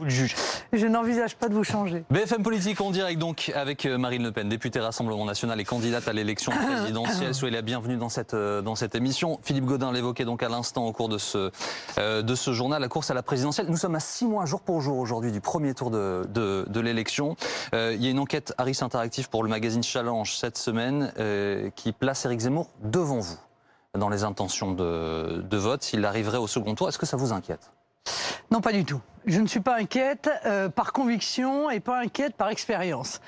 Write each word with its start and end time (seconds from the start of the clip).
Vous 0.00 0.06
le 0.06 0.10
jugez. 0.10 0.34
Je 0.72 0.86
n'envisage 0.86 1.36
pas 1.36 1.50
de 1.50 1.54
vous 1.54 1.62
changer. 1.62 2.04
BFM 2.10 2.42
Politique 2.42 2.80
en 2.80 2.90
direct 2.90 3.18
donc 3.18 3.52
avec 3.54 3.84
euh, 3.84 3.98
Marine 3.98 4.22
Le 4.22 4.32
Pen, 4.32 4.48
députée 4.48 4.80
Rassemblement 4.80 5.26
National 5.26 5.60
et 5.60 5.64
candidate 5.64 6.08
à 6.08 6.14
l'élection 6.14 6.52
présidentielle. 6.52 7.34
Soyez 7.34 7.54
la 7.54 7.60
bienvenue 7.60 7.98
dans 7.98 8.08
cette, 8.08 8.32
euh, 8.32 8.62
dans 8.62 8.76
cette 8.76 8.94
émission. 8.94 9.38
Philippe 9.42 9.66
Godin 9.66 9.92
l'évoquait 9.92 10.24
donc 10.24 10.42
à 10.42 10.48
l'instant 10.48 10.86
au 10.86 10.92
cours 10.92 11.10
de 11.10 11.18
ce, 11.18 11.50
euh, 11.98 12.22
de 12.22 12.34
ce 12.34 12.54
journal, 12.54 12.80
la 12.80 12.88
course 12.88 13.10
à 13.10 13.14
la 13.14 13.22
présidentielle. 13.22 13.66
Nous 13.68 13.76
sommes 13.76 13.94
à 13.94 14.00
six 14.00 14.24
mois 14.24 14.46
jour 14.46 14.62
pour 14.62 14.80
jour 14.80 14.96
aujourd'hui 14.96 15.32
du 15.32 15.42
premier 15.42 15.74
tour 15.74 15.90
de, 15.90 16.26
de, 16.30 16.64
de 16.66 16.80
l'élection. 16.80 17.36
Euh, 17.74 17.92
il 17.94 18.02
y 18.02 18.06
a 18.06 18.10
une 18.10 18.20
enquête 18.20 18.54
Harris 18.56 18.78
Interactive 18.80 19.28
pour 19.28 19.42
le 19.42 19.50
magazine 19.50 19.82
Challenge 19.82 20.34
cette 20.34 20.56
semaine 20.56 21.12
euh, 21.18 21.68
qui 21.76 21.92
place 21.92 22.24
Éric 22.24 22.40
Zemmour 22.40 22.70
devant 22.82 23.20
vous 23.20 23.36
dans 23.98 24.08
les 24.08 24.24
intentions 24.24 24.72
de, 24.72 25.42
de 25.42 25.56
vote. 25.58 25.82
S'il 25.82 26.06
arriverait 26.06 26.38
au 26.38 26.46
second 26.46 26.74
tour, 26.74 26.88
est-ce 26.88 26.98
que 26.98 27.04
ça 27.04 27.18
vous 27.18 27.34
inquiète? 27.34 27.70
Non, 28.50 28.60
pas 28.60 28.72
du 28.72 28.84
tout. 28.84 29.00
Je 29.26 29.40
ne 29.40 29.46
suis 29.46 29.60
pas 29.60 29.76
inquiète 29.76 30.30
euh, 30.46 30.68
par 30.68 30.92
conviction 30.92 31.70
et 31.70 31.78
pas 31.78 32.00
inquiète 32.00 32.34
par 32.34 32.48
expérience. 32.48 33.20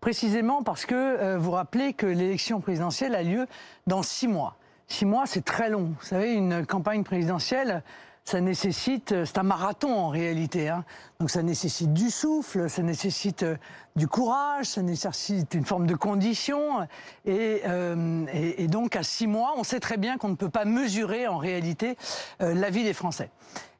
Précisément 0.00 0.62
parce 0.62 0.86
que 0.86 0.94
euh, 0.94 1.38
vous 1.38 1.50
rappelez 1.50 1.92
que 1.92 2.06
l'élection 2.06 2.60
présidentielle 2.60 3.14
a 3.14 3.22
lieu 3.22 3.46
dans 3.86 4.02
six 4.02 4.28
mois. 4.28 4.56
Six 4.86 5.04
mois, 5.04 5.26
c'est 5.26 5.44
très 5.44 5.68
long. 5.68 5.94
Vous 6.00 6.06
savez, 6.06 6.32
une 6.32 6.64
campagne 6.64 7.04
présidentielle, 7.04 7.82
ça 8.24 8.40
nécessite, 8.40 9.24
c'est 9.24 9.38
un 9.38 9.42
marathon 9.42 9.92
en 9.92 10.08
réalité. 10.08 10.68
Hein. 10.68 10.84
Donc 11.18 11.30
ça 11.30 11.42
nécessite 11.42 11.92
du 11.92 12.10
souffle, 12.10 12.70
ça 12.70 12.82
nécessite 12.82 13.42
euh, 13.42 13.56
du 13.96 14.06
courage, 14.06 14.66
ça 14.66 14.82
nécessite 14.82 15.54
une 15.54 15.64
forme 15.64 15.86
de 15.86 15.94
condition. 15.94 16.86
Et, 17.24 17.62
euh, 17.66 18.24
et, 18.32 18.68
donc 18.68 18.94
à 18.94 19.02
six 19.02 19.26
mois, 19.26 19.54
on 19.56 19.64
sait 19.64 19.80
très 19.80 19.96
bien 19.96 20.16
qu'on 20.16 20.28
ne 20.28 20.36
peut 20.36 20.50
pas 20.50 20.64
mesurer 20.64 21.26
en 21.26 21.38
réalité 21.38 21.96
euh, 22.40 22.54
la 22.54 22.70
vie 22.70 22.84
des 22.84 22.94
Français. 22.94 23.30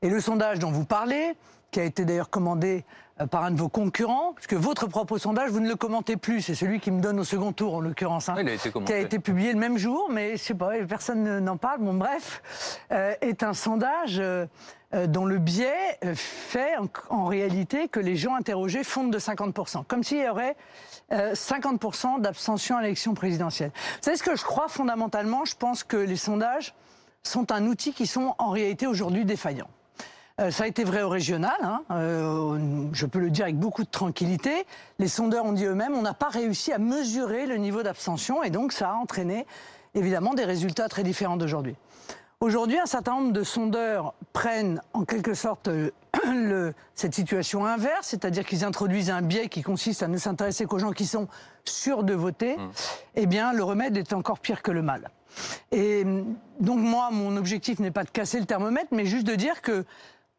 Et 0.03 0.11
le 0.11 0.21
sondage 0.21 0.59
dont 0.59 0.73
vous 0.73 0.85
parlez, 0.85 1.35
qui 1.71 1.81
a 1.81 1.85
été 1.85 2.05
d'ailleurs 2.05 2.31
commandé 2.31 2.85
euh, 3.21 3.27
par 3.27 3.45
un 3.45 3.51
de 3.51 3.57
vos 3.59 3.69
concurrents, 3.69 4.33
puisque 4.35 4.55
votre 4.55 4.87
propre 4.87 5.19
sondage, 5.19 5.51
vous 5.51 5.61
ne 5.61 5.69
le 5.69 5.77
commentez 5.77 6.17
plus, 6.17 6.43
c'est 6.43 6.55
celui 6.55 6.81
qui 6.81 6.91
me 6.91 7.01
donne 7.01 7.21
au 7.21 7.25
second 7.25 7.53
tour 7.53 7.75
en 7.75 7.81
l'occurrence, 7.81 8.29
hein, 8.29 8.35
qui 8.87 8.93
a 8.93 8.99
été 8.99 9.19
publié 9.19 9.53
le 9.53 9.59
même 9.59 9.79
jour, 9.79 10.09
mais 10.11 10.33
je 10.37 10.43
sais 10.43 10.55
pas, 10.55 10.71
personne 10.89 11.23
ne- 11.23 11.41
n'en 11.41 11.57
parle. 11.57 11.81
Bon, 11.81 11.95
bref, 11.95 12.43
euh, 12.93 13.15
est 13.21 13.43
un 13.43 13.55
sondage 13.55 14.19
euh, 14.19 14.47
dont 15.07 15.25
le 15.25 15.39
biais 15.39 15.99
fait 16.15 16.77
en, 16.77 16.89
en 17.11 17.27
réalité 17.27 17.87
que 17.89 18.01
les 18.01 18.17
gens 18.17 18.35
interrogés 18.35 18.83
fondent 18.83 19.13
de 19.13 19.19
50%, 19.21 19.85
comme 19.87 20.03
s'il 20.03 20.19
y 20.19 20.29
aurait 20.29 20.57
euh, 21.13 21.33
50% 21.35 22.21
d'abstention 22.21 22.77
à 22.77 22.83
l'élection 22.83 23.15
présidentielle. 23.15 23.71
Vous 23.75 24.03
savez 24.03 24.17
ce 24.17 24.23
que 24.25 24.35
je 24.35 24.43
crois 24.43 24.67
fondamentalement? 24.69 25.45
Je 25.45 25.55
pense 25.55 25.85
que 25.85 25.97
les 25.97 26.17
sondages 26.17 26.75
sont 27.23 27.53
un 27.53 27.67
outil 27.67 27.93
qui 27.93 28.07
sont 28.07 28.35
en 28.39 28.51
réalité 28.51 28.87
aujourd'hui 28.89 29.25
défaillants. 29.25 29.69
Euh, 30.41 30.51
ça 30.51 30.65
a 30.65 30.67
été 30.67 30.85
vrai 30.85 31.03
au 31.03 31.09
régional, 31.11 31.53
hein, 31.63 31.83
euh, 31.91 32.87
je 32.93 33.05
peux 33.05 33.19
le 33.19 33.31
dire 33.31 33.45
avec 33.45 33.59
beaucoup 33.59 33.85
de 33.85 33.91
tranquillité. 33.91 34.65
Les 34.99 35.09
sondeurs 35.09 35.45
ont 35.45 35.53
dit 35.53 35.67
eux-mêmes, 35.67 35.95
on 35.95 36.03
n'a 36.03 36.15
pas 36.15 36.29
réussi 36.29 36.73
à 36.73 36.79
mesurer 36.79 37.47
le 37.47 37.57
niveau 37.57 37.83
d'abstention 37.83 38.43
et 38.43 38.49
donc 38.51 38.73
ça 38.73 38.91
a 38.91 38.95
entraîné 38.95 39.47
évidemment 39.95 40.33
des 40.35 40.45
résultats 40.45 40.89
très 40.89 41.03
différents 41.03 41.37
d'aujourd'hui. 41.37 41.77
Aujourd'hui, 42.41 42.79
un 42.79 42.87
certain 42.87 43.17
nombre 43.17 43.33
de 43.35 43.43
sondeurs 43.43 44.15
prennent 44.33 44.81
en 44.95 45.05
quelque 45.05 45.35
sorte 45.35 45.69
euh, 45.69 45.91
le- 46.25 46.73
cette 46.95 47.15
situation 47.15 47.67
inverse, 47.67 48.07
c'est-à-dire 48.09 48.47
qu'ils 48.47 48.65
introduisent 48.65 49.11
un 49.11 49.21
biais 49.21 49.49
qui 49.49 49.61
consiste 49.63 50.03
à 50.03 50.09
ne 50.09 50.17
s'intéresser 50.17 50.65
qu'aux 50.65 50.79
gens 50.79 50.93
qui 50.93 51.05
sont 51.05 51.29
sûrs 51.67 52.03
de 52.03 52.15
voter. 52.15 52.57
Eh 53.15 53.27
bien, 53.27 53.53
le 53.53 53.63
remède 53.63 53.95
est 53.99 54.15
encore 54.15 54.39
pire 54.39 54.63
que 54.63 54.71
le 54.71 54.81
mal. 54.81 55.11
Et 55.71 56.05
donc 56.61 56.79
moi, 56.79 57.11
mon 57.13 57.37
objectif 57.37 57.79
n'est 57.79 57.91
pas 57.91 58.05
de 58.05 58.11
casser 58.11 58.41
le 58.41 58.47
thermomètre, 58.47 58.89
mais 58.91 59.05
juste 59.05 59.27
de 59.27 59.35
dire 59.35 59.61
que 59.61 59.85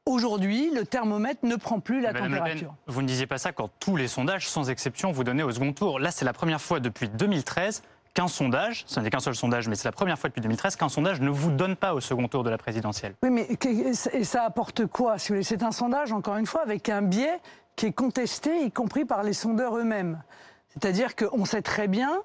aujourd'hui, 0.06 0.72
le 0.74 0.86
thermomètre 0.86 1.46
ne 1.46 1.56
prend 1.56 1.80
plus 1.80 2.02
la 2.02 2.12
Madame 2.12 2.32
Le 2.32 2.38
Pen, 2.38 2.40
température. 2.40 2.74
vous 2.88 3.02
ne 3.02 3.08
disiez 3.08 3.28
pas 3.28 3.38
ça 3.38 3.52
quand 3.52 3.70
tous 3.80 3.96
les 3.96 4.08
sondages, 4.08 4.48
sans 4.48 4.70
exception, 4.70 5.12
vous 5.12 5.24
donnaient 5.24 5.44
au 5.44 5.52
second 5.52 5.74
tour. 5.74 6.00
Là, 6.00 6.12
c'est 6.12 6.26
la 6.26 6.34
première 6.34 6.62
fois 6.62 6.80
depuis 6.80 7.10
2013 7.10 7.84
qu'un 8.14 8.28
sondage, 8.28 8.84
ce 8.88 9.00
n'est 9.00 9.10
qu'un 9.10 9.22
seul 9.22 9.36
sondage, 9.36 9.70
mais 9.70 9.76
c'est 9.76 9.88
la 9.88 9.94
première 9.94 10.20
fois 10.20 10.30
depuis 10.30 10.42
2013 10.42 10.76
qu'un 10.76 10.90
sondage 10.90 11.22
ne 11.22 11.30
vous 11.30 11.52
donne 11.52 11.76
pas 11.78 11.94
au 11.94 12.02
second 12.02 12.28
tour 12.28 12.44
de 12.44 12.50
la 12.50 12.58
présidentielle. 12.58 13.16
Oui, 13.24 13.30
mais 13.30 13.48
et 14.14 14.24
ça 14.26 14.44
apporte 14.44 14.86
quoi 14.88 15.18
C'est 15.18 15.64
un 15.64 15.72
sondage, 15.72 16.12
encore 16.12 16.36
une 16.36 16.46
fois, 16.46 16.62
avec 16.62 16.90
un 16.90 17.02
biais 17.02 17.40
qui 17.78 17.86
est 17.86 17.94
contesté, 17.94 18.66
y 18.66 18.72
compris 18.72 19.06
par 19.06 19.24
les 19.24 19.34
sondeurs 19.34 19.78
eux-mêmes. 19.78 20.22
C'est-à-dire 20.70 21.16
qu'on 21.16 21.46
sait 21.46 21.62
très 21.62 21.88
bien 21.88 22.22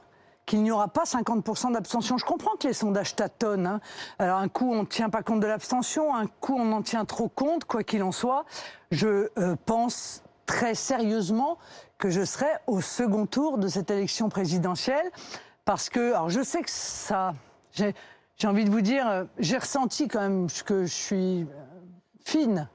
qu'il 0.46 0.62
n'y 0.62 0.70
aura 0.70 0.88
pas 0.88 1.04
50% 1.04 1.72
d'abstention. 1.72 2.16
Je 2.16 2.24
comprends 2.24 2.56
que 2.56 2.68
les 2.68 2.72
sondages 2.72 3.16
tâtonnent. 3.16 3.66
hein. 3.66 3.80
Alors 4.18 4.38
un 4.38 4.48
coup, 4.48 4.72
on 4.72 4.82
ne 4.82 4.86
tient 4.86 5.10
pas 5.10 5.22
compte 5.22 5.40
de 5.40 5.46
l'abstention, 5.46 6.14
un 6.14 6.26
coup, 6.26 6.56
on 6.56 6.72
en 6.72 6.82
tient 6.82 7.04
trop 7.04 7.28
compte, 7.28 7.64
quoi 7.64 7.82
qu'il 7.82 8.02
en 8.02 8.12
soit. 8.12 8.44
Je 8.92 9.28
euh, 9.38 9.56
pense 9.66 10.22
très 10.46 10.74
sérieusement 10.74 11.58
que 11.98 12.10
je 12.10 12.24
serai 12.24 12.46
au 12.66 12.80
second 12.80 13.26
tour 13.26 13.58
de 13.58 13.68
cette 13.68 13.90
élection 13.90 14.28
présidentielle 14.28 15.10
parce 15.64 15.90
que, 15.90 16.12
alors 16.12 16.30
je 16.30 16.42
sais 16.42 16.62
que 16.62 16.70
ça, 16.70 17.34
j'ai 17.72 17.94
envie 18.44 18.64
de 18.64 18.70
vous 18.70 18.82
dire, 18.82 19.08
euh, 19.08 19.24
j'ai 19.38 19.58
ressenti 19.58 20.06
quand 20.06 20.20
même 20.20 20.46
que 20.64 20.84
je 20.84 20.94
suis 20.94 21.42
euh, 21.42 21.46
fine, 22.24 22.68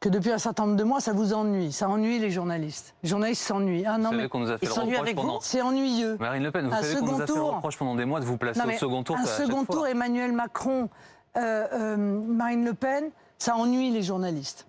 que 0.00 0.08
depuis 0.08 0.30
un 0.30 0.38
certain 0.38 0.66
nombre 0.66 0.76
de 0.76 0.84
mois, 0.84 1.00
ça 1.00 1.12
vous 1.12 1.32
ennuie. 1.32 1.72
Ça 1.72 1.88
ennuie 1.88 2.18
les 2.18 2.30
journalistes. 2.30 2.94
Les 3.02 3.08
journalistes 3.08 3.42
s'ennuient. 3.42 3.84
Ah 3.86 3.96
non, 3.98 4.10
Vous 4.10 4.14
mais 4.14 4.16
savez 4.18 4.28
qu'on 4.28 4.38
nous 4.40 4.50
a 4.50 4.58
fait 4.58 4.66
le 4.66 4.98
avec 4.98 5.16
pendant... 5.16 5.40
c'est 5.40 5.62
ennuyeux. 5.62 6.16
Marine 6.20 6.42
Le 6.42 6.50
Pen, 6.50 6.66
vous 6.66 6.72
Un 6.74 6.82
savez 6.82 6.96
qu'on 7.00 7.06
nous 7.06 7.22
a 7.22 7.26
fait 7.26 7.34
le 7.34 7.42
reproche 7.42 7.78
pendant 7.78 7.94
des 7.94 8.04
mois 8.04 8.20
de 8.20 8.24
vous 8.24 8.36
placer 8.36 8.60
Non, 8.60 8.74
au 8.74 8.78
second 8.78 9.02
tour. 9.02 9.16
un 9.16 9.24
second 9.24 9.64
fois. 9.64 9.74
tour, 9.74 9.86
Emmanuel 9.86 10.32
Macron, 10.32 10.88
euh, 11.36 11.66
euh, 11.72 11.96
Marine 11.96 12.64
Le 12.64 12.74
Pen, 12.74 13.10
ça 13.38 13.56
ennuie 13.56 13.90
les 13.90 14.02
journalistes. 14.02 14.66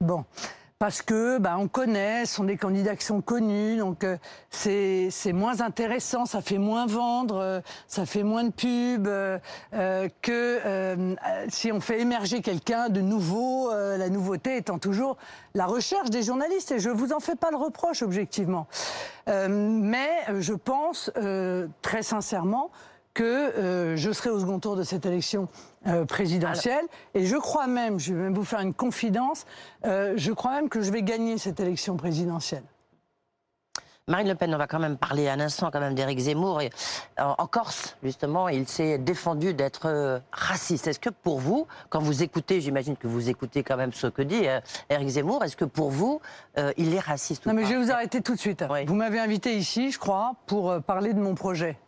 Bon. 0.00 0.24
Parce 0.80 1.02
que 1.02 1.38
bah, 1.38 1.56
on 1.58 1.68
connaît, 1.68 2.26
ce 2.26 2.34
sont 2.34 2.44
des 2.44 2.56
candidats 2.56 2.96
qui 2.96 3.04
sont 3.06 3.20
connus, 3.20 3.76
donc 3.76 4.02
euh, 4.02 4.16
c'est 4.50 5.32
moins 5.32 5.60
intéressant, 5.60 6.26
ça 6.26 6.40
fait 6.40 6.58
moins 6.58 6.86
vendre, 6.86 7.36
euh, 7.36 7.60
ça 7.86 8.06
fait 8.06 8.24
moins 8.24 8.42
de 8.42 8.50
pub 8.50 9.06
euh, 9.06 9.38
euh, 9.72 10.08
que 10.20 10.32
euh, 10.32 11.14
euh, 11.26 11.46
si 11.48 11.70
on 11.70 11.80
fait 11.80 12.00
émerger 12.00 12.42
quelqu'un 12.42 12.88
de 12.88 13.00
nouveau, 13.00 13.70
la 13.72 14.08
nouveauté 14.10 14.56
étant 14.56 14.78
toujours 14.80 15.16
la 15.54 15.66
recherche 15.66 16.10
des 16.10 16.24
journalistes. 16.24 16.72
Et 16.72 16.80
je 16.80 16.90
vous 16.90 17.12
en 17.12 17.20
fais 17.20 17.36
pas 17.36 17.52
le 17.52 17.56
reproche 17.56 18.02
objectivement, 18.02 18.66
mais 19.28 20.10
je 20.40 20.54
pense 20.54 21.10
très 21.82 22.02
sincèrement 22.02 22.70
que 23.14 23.22
euh, 23.22 23.96
je 23.96 24.10
serai 24.12 24.30
au 24.30 24.40
second 24.40 24.58
tour 24.58 24.76
de 24.76 24.82
cette 24.82 25.06
élection 25.06 25.48
euh, 25.86 26.04
présidentielle. 26.04 26.84
Et 27.14 27.24
je 27.26 27.36
crois 27.36 27.68
même, 27.68 27.98
je 27.98 28.12
vais 28.12 28.20
même 28.20 28.34
vous 28.34 28.44
faire 28.44 28.60
une 28.60 28.74
confidence, 28.74 29.46
euh, 29.86 30.14
je 30.16 30.32
crois 30.32 30.52
même 30.52 30.68
que 30.68 30.82
je 30.82 30.90
vais 30.90 31.02
gagner 31.02 31.38
cette 31.38 31.60
élection 31.60 31.96
présidentielle. 31.96 32.64
Marine 34.06 34.28
Le 34.28 34.34
Pen, 34.34 34.54
on 34.54 34.58
va 34.58 34.66
quand 34.66 34.80
même 34.80 34.98
parler 34.98 35.30
un 35.30 35.40
instant 35.40 35.70
quand 35.70 35.80
même 35.80 35.94
d'Éric 35.94 36.18
Zemmour. 36.18 36.60
Et, 36.60 36.68
en, 37.18 37.36
en 37.38 37.46
Corse, 37.46 37.96
justement, 38.02 38.50
il 38.50 38.68
s'est 38.68 38.98
défendu 38.98 39.54
d'être 39.54 40.20
raciste. 40.30 40.86
Est-ce 40.88 41.00
que 41.00 41.08
pour 41.08 41.38
vous, 41.38 41.66
quand 41.88 42.00
vous 42.02 42.22
écoutez, 42.22 42.60
j'imagine 42.60 42.98
que 42.98 43.06
vous 43.06 43.30
écoutez 43.30 43.62
quand 43.62 43.78
même 43.78 43.94
ce 43.94 44.06
que 44.06 44.20
dit 44.20 44.44
Éric 44.90 45.08
Zemmour, 45.08 45.42
est-ce 45.42 45.56
que 45.56 45.64
pour 45.64 45.88
vous, 45.88 46.20
euh, 46.58 46.70
il 46.76 46.94
est 46.94 47.00
raciste 47.00 47.46
Non 47.46 47.54
mais 47.54 47.62
pas 47.62 47.68
je 47.68 47.74
vais 47.74 47.82
vous 47.82 47.92
arrêter 47.92 48.20
tout 48.20 48.34
de 48.34 48.40
suite. 48.40 48.62
Oui. 48.68 48.84
Vous 48.84 48.94
m'avez 48.94 49.20
invité 49.20 49.56
ici, 49.56 49.90
je 49.90 49.98
crois, 49.98 50.32
pour 50.44 50.82
parler 50.82 51.14
de 51.14 51.20
mon 51.20 51.34
projet. 51.34 51.78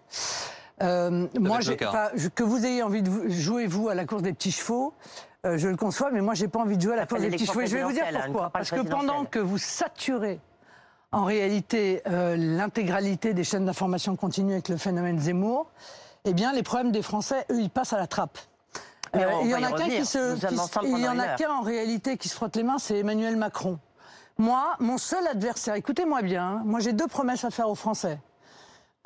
Euh, 0.83 1.27
moi, 1.39 1.59
que 1.61 2.43
vous 2.43 2.67
ayez 2.67 2.83
envie 2.83 3.03
de 3.03 3.29
jouer 3.31 3.67
vous 3.67 3.89
à 3.89 3.95
la 3.95 4.05
course 4.05 4.23
des 4.23 4.33
petits 4.33 4.53
chevaux, 4.53 4.93
euh, 5.47 5.59
je 5.59 5.69
le 5.69 5.77
conçois, 5.77 6.11
mais 6.11 6.21
moi 6.21 6.35
j'ai 6.35 6.49
pas 6.49 6.59
envie 6.59 6.77
de 6.77 6.83
jouer 6.83 6.95
à 6.95 6.97
la 6.97 7.07
course 7.07 7.21
des 7.21 7.31
petits 7.31 7.47
chevaux. 7.47 7.61
Et 7.61 7.67
je 7.67 7.77
vais 7.77 7.85
vous 7.85 7.93
dire 7.93 8.05
hein, 8.07 8.21
pourquoi. 8.27 8.51
Parce 8.51 8.71
que 8.71 8.81
pendant 8.81 9.25
que 9.25 9.39
vous 9.39 9.59
saturez 9.59 10.41
en 11.13 11.25
réalité 11.25 12.03
euh, 12.07 12.37
l'intégralité 12.37 13.33
des 13.33 13.45
chaînes 13.45 13.65
d'information 13.65 14.17
continue 14.17 14.53
avec 14.53 14.69
le 14.69 14.77
phénomène 14.77 15.19
Zemmour, 15.19 15.71
eh 16.25 16.35
bien 16.35 16.53
les 16.53 16.63
problèmes 16.63 16.93
des 16.93 17.03
Français, 17.03 17.47
eux, 17.51 17.61
ils 17.61 17.71
passent 17.71 17.93
à 17.93 17.99
la 17.99 18.07
trappe. 18.07 18.39
Mais 19.15 19.25
Euh, 19.25 19.31
il 19.45 19.51
y 19.51 19.55
en 19.55 19.61
y 19.61 19.65
a 19.65 19.73
qu'un 19.73 19.89
qui 19.89 20.05
se, 20.05 20.35
qui 20.35 20.87
il 20.87 20.99
y 20.99 21.07
a 21.07 21.37
qu'un 21.37 21.51
en 21.51 21.63
réalité 21.63 22.17
qui 22.17 22.29
se 22.29 22.35
frotte 22.35 22.57
les 22.57 22.65
mains, 22.65 22.79
c'est 22.79 22.99
Emmanuel 22.99 23.37
Macron. 23.37 23.79
Moi, 24.37 24.75
mon 24.81 24.99
seul 24.99 25.27
adversaire, 25.29 25.75
écoutez-moi 25.75 26.21
bien, 26.23 26.45
hein, 26.45 26.63
moi 26.65 26.81
j'ai 26.81 26.93
deux 26.93 27.07
promesses 27.07 27.45
à 27.45 27.51
faire 27.51 27.71
aux 27.71 27.75
Français. 27.75 28.19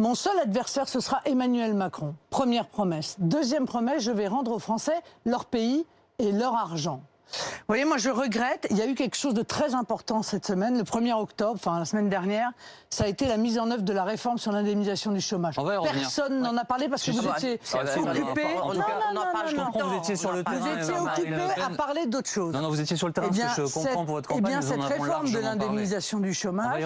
Mon 0.00 0.14
seul 0.14 0.38
adversaire, 0.38 0.88
ce 0.88 0.98
sera 0.98 1.20
Emmanuel 1.26 1.74
Macron. 1.74 2.14
Première 2.30 2.66
promesse. 2.68 3.16
Deuxième 3.18 3.66
promesse, 3.66 4.02
je 4.02 4.10
vais 4.10 4.28
rendre 4.28 4.50
aux 4.52 4.58
Français 4.58 4.98
leur 5.26 5.44
pays 5.44 5.84
et 6.18 6.32
leur 6.32 6.54
argent. 6.54 7.02
Vous 7.32 7.64
voyez, 7.68 7.84
moi 7.84 7.98
je 7.98 8.08
regrette, 8.08 8.66
il 8.70 8.78
y 8.78 8.80
a 8.80 8.86
eu 8.86 8.94
quelque 8.94 9.14
chose 9.14 9.34
de 9.34 9.42
très 9.42 9.74
important 9.74 10.22
cette 10.22 10.46
semaine, 10.46 10.78
le 10.78 10.84
1er 10.84 11.12
octobre, 11.12 11.52
enfin 11.54 11.78
la 11.78 11.84
semaine 11.84 12.08
dernière, 12.08 12.50
ça 12.88 13.04
a 13.04 13.08
été 13.08 13.26
la 13.26 13.36
mise 13.36 13.58
en 13.58 13.70
œuvre 13.70 13.82
de 13.82 13.92
la 13.92 14.04
réforme 14.04 14.38
sur 14.38 14.52
l'indemnisation 14.52 15.12
du 15.12 15.20
chômage. 15.20 15.56
Personne 15.92 16.40
n'en 16.40 16.56
a 16.56 16.64
parlé 16.64 16.88
parce 16.88 17.02
que 17.02 17.10
vous 17.10 17.28
étiez 17.36 17.60
occupé. 17.74 18.44
Non, 18.56 18.72
non, 18.72 18.82
non, 19.14 19.22
je 19.46 19.54
comprends, 19.54 19.86
vous 19.86 19.98
étiez 19.98 20.16
sur 20.16 20.32
le 20.32 20.42
terrain. 20.42 20.58
Vous 20.58 20.66
étiez 20.66 20.98
Marine 20.98 21.34
occupé 21.34 21.60
à 21.60 21.76
parler 21.76 22.06
d'autre 22.06 22.30
chose. 22.30 22.54
Non, 22.54 22.62
non, 22.62 22.70
vous 22.70 22.80
étiez 22.80 22.96
sur 22.96 23.06
le 23.06 23.12
terrain, 23.12 23.28
Eh 23.30 23.34
bien, 23.34 23.44
parce 23.44 23.56
que 23.58 23.66
je 23.66 23.74
comprends 23.74 24.04
pour 24.06 24.14
votre 24.14 24.30
eh 24.32 24.34
campagne. 24.36 24.58
bien, 24.58 24.60
nous 24.60 24.82
en 24.82 24.88
cette 24.88 24.98
réforme 24.98 25.30
de 25.30 25.38
l'indemnisation 25.38 26.20
du 26.20 26.32
chômage, 26.32 26.82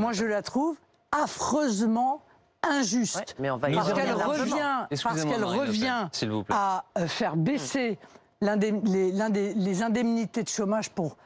moi 0.00 0.12
je 0.12 0.26
la 0.26 0.42
trouve 0.42 0.76
affreusement 1.10 2.20
injuste. 2.70 3.16
Ouais, 3.16 3.24
mais 3.38 3.50
on 3.50 3.56
va 3.56 3.70
y 3.70 3.74
parce 3.74 3.92
qu'elle 3.92 4.12
revient, 4.12 4.86
parce 5.02 5.24
qu'elle 5.24 5.44
revient 5.44 6.08
s'il 6.12 6.30
vous 6.30 6.44
plaît. 6.44 6.54
à 6.56 6.84
euh, 6.98 7.06
faire 7.06 7.36
baisser 7.36 7.98
les, 8.40 9.52
les 9.54 9.82
indemnités 9.82 10.42
de 10.42 10.48
chômage 10.48 10.90
pour 10.90 11.16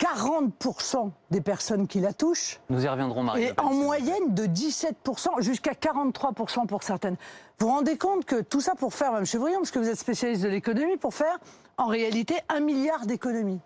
40% 0.00 1.10
des 1.30 1.40
personnes 1.40 1.86
qui 1.86 2.00
la 2.00 2.12
touchent. 2.12 2.58
Nous 2.70 2.84
y 2.84 2.88
reviendrons, 2.88 3.22
Marie. 3.22 3.42
Et 3.42 3.52
en 3.60 3.74
moyenne 3.74 4.34
de 4.34 4.46
17%, 4.46 5.42
jusqu'à 5.42 5.72
43% 5.72 6.66
pour 6.66 6.82
certaines. 6.82 7.16
Vous 7.58 7.66
vous 7.66 7.74
rendez 7.74 7.98
compte 7.98 8.24
que 8.24 8.40
tout 8.40 8.62
ça 8.62 8.74
pour 8.74 8.94
faire, 8.94 9.12
Mme 9.12 9.26
Chevrillon, 9.26 9.58
parce 9.58 9.70
que 9.70 9.78
vous 9.78 9.88
êtes 9.88 9.98
spécialiste 9.98 10.42
de 10.42 10.48
l'économie, 10.48 10.96
pour 10.96 11.12
faire 11.12 11.38
en 11.76 11.86
réalité 11.86 12.36
un 12.48 12.60
milliard 12.60 13.04
d'économies. 13.04 13.60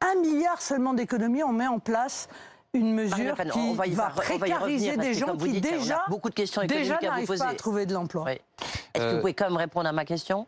Un 0.00 0.20
milliard 0.20 0.62
seulement 0.62 0.94
d'économies, 0.94 1.42
on 1.42 1.52
met 1.52 1.66
en 1.66 1.80
place 1.80 2.28
une 2.76 2.94
mesure 2.94 3.36
qui 3.52 3.74
va, 3.94 4.10
précariser 4.10 4.96
des 4.96 5.14
gens 5.14 5.36
qui 5.36 5.60
déjà, 5.60 6.04
beaucoup 6.08 6.28
de 6.28 6.34
questions 6.34 6.62
déjà 6.64 6.98
n'arrivent 7.00 7.38
pas 7.38 7.48
à 7.48 7.54
trouver 7.54 7.86
de 7.86 7.94
l'emploi. 7.94 8.32
Est-ce 8.32 8.38
que 8.94 9.08
vous 9.08 9.16
euh, 9.16 9.20
pouvez 9.20 9.34
quand 9.34 9.46
même 9.46 9.56
répondre 9.56 9.88
à 9.88 9.92
ma 9.92 10.04
question 10.04 10.46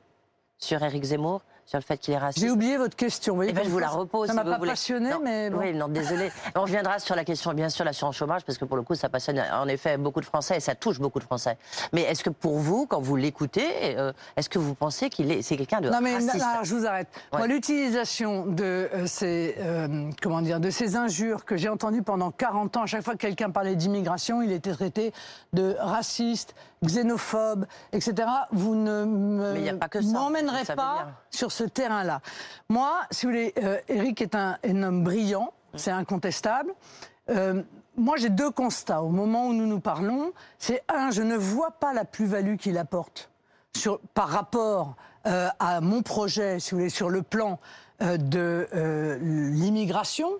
sur 0.59 0.83
Éric 0.83 1.05
Zemmour? 1.05 1.43
Sur 1.69 1.77
le 1.77 1.85
fait 1.85 1.99
qu'il 1.99 2.15
est 2.15 2.19
raciste. 2.19 2.43
J'ai 2.43 2.51
oublié 2.51 2.79
votre 2.79 2.97
question. 2.97 3.35
Vous 3.35 3.43
eh 3.43 3.53
ben, 3.53 3.63
je 3.63 3.69
vous 3.69 3.79
la 3.79 3.91
repose. 3.91 4.29
Ça 4.29 4.33
m'a 4.33 4.43
pas 4.43 4.59
passionné, 4.59 5.11
mais 5.23 5.51
Oui, 5.53 5.75
non, 5.75 5.89
désolé. 5.89 6.33
On 6.55 6.63
reviendra 6.63 6.99
sur 6.99 7.15
la 7.15 7.25
question, 7.25 7.53
bien 7.53 7.69
sûr, 7.69 7.85
l'assurance 7.85 8.17
chômage, 8.17 8.43
parce 8.47 8.57
que 8.57 8.65
pour 8.65 8.79
le 8.79 8.83
coup, 8.83 8.95
ça 8.95 9.11
passionne 9.11 9.39
en 9.53 9.69
effet 9.69 9.99
beaucoup 9.99 10.21
de 10.21 10.25
Français 10.25 10.57
et 10.57 10.61
ça 10.61 10.75
touche 10.75 10.99
beaucoup 10.99 11.19
de 11.19 11.25
Français. 11.25 11.59
Mais 11.93 12.03
est-ce 12.05 12.25
que 12.25 12.31
pour 12.31 12.59
vous, 12.59 12.87
quand 12.87 13.03
vous 13.03 13.17
l'écoutez, 13.17 13.99
euh, 13.99 14.15
est-ce 14.39 14.49
que 14.49 14.59
vous 14.59 14.75
pensez 14.75 15.11
qu'il 15.11 15.31
est, 15.31 15.43
c'est 15.43 15.59
quelqu'un 15.59 15.83
de 15.83 15.91
non, 15.91 16.01
mais, 16.01 16.15
raciste 16.15 16.37
Non, 16.37 16.63
je 16.63 16.75
vous 16.75 16.87
arrête. 16.87 17.09
L'utilisation 17.47 18.47
de 18.47 18.89
euh, 18.95 19.07
ces, 19.07 19.55
euh, 19.59 20.11
comment 20.23 20.41
dire, 20.41 20.61
de 20.61 20.71
ces 20.71 20.97
injures 20.97 21.45
que 21.45 21.59
j'ai 21.59 21.69
entendues 21.69 22.03
pendant 22.03 22.31
40 22.31 22.79
ans, 22.79 22.83
à 22.85 22.87
chaque 22.87 23.03
fois 23.03 23.13
que 23.13 23.19
quelqu'un 23.19 23.51
parlait 23.51 23.77
d'immigration, 23.77 24.41
il 24.41 24.53
était 24.53 24.73
traité 24.73 25.13
de 25.53 25.77
raciste, 25.79 26.55
xénophobe, 26.87 27.67
etc. 27.93 28.29
Vous 28.53 28.75
ne 28.75 29.05
m'emmènerez 29.05 30.65
pas 30.65 31.09
sur 31.31 31.53
ce 31.53 31.65
terrain-là. 31.65 32.21
Moi, 32.69 32.93
si 33.11 33.27
vous 33.27 33.33
voulez, 33.33 33.55
euh, 33.63 33.79
Eric 33.89 34.23
est 34.23 34.35
un, 34.35 34.59
homme 34.65 35.05
brillant, 35.05 35.53
c'est 35.75 35.91
incontestable. 35.91 36.73
Euh, 37.31 37.63
moi, 37.97 38.17
j'ai 38.17 38.31
deux 38.31 38.51
constats 38.51 39.03
au 39.03 39.11
moment 39.11 39.49
où 39.49 39.53
nous 39.53 39.67
nous 39.67 39.81
parlons. 39.81 40.33
C'est 40.59 40.83
un, 40.89 41.11
je 41.11 41.23
ne 41.23 41.37
vois 41.37 41.73
pas 41.73 41.93
la 41.93 42.05
plus-value 42.05 42.57
qu'il 42.57 42.79
apporte 42.79 43.31
sur, 43.77 44.01
par 44.15 44.29
rapport 44.29 44.95
euh, 45.27 45.49
à 45.59 45.81
mon 45.81 46.03
projet, 46.03 46.61
si 46.61 46.71
vous 46.71 46.79
voulez, 46.79 46.91
sur 46.91 47.11
le 47.11 47.23
plan 47.23 47.59
de 48.01 48.69
l'immigration, 49.51 50.31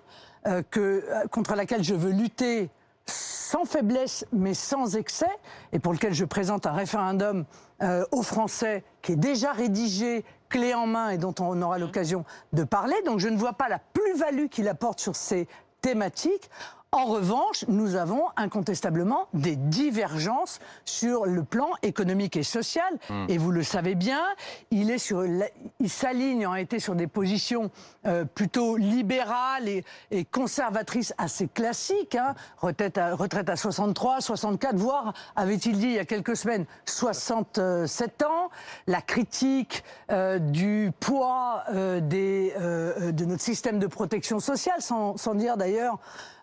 contre 1.29 1.55
laquelle 1.55 1.83
je 1.83 1.93
veux 1.93 2.11
lutter 2.11 2.69
sans 3.09 3.65
faiblesse 3.65 4.25
mais 4.31 4.53
sans 4.53 4.95
excès, 4.95 5.29
et 5.73 5.79
pour 5.79 5.93
lequel 5.93 6.13
je 6.13 6.25
présente 6.25 6.65
un 6.65 6.71
référendum 6.71 7.45
euh, 7.81 8.05
aux 8.11 8.23
Français 8.23 8.83
qui 9.01 9.13
est 9.13 9.17
déjà 9.17 9.51
rédigé, 9.51 10.23
clé 10.49 10.73
en 10.73 10.87
main, 10.87 11.09
et 11.09 11.17
dont 11.17 11.35
on 11.39 11.61
aura 11.61 11.77
l'occasion 11.77 12.25
de 12.53 12.63
parler. 12.63 12.95
Donc 13.05 13.19
je 13.19 13.29
ne 13.29 13.37
vois 13.37 13.53
pas 13.53 13.69
la 13.69 13.79
plus-value 13.79 14.47
qu'il 14.47 14.67
apporte 14.67 14.99
sur 14.99 15.15
ces 15.15 15.47
thématiques. 15.81 16.49
En 16.91 17.05
revanche, 17.05 17.65
nous 17.67 17.95
avons 17.95 18.23
incontestablement 18.35 19.27
des 19.35 19.55
divergences 19.55 20.59
sur 20.85 21.27
le 21.27 21.43
plan 21.43 21.69
économique 21.83 22.35
et 22.35 22.41
social. 22.41 22.91
Hmm. 23.09 23.25
Et 23.29 23.37
vous 23.37 23.51
le 23.51 23.61
savez 23.61 23.93
bien, 23.93 24.23
il 24.71 24.89
est 24.89 24.97
sur, 24.97 25.23
il 25.23 25.89
s'aligne 25.89 26.47
en 26.47 26.55
été 26.55 26.79
sur 26.79 26.95
des 26.95 27.05
positions 27.05 27.69
euh, 28.07 28.25
plutôt 28.25 28.75
libérales 28.75 29.67
et, 29.67 29.83
et, 30.09 30.25
conservatrices 30.25 31.13
assez 31.19 31.47
classiques. 31.47 32.15
Hein. 32.15 32.33
Retraite, 32.57 32.97
à, 32.97 33.15
retraite 33.15 33.49
à 33.49 33.55
63, 33.55 34.21
64, 34.21 34.75
voire, 34.75 35.13
avait-il 35.35 35.77
dit 35.77 35.85
il 35.85 35.93
y 35.93 35.99
a 35.99 36.05
quelques 36.05 36.35
semaines, 36.35 36.65
67 36.85 38.23
ans. 38.23 38.49
La 38.87 39.01
critique 39.01 39.83
euh, 40.11 40.39
du 40.39 40.91
poids 40.99 41.63
euh, 41.71 41.99
des, 41.99 42.53
euh, 42.59 43.11
de 43.11 43.25
notre 43.25 43.43
système 43.43 43.77
de 43.77 43.87
protection 43.87 44.39
sociale, 44.39 44.81
sans, 44.81 45.17
sans 45.17 45.35
dire 45.35 45.55
d'ailleurs 45.55 45.99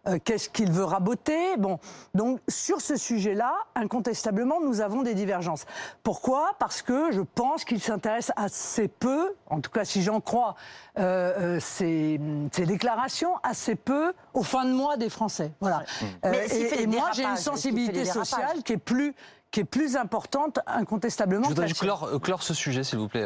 euh, 0.07 0.19
qu'est-ce 0.23 0.49
qu'il 0.49 0.71
veut 0.71 0.85
raboter? 0.85 1.57
Bon, 1.59 1.79
donc 2.15 2.41
sur 2.49 2.81
ce 2.81 2.97
sujet-là, 2.97 3.55
incontestablement, 3.75 4.61
nous 4.61 4.81
avons 4.81 5.03
des 5.03 5.15
divergences. 5.15 5.65
Pourquoi? 6.03 6.53
Parce 6.59 6.83
que 6.83 7.13
je 7.13 7.21
pense 7.21 7.65
qu'il 7.65 7.81
s'intéresse 7.81 8.33
assez 8.37 8.89
peu, 8.89 9.35
en 9.49 9.61
tout 9.61 9.71
cas 9.71 9.85
si 9.85 10.03
j'en 10.03 10.21
crois 10.21 10.55
euh, 10.99 11.57
euh 11.57 11.61
ces, 11.61 12.19
déclarations, 12.59 13.37
assez 13.43 13.75
peu 13.75 14.13
aux 14.35 14.43
fins 14.43 14.65
de 14.65 14.73
mois 14.73 14.97
des 14.97 15.09
Français. 15.09 15.53
Voilà. 15.61 15.83
Euh, 16.25 16.33
et, 16.51 16.87
moi, 16.87 17.11
j'ai 17.15 17.25
une 17.25 17.37
sensibilité 17.37 18.05
sociale 18.05 18.63
qui 18.65 18.75
est 18.75 18.79
plus 18.79 19.15
qui 19.53 19.61
est 19.61 19.65
plus 19.65 19.97
importante 19.97 20.59
incontestablement. 20.67 21.45
Je 21.45 21.49
voudrais 21.51 21.69
clore, 21.69 22.21
clore, 22.21 22.43
ce 22.43 22.53
sujet, 22.53 22.83
s'il 22.83 22.99
vous 22.99 23.09
plaît, 23.09 23.25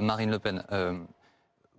Marine 0.00 0.30
Le 0.30 0.38
Pen. 0.38 0.62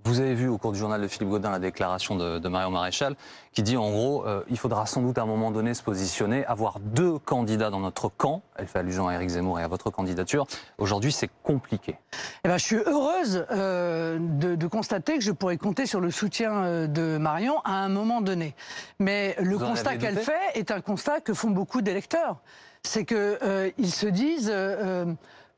Vous 0.06 0.20
avez 0.20 0.36
vu 0.36 0.50
au 0.50 0.58
cours 0.58 0.74
du 0.74 0.80
journal 0.80 1.02
de 1.02 1.08
Philippe 1.08 1.30
Godin 1.30 1.50
la 1.52 1.60
déclaration 1.60 2.16
de, 2.16 2.38
de 2.38 2.50
Marion 2.50 2.72
Maréchal 2.72 3.16
qui 3.54 3.64
dit 3.64 3.78
en 3.78 3.90
gros 3.90 4.28
euh, 4.28 4.44
il 4.50 4.58
faudra 4.58 4.86
sans 4.86 5.02
doute 5.02 5.18
à 5.18 5.22
un 5.22 5.26
moment 5.26 5.50
donné 5.50 5.74
se 5.74 5.82
positionner, 5.82 6.46
avoir 6.46 6.80
deux 6.80 7.20
candidats 7.20 7.70
dans 7.70 7.80
notre 7.80 8.10
camp. 8.10 8.42
Elle 8.58 8.68
fait 8.68 8.80
allusion 8.80 9.08
à 9.08 9.14
Éric 9.14 9.30
Zemmour 9.30 9.62
et 9.62 9.64
à 9.64 9.68
votre 9.70 9.92
candidature. 9.92 10.46
Aujourd'hui, 10.78 11.14
c'est 11.14 11.30
compliqué. 11.44 11.96
Eh 12.44 12.50
ben, 12.50 12.58
je 12.58 12.66
suis 12.66 12.78
heureuse 12.86 13.46
euh, 13.52 14.18
de, 14.20 14.56
de, 14.56 14.68
constater 14.68 15.18
que 15.18 15.24
je 15.24 15.32
pourrais 15.32 15.58
compter 15.58 15.86
sur 15.86 16.02
le 16.02 16.12
soutien 16.12 16.52
euh, 16.52 16.88
de 16.88 17.18
Marion 17.18 17.60
à 17.64 17.76
un 17.76 17.90
moment 17.90 18.20
donné. 18.20 18.56
Mais 19.00 19.38
le 19.40 19.58
constat 19.58 19.96
qu'elle 19.96 20.18
fait 20.18 20.34
est 20.56 20.72
un 20.72 20.82
constat 20.82 21.22
que 21.22 21.34
font 21.34 21.52
beaucoup 21.52 21.82
d'électeurs. 21.82 22.42
C'est 22.84 23.06
qu'ils 23.06 23.16
euh, 23.18 23.72
se 23.86 24.08
disent 24.08 24.52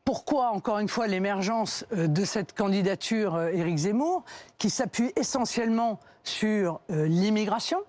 pourquoi, 0.05 0.51
encore 0.51 0.77
une 0.77 0.87
fois, 0.87 1.07
l'émergence 1.07 1.83
euh, 1.91 2.07
de 2.07 2.23
cette 2.23 2.53
candidature 2.53 3.35
euh, 3.35 3.49
Éric 3.49 3.77
Zemmour, 3.77 4.23
qui 4.59 4.69
s'appuie 4.69 5.11
essentiellement 5.15 5.99
sur 6.23 6.79
euh, 6.91 7.07
l'immigration, 7.07 7.79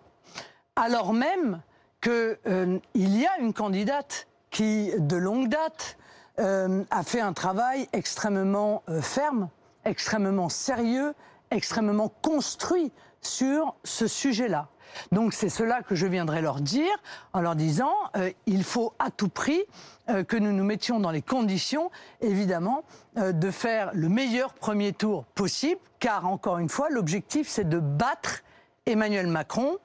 alors 0.74 1.12
même 1.12 1.60
qu'il 2.00 2.78
y 2.94 3.26
a 3.26 3.38
une 3.38 3.52
candidate 3.52 4.26
qui, 4.50 4.90
de 4.98 5.16
longue 5.16 5.48
date, 5.48 5.96
a 6.38 7.02
fait 7.02 7.20
un 7.20 7.32
travail 7.32 7.88
extrêmement 7.94 8.82
ferme, 9.00 9.48
extrêmement 9.86 10.50
sérieux, 10.50 11.14
extrêmement 11.50 12.10
construit 12.20 12.92
sur 13.22 13.74
ce 13.84 14.06
sujet-là? 14.06 14.68
Donc 15.12 15.32
c'est 15.32 15.48
cela 15.48 15.82
que 15.82 15.94
je 15.94 16.06
viendrai 16.06 16.40
leur 16.40 16.60
dire 16.60 16.92
en 17.32 17.40
leur 17.40 17.56
disant 17.56 17.92
euh, 18.16 18.30
il 18.46 18.64
faut 18.64 18.92
à 18.98 19.10
tout 19.10 19.28
prix 19.28 19.62
euh, 20.08 20.24
que 20.24 20.36
nous 20.36 20.52
nous 20.52 20.64
mettions 20.64 21.00
dans 21.00 21.10
les 21.10 21.22
conditions, 21.22 21.90
évidemment, 22.20 22.84
euh, 23.18 23.32
de 23.32 23.50
faire 23.50 23.90
le 23.92 24.08
meilleur 24.08 24.54
premier 24.54 24.92
tour 24.92 25.24
possible, 25.34 25.80
car 25.98 26.26
encore 26.26 26.58
une 26.58 26.68
fois, 26.68 26.88
l'objectif 26.90 27.48
c'est 27.48 27.68
de 27.68 27.78
battre 27.78 28.42
Emmanuel 28.86 29.26
Macron 29.26 29.78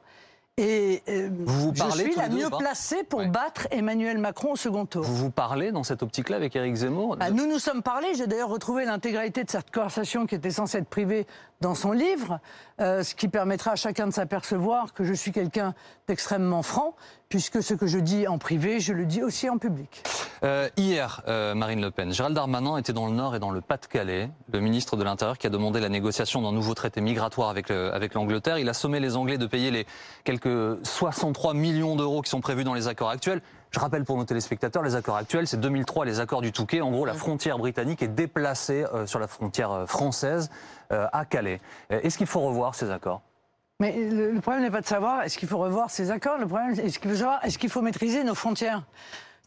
et 0.57 1.01
euh, 1.07 1.29
vous 1.45 1.71
je 1.73 1.89
suis 1.91 2.15
la 2.15 2.29
mieux 2.29 2.49
placée 2.49 3.03
pour 3.03 3.25
battre 3.25 3.67
Emmanuel 3.71 4.17
Macron 4.17 4.51
au 4.51 4.55
second 4.55 4.85
tour. 4.85 5.03
Vous 5.03 5.15
vous 5.15 5.31
parlez 5.31 5.71
dans 5.71 5.83
cette 5.83 6.03
optique-là 6.03 6.35
avec 6.35 6.55
Éric 6.55 6.75
Zemmour? 6.75 7.15
Bah, 7.17 7.31
Nous 7.31 7.47
nous 7.47 7.57
sommes 7.57 7.81
parlé. 7.81 8.13
J'ai 8.15 8.27
d'ailleurs 8.27 8.49
retrouvé 8.49 8.85
l'intégralité 8.85 9.43
de 9.43 9.49
cette 9.49 9.71
conversation 9.71 10.27
qui 10.27 10.35
était 10.35 10.51
censée 10.51 10.79
être 10.79 10.89
privée 10.89 11.25
dans 11.61 11.75
son 11.75 11.91
livre, 11.91 12.39
euh, 12.79 13.03
ce 13.03 13.15
qui 13.15 13.27
permettra 13.27 13.71
à 13.71 13.75
chacun 13.75 14.07
de 14.07 14.11
s'apercevoir 14.11 14.93
que 14.93 15.03
je 15.03 15.13
suis 15.13 15.31
quelqu'un 15.31 15.73
d'extrêmement 16.07 16.63
franc, 16.63 16.95
puisque 17.29 17.63
ce 17.63 17.73
que 17.73 17.87
je 17.87 17.99
dis 17.99 18.27
en 18.27 18.37
privé, 18.37 18.79
je 18.79 18.93
le 18.93 19.05
dis 19.05 19.23
aussi 19.23 19.49
en 19.49 19.57
public. 19.57 20.03
Euh, 20.43 20.67
hier, 20.75 21.21
Marine 21.55 21.81
Le 21.81 21.91
Pen, 21.91 22.11
Gérald 22.11 22.35
Darmanin 22.35 22.77
était 22.77 22.93
dans 22.93 23.05
le 23.07 23.13
Nord 23.13 23.35
et 23.35 23.39
dans 23.39 23.51
le 23.51 23.61
Pas-de-Calais, 23.61 24.29
le 24.51 24.59
ministre 24.59 24.97
de 24.97 25.03
l'Intérieur 25.03 25.37
qui 25.37 25.47
a 25.47 25.49
demandé 25.49 25.79
la 25.79 25.89
négociation 25.89 26.41
d'un 26.41 26.51
nouveau 26.51 26.73
traité 26.73 26.99
migratoire 26.99 27.49
avec 27.49 28.13
l'Angleterre. 28.13 28.57
Il 28.57 28.67
a 28.67 28.73
sommé 28.73 28.99
les 28.99 29.15
Anglais 29.15 29.37
de 29.37 29.45
payer 29.45 29.71
les 29.71 29.85
quelques 30.23 30.77
63 30.83 31.53
millions 31.53 31.95
d'euros 31.95 32.21
qui 32.21 32.29
sont 32.29 32.41
prévus 32.41 32.63
dans 32.63 32.73
les 32.73 32.87
accords 32.87 33.09
actuels. 33.09 33.41
Je 33.71 33.79
rappelle 33.79 34.03
pour 34.03 34.17
nos 34.17 34.25
téléspectateurs, 34.25 34.83
les 34.83 34.95
accords 34.95 35.15
actuels, 35.15 35.47
c'est 35.47 35.59
2003, 35.59 36.03
les 36.03 36.19
accords 36.19 36.41
du 36.41 36.51
Touquet. 36.51 36.81
En 36.81 36.91
gros, 36.91 37.05
la 37.05 37.13
frontière 37.13 37.57
britannique 37.57 38.01
est 38.03 38.09
déplacée 38.09 38.85
euh, 38.93 39.05
sur 39.05 39.17
la 39.17 39.27
frontière 39.27 39.71
euh, 39.71 39.85
française 39.85 40.49
euh, 40.91 41.07
à 41.13 41.23
Calais. 41.23 41.61
Est-ce 41.89 42.17
qu'il 42.17 42.27
faut 42.27 42.41
revoir 42.41 42.75
ces 42.75 42.91
accords? 42.91 43.21
Mais 43.79 43.95
le, 44.11 44.39
problème 44.41 44.63
n'est 44.63 44.71
pas 44.71 44.81
de 44.81 44.85
savoir 44.85 45.23
est-ce 45.23 45.37
qu'il 45.37 45.47
faut 45.47 45.57
revoir 45.57 45.89
ces 45.89 46.11
accords, 46.11 46.37
le 46.37 46.47
problème 46.47 46.71
est 46.71 46.89
ce 46.89 46.99
qu'il 46.99 47.09
faut 47.09 47.17
savoir 47.17 47.43
est-ce 47.43 47.57
qu'il 47.57 47.69
faut 47.69 47.81
maîtriser 47.81 48.23
nos 48.23 48.35
frontières? 48.35 48.83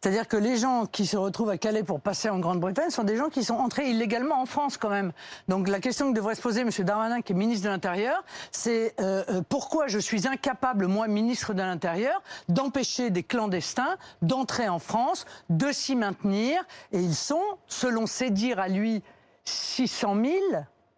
C'est-à-dire 0.04 0.28
que 0.28 0.36
les 0.36 0.58
gens 0.58 0.84
qui 0.84 1.06
se 1.06 1.16
retrouvent 1.16 1.48
à 1.48 1.56
Calais 1.56 1.82
pour 1.82 1.98
passer 1.98 2.28
en 2.28 2.38
Grande-Bretagne 2.38 2.90
sont 2.90 3.04
des 3.04 3.16
gens 3.16 3.30
qui 3.30 3.42
sont 3.42 3.54
entrés 3.54 3.88
illégalement 3.88 4.38
en 4.38 4.44
France 4.44 4.76
quand 4.76 4.90
même. 4.90 5.12
Donc 5.48 5.66
la 5.66 5.80
question 5.80 6.10
que 6.10 6.14
devrait 6.14 6.34
se 6.34 6.42
poser 6.42 6.60
M. 6.60 6.68
Darmanin, 6.80 7.22
qui 7.22 7.32
est 7.32 7.34
ministre 7.34 7.64
de 7.64 7.70
l'Intérieur, 7.70 8.22
c'est 8.52 8.94
euh, 9.00 9.24
euh, 9.30 9.40
pourquoi 9.48 9.86
je 9.86 9.98
suis 9.98 10.28
incapable, 10.28 10.88
moi, 10.88 11.08
ministre 11.08 11.54
de 11.54 11.62
l'Intérieur, 11.62 12.20
d'empêcher 12.50 13.08
des 13.08 13.22
clandestins 13.22 13.96
d'entrer 14.20 14.68
en 14.68 14.78
France, 14.78 15.24
de 15.48 15.72
s'y 15.72 15.96
maintenir? 15.96 16.62
Et 16.92 17.00
ils 17.00 17.14
sont, 17.14 17.40
selon 17.66 18.06
ses 18.06 18.28
dires 18.28 18.60
à 18.60 18.68
lui, 18.68 19.02
600 19.46 20.16
000 20.22 20.36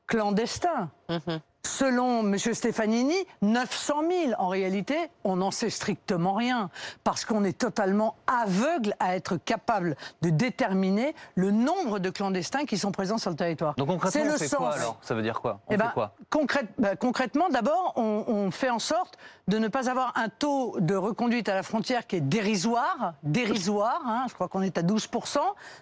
clandestins. 0.09 0.91
Mmh 1.09 1.37
Selon 1.67 2.21
M. 2.21 2.39
Stefanini, 2.39 3.17
900 3.43 3.95
000. 4.09 4.33
En 4.39 4.49
réalité, 4.49 4.97
on 5.25 5.37
n'en 5.37 5.51
sait 5.51 5.69
strictement 5.69 6.35
rien, 6.35 6.71
parce 7.05 7.25
qu'on 7.25 7.43
est 7.45 7.59
totalement 7.59 8.15
aveugle 8.27 8.95
à 9.01 9.17
être 9.17 9.37
capable 9.37 9.97
de 10.23 10.31
déterminer 10.31 11.15
le 11.35 11.51
nombre 11.51 11.99
de 11.99 12.09
clandestins 12.11 12.65
qui 12.67 12.79
sont 12.79 12.93
présents 12.93 13.19
sur 13.19 13.31
le 13.31 13.37
territoire. 13.37 13.75
Donc 13.75 13.89
concrètement, 13.89 14.23
on 14.23 14.25
le 14.25 14.31
fait 14.39 14.49
sens. 14.49 14.59
quoi 14.59 14.75
alors? 14.75 14.99
Ça 15.03 15.15
veut 15.15 15.23
dire 15.23 15.41
quoi? 15.41 15.61
On 15.67 15.73
Eh 15.73 15.77
fait 15.77 15.83
ben, 15.83 15.91
quoi? 15.93 16.15
concrète- 16.31 16.69
bah, 16.79 16.95
concrètement, 16.97 17.49
d'abord, 17.51 17.93
on, 17.97 18.25
on 18.29 18.51
fait 18.51 18.71
en 18.71 18.79
sorte 18.79 19.17
de 19.49 19.59
ne 19.59 19.69
pas 19.69 19.91
avoir 19.91 20.13
un 20.17 20.29
taux 20.29 20.77
de 20.81 20.95
reconduite 20.95 21.49
à 21.49 21.55
la 21.55 21.63
frontière 21.63 22.07
qui 22.07 22.17
est 22.17 22.21
dérisoire, 22.21 23.15
dérisoire. 23.25 24.01
hein, 24.07 24.27
je 24.29 24.35
crois 24.35 24.49
qu'on 24.49 24.63
est 24.63 24.79
à 24.79 24.83
12% 24.83 25.39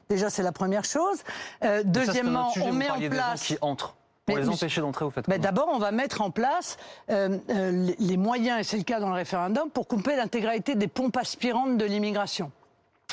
Déjà, 0.09 0.31
c'est 0.31 0.43
la 0.43 0.53
première 0.53 0.85
chose. 0.85 1.23
Euh, 1.63 1.79
Ça, 1.79 1.85
deuxièmement, 1.85 2.51
sujet, 2.51 2.67
on 2.69 2.73
met 2.73 2.87
en 2.87 2.93
parliez 2.95 3.09
des 3.11 3.17
gens 3.17 3.23
place. 3.23 3.43
qui 3.45 3.59
entrent. 3.61 3.95
Pour 4.27 4.37
Mais 4.37 4.43
les 4.43 4.49
empêcher 4.49 4.81
d'entrer, 4.81 5.05
vous 5.05 5.11
faites 5.11 5.27
comment 5.27 5.37
D'abord, 5.39 5.69
on 5.71 5.79
va 5.79 5.91
mettre 5.93 6.23
en 6.23 6.31
place 6.31 6.79
euh, 7.11 7.39
euh, 7.51 7.93
les- 7.99 8.17
moyens, 8.17 8.61
et 8.61 8.63
c'est 8.65 8.79
le 8.79 8.83
cas 8.85 8.99
dans 8.99 9.09
le 9.11 9.15
référendum, 9.15 9.69
pour 9.71 9.87
couper 9.87 10.17
l'intégralité 10.17 10.75
des 10.77 10.89
pompes 10.89 11.17
aspirantes 11.19 11.77
de 11.77 11.85
l'immigration. 11.85 12.51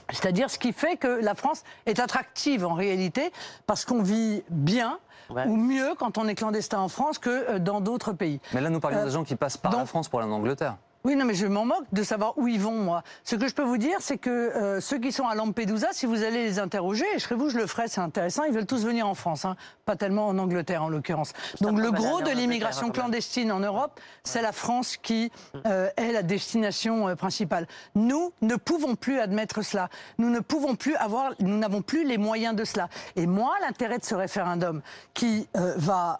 C'est-à-dire 0.10 0.50
ce 0.50 0.58
qui 0.58 0.72
fait 0.72 0.96
que 0.96 1.08
la 1.08 1.36
France 1.36 1.64
est 1.86 2.00
attractive 2.00 2.66
en 2.66 2.74
réalité, 2.76 3.32
parce 3.68 3.84
qu'on 3.86 4.02
vit 4.02 4.44
bien 4.50 5.00
Ouais. 5.30 5.46
ou 5.48 5.56
mieux 5.56 5.94
quand 5.98 6.18
on 6.18 6.28
est 6.28 6.36
clandestin 6.36 6.80
en 6.80 6.90
France 6.90 7.18
que 7.18 7.30
euh, 7.30 7.60
dans 7.60 7.80
d'autres 7.80 8.12
pays. 8.12 8.42
Mais 8.54 8.60
là, 8.60 8.70
nous 8.70 8.82
parlions 8.82 9.00
Euh, 9.00 9.06
des 9.06 9.12
gens 9.12 9.24
qui 9.24 9.36
passent 9.38 9.56
par 9.58 9.76
la 9.78 9.86
France 9.86 10.10
pour 10.10 10.20
aller 10.20 10.30
en 10.30 10.34
Angleterre. 10.34 10.76
Oui, 11.04 11.16
non, 11.16 11.26
mais 11.26 11.34
je 11.34 11.48
m'en 11.48 11.66
moque 11.66 11.86
de 11.92 12.04
savoir 12.04 12.38
où 12.38 12.48
ils 12.48 12.60
vont, 12.60 12.78
moi. 12.78 13.04
Ce 13.24 13.36
que 13.36 13.48
je 13.48 13.54
peux 13.54 13.64
vous 13.64 13.78
dire, 13.78 13.98
c'est 14.00 14.18
que 14.18 14.30
euh, 14.30 14.82
ceux 14.82 15.00
qui 15.00 15.12
sont 15.12 15.28
à 15.28 15.36
Lampedusa, 15.36 15.88
si 15.92 16.06
vous 16.06 16.24
allez 16.24 16.44
les 16.44 16.60
interroger, 16.60 17.06
et 17.16 17.20
je 17.20 17.24
serais 17.24 17.36
vous, 17.36 17.50
je 17.50 17.58
le 17.58 17.68
ferai, 17.68 17.88
c'est 17.88 18.02
intéressant, 18.02 18.44
ils 18.44 18.54
veulent 18.54 18.66
tous 18.66 18.86
venir 18.86 19.08
en 19.08 19.16
France, 19.16 19.46
hein, 19.46 19.56
pas 19.86 19.96
tellement 19.96 20.28
en 20.28 20.38
Angleterre 20.38 20.84
en 20.84 20.90
l'occurrence. 20.90 21.34
Donc 21.60 21.80
le 21.80 21.92
gros 21.92 22.18
aller 22.18 22.32
de 22.32 22.38
l'immigration 22.38 22.92
clandestine 22.92 23.52
en 23.52 23.60
Europe, 23.60 24.00
c'est 24.24 24.42
la 24.42 24.52
France 24.52 24.98
qui 24.98 25.32
euh, 25.66 25.90
est 25.98 26.12
la 26.12 26.24
destination 26.24 27.08
euh, 27.08 27.16
principale. 27.16 27.68
Nous 27.96 28.32
ne 28.42 28.56
pouvons 28.56 28.96
plus 28.96 29.20
admettre 29.20 29.64
cela. 29.64 29.90
Nous 30.18 30.30
ne 30.30 30.40
pouvons 30.40 30.76
plus 30.76 30.96
avoir, 30.96 31.32
nous 31.40 31.58
n'avons 31.58 31.82
plus 31.82 32.06
les 32.06 32.18
moyens 32.18 32.56
de 32.56 32.64
cela. 32.64 32.90
Et 33.16 33.26
moi, 33.26 33.54
l'intérêt 33.62 33.98
de 33.98 34.06
ce 34.06 34.16
référendum, 34.16 34.82
qui 35.14 35.48
va 35.54 36.20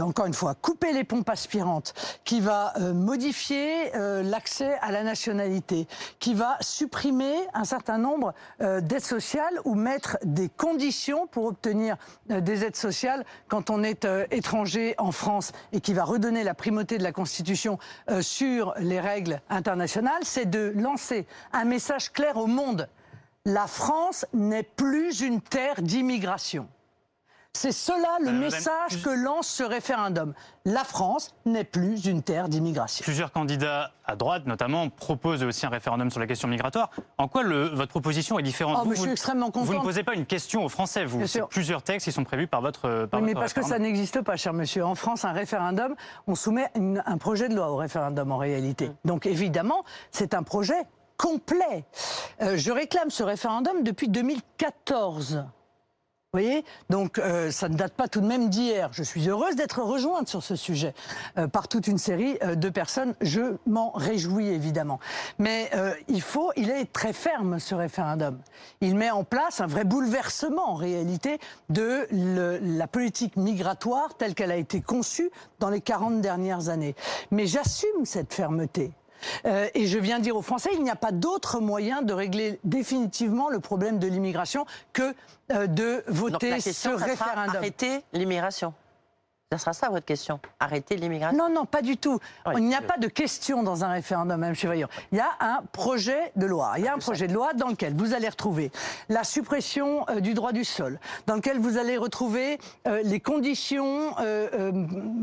encore 0.00 0.26
une 0.26 0.34
fois 0.34 0.54
couper 0.54 0.92
les 0.92 1.04
pompes 1.04 1.28
aspirantes, 1.28 1.94
qui 2.24 2.40
va 2.40 2.72
euh, 2.78 2.92
modifier 2.94 3.94
euh, 4.12 4.22
l'accès 4.22 4.78
à 4.80 4.92
la 4.92 5.02
nationalité, 5.02 5.86
qui 6.18 6.34
va 6.34 6.56
supprimer 6.60 7.34
un 7.54 7.64
certain 7.64 7.98
nombre 7.98 8.34
euh, 8.60 8.80
d'aides 8.80 9.04
sociales 9.04 9.58
ou 9.64 9.74
mettre 9.74 10.18
des 10.22 10.48
conditions 10.48 11.26
pour 11.26 11.46
obtenir 11.46 11.96
euh, 12.30 12.40
des 12.40 12.64
aides 12.64 12.76
sociales 12.76 13.24
quand 13.48 13.70
on 13.70 13.82
est 13.82 14.06
étranger 14.30 14.94
en 14.98 15.12
France 15.12 15.52
et 15.72 15.80
qui 15.80 15.94
va 15.94 16.04
redonner 16.04 16.44
la 16.44 16.54
primauté 16.54 16.98
de 16.98 17.02
la 17.02 17.12
Constitution 17.12 17.78
sur 18.20 18.74
les 18.78 19.00
règles 19.00 19.40
internationales, 19.48 20.22
c'est 20.22 20.48
de 20.48 20.72
lancer 20.76 21.26
un 21.52 21.64
message 21.64 22.12
clair 22.12 22.36
au 22.36 22.46
monde. 22.46 22.88
La 23.44 23.66
France 23.66 24.26
n'est 24.32 24.62
plus 24.62 25.20
une 25.20 25.40
terre 25.40 25.80
d'immigration. 25.82 26.68
C'est 27.54 27.70
cela 27.72 28.16
le 28.20 28.24
Madame, 28.26 28.40
message 28.40 29.02
que 29.04 29.10
lance 29.10 29.46
ce 29.46 29.62
référendum. 29.62 30.32
La 30.64 30.84
France 30.84 31.34
n'est 31.44 31.64
plus 31.64 32.06
une 32.06 32.22
terre 32.22 32.48
d'immigration. 32.48 33.04
Plusieurs 33.04 33.30
candidats 33.30 33.92
à 34.06 34.16
droite, 34.16 34.46
notamment, 34.46 34.88
proposent 34.88 35.42
aussi 35.44 35.66
un 35.66 35.68
référendum 35.68 36.10
sur 36.10 36.18
la 36.18 36.26
question 36.26 36.48
migratoire. 36.48 36.88
En 37.18 37.28
quoi 37.28 37.42
le- 37.42 37.66
votre 37.68 37.90
proposition 37.90 38.38
est 38.38 38.42
différente? 38.42 38.78
Oh, 38.80 38.84
vous, 38.84 38.90
mais 38.90 38.96
je 38.96 39.00
suis 39.02 39.10
extrêmement 39.10 39.50
Vous 39.54 39.74
ne 39.74 39.80
posez 39.80 40.02
pas 40.02 40.14
une 40.14 40.24
question 40.24 40.64
aux 40.64 40.70
Français, 40.70 41.04
vous. 41.04 41.20
C'est 41.20 41.26
sûr. 41.26 41.48
plusieurs 41.48 41.82
textes 41.82 42.06
qui 42.06 42.12
sont 42.12 42.24
prévus 42.24 42.46
par 42.46 42.62
votre. 42.62 43.04
Par 43.06 43.20
Oui, 43.20 43.26
mais 43.26 43.34
parce 43.34 43.52
que 43.52 43.62
ça 43.62 43.78
n'existe 43.78 44.22
pas, 44.22 44.36
cher 44.36 44.54
monsieur. 44.54 44.84
En 44.84 44.94
France, 44.94 45.24
un 45.26 45.32
référendum, 45.32 45.94
on 46.26 46.34
soumet 46.34 46.70
une- 46.74 47.02
un 47.04 47.18
projet 47.18 47.48
de 47.50 47.54
loi 47.54 47.70
au 47.70 47.76
référendum 47.76 48.32
en 48.32 48.38
réalité. 48.38 48.90
Donc 49.04 49.26
évidemment, 49.26 49.84
c'est 50.10 50.32
un 50.32 50.42
projet 50.42 50.82
complet. 51.18 51.84
Euh, 52.40 52.56
je 52.56 52.72
réclame 52.72 53.10
ce 53.10 53.22
référendum 53.22 53.82
depuis 53.84 54.08
2014. 54.08 55.44
Vous 56.34 56.40
voyez 56.40 56.64
Donc 56.88 57.18
euh, 57.18 57.50
ça 57.50 57.68
ne 57.68 57.74
date 57.76 57.92
pas 57.92 58.08
tout 58.08 58.22
de 58.22 58.26
même 58.26 58.48
d'hier. 58.48 58.88
Je 58.92 59.02
suis 59.02 59.28
heureuse 59.28 59.54
d'être 59.54 59.82
rejointe 59.82 60.28
sur 60.28 60.42
ce 60.42 60.56
sujet 60.56 60.94
euh, 61.36 61.46
par 61.46 61.68
toute 61.68 61.88
une 61.88 61.98
série 61.98 62.38
euh, 62.42 62.54
de 62.54 62.70
personnes. 62.70 63.14
Je 63.20 63.56
m'en 63.66 63.90
réjouis 63.90 64.46
évidemment. 64.48 64.98
Mais 65.38 65.68
euh, 65.74 65.92
il 66.08 66.22
faut, 66.22 66.50
il 66.56 66.70
est 66.70 66.90
très 66.90 67.12
ferme 67.12 67.58
ce 67.58 67.74
référendum. 67.74 68.38
Il 68.80 68.96
met 68.96 69.10
en 69.10 69.24
place 69.24 69.60
un 69.60 69.66
vrai 69.66 69.84
bouleversement 69.84 70.70
en 70.70 70.74
réalité 70.74 71.38
de 71.68 72.06
le- 72.10 72.58
la 72.62 72.86
politique 72.86 73.36
migratoire 73.36 74.14
telle 74.16 74.34
qu'elle 74.34 74.52
a 74.52 74.56
été 74.56 74.80
conçue 74.80 75.30
dans 75.60 75.68
les 75.68 75.82
40 75.82 76.22
dernières 76.22 76.70
années. 76.70 76.94
Mais 77.30 77.46
j'assume 77.46 78.06
cette 78.06 78.32
fermeté. 78.32 78.90
Euh, 79.46 79.68
et 79.74 79.86
je 79.86 79.98
viens 79.98 80.18
dire 80.18 80.36
aux 80.36 80.42
Français, 80.42 80.70
il 80.74 80.82
n'y 80.82 80.90
a 80.90 80.96
pas 80.96 81.12
d'autre 81.12 81.60
moyen 81.60 82.02
de 82.02 82.12
régler 82.12 82.58
définitivement 82.64 83.48
le 83.48 83.60
problème 83.60 83.98
de 83.98 84.06
l'immigration 84.06 84.64
que 84.92 85.14
euh, 85.52 85.66
de 85.66 86.02
Donc 86.06 86.14
voter 86.16 86.50
la 86.50 86.60
ce 86.60 86.64
question, 86.64 86.96
référendum. 86.96 87.56
arrêter 87.56 88.02
l'immigration. 88.12 88.74
Ça 89.52 89.58
sera 89.58 89.72
ça 89.74 89.88
votre 89.90 90.06
question 90.06 90.40
Arrêter 90.60 90.96
l'immigration 90.96 91.36
Non, 91.36 91.52
non, 91.52 91.66
pas 91.66 91.82
du 91.82 91.98
tout. 91.98 92.18
Oui, 92.46 92.54
il 92.56 92.64
n'y 92.64 92.74
a 92.74 92.80
pas 92.80 92.96
de 92.96 93.06
question 93.06 93.62
dans 93.62 93.84
un 93.84 93.88
référendum, 93.92 94.40
Mme 94.40 94.54
Chevaillon. 94.54 94.88
Il 95.12 95.18
y 95.18 95.20
a 95.20 95.28
un 95.40 95.60
projet 95.72 96.32
de 96.36 96.46
loi. 96.46 96.72
Il 96.78 96.84
y 96.84 96.88
a 96.88 96.94
un 96.94 96.98
projet 96.98 97.26
de 97.28 97.34
loi 97.34 97.52
dans 97.52 97.68
lequel 97.68 97.92
vous 97.94 98.14
allez 98.14 98.30
retrouver 98.30 98.70
la 99.10 99.24
suppression 99.24 100.06
euh, 100.08 100.20
du 100.20 100.32
droit 100.32 100.52
du 100.52 100.64
sol, 100.64 100.98
dans 101.26 101.34
lequel 101.34 101.58
vous 101.58 101.76
allez 101.76 101.98
retrouver 101.98 102.58
euh, 102.86 103.02
les 103.04 103.20
conditions 103.20 104.14
euh, 104.20 104.72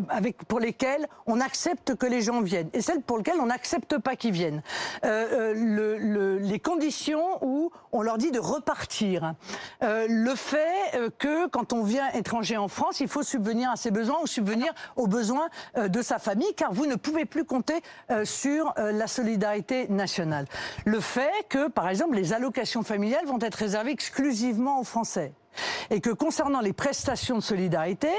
avec, 0.10 0.44
pour 0.46 0.60
lesquelles 0.60 1.08
on 1.26 1.42
accepte 1.42 1.96
que 1.96 2.06
les 2.06 2.22
gens 2.22 2.42
viennent 2.42 2.70
et 2.74 2.82
celles 2.82 3.02
pour 3.02 3.18
lesquelles 3.18 3.40
on 3.42 3.48
n'accepte 3.48 3.98
pas 3.98 4.16
qu'ils 4.16 4.32
viennent. 4.34 4.62
Le- 5.04 5.98
le- 5.98 6.38
les 6.38 6.60
conditions 6.60 7.44
où 7.44 7.72
on 7.92 8.04
leur 8.04 8.20
dit 8.20 8.30
de 8.32 8.40
repartir. 8.40 9.34
Le 9.82 10.36
fait 10.36 11.12
que 11.18 11.48
quand 11.48 11.74
on 11.74 11.84
vient 11.84 12.10
étranger 12.12 12.58
en 12.58 12.68
France, 12.68 13.00
il 13.00 13.08
faut 13.08 13.24
subvenir 13.24 13.72
à 13.72 13.76
ses 13.76 13.90
besoins 13.92 14.19
ou 14.22 14.28
subvenir 14.28 14.74
aux 14.96 15.08
besoins 15.08 15.50
euh, 15.78 15.88
de 15.88 16.02
sa 16.02 16.20
famille, 16.20 16.54
car 16.56 16.74
vous 16.74 16.86
ne 16.86 16.96
pouvez 16.96 17.26
plus 17.26 17.46
compter 17.46 17.82
euh, 18.12 18.26
sur 18.26 18.74
euh, 18.78 18.92
la 18.92 19.08
solidarité 19.08 19.88
nationale. 19.90 20.46
Le 20.86 21.00
fait 21.00 21.32
que, 21.50 21.70
par 21.70 21.90
exemple, 21.90 22.16
les 22.16 22.34
allocations 22.34 22.84
familiales 22.84 23.26
vont 23.26 23.40
être 23.42 23.56
réservées 23.56 23.92
exclusivement 23.92 24.80
aux 24.80 24.84
Français. 24.84 25.34
Et 25.90 26.00
que 26.00 26.12
concernant 26.12 26.62
les 26.62 26.74
prestations 26.74 27.36
de 27.36 27.42
solidarité, 27.42 28.10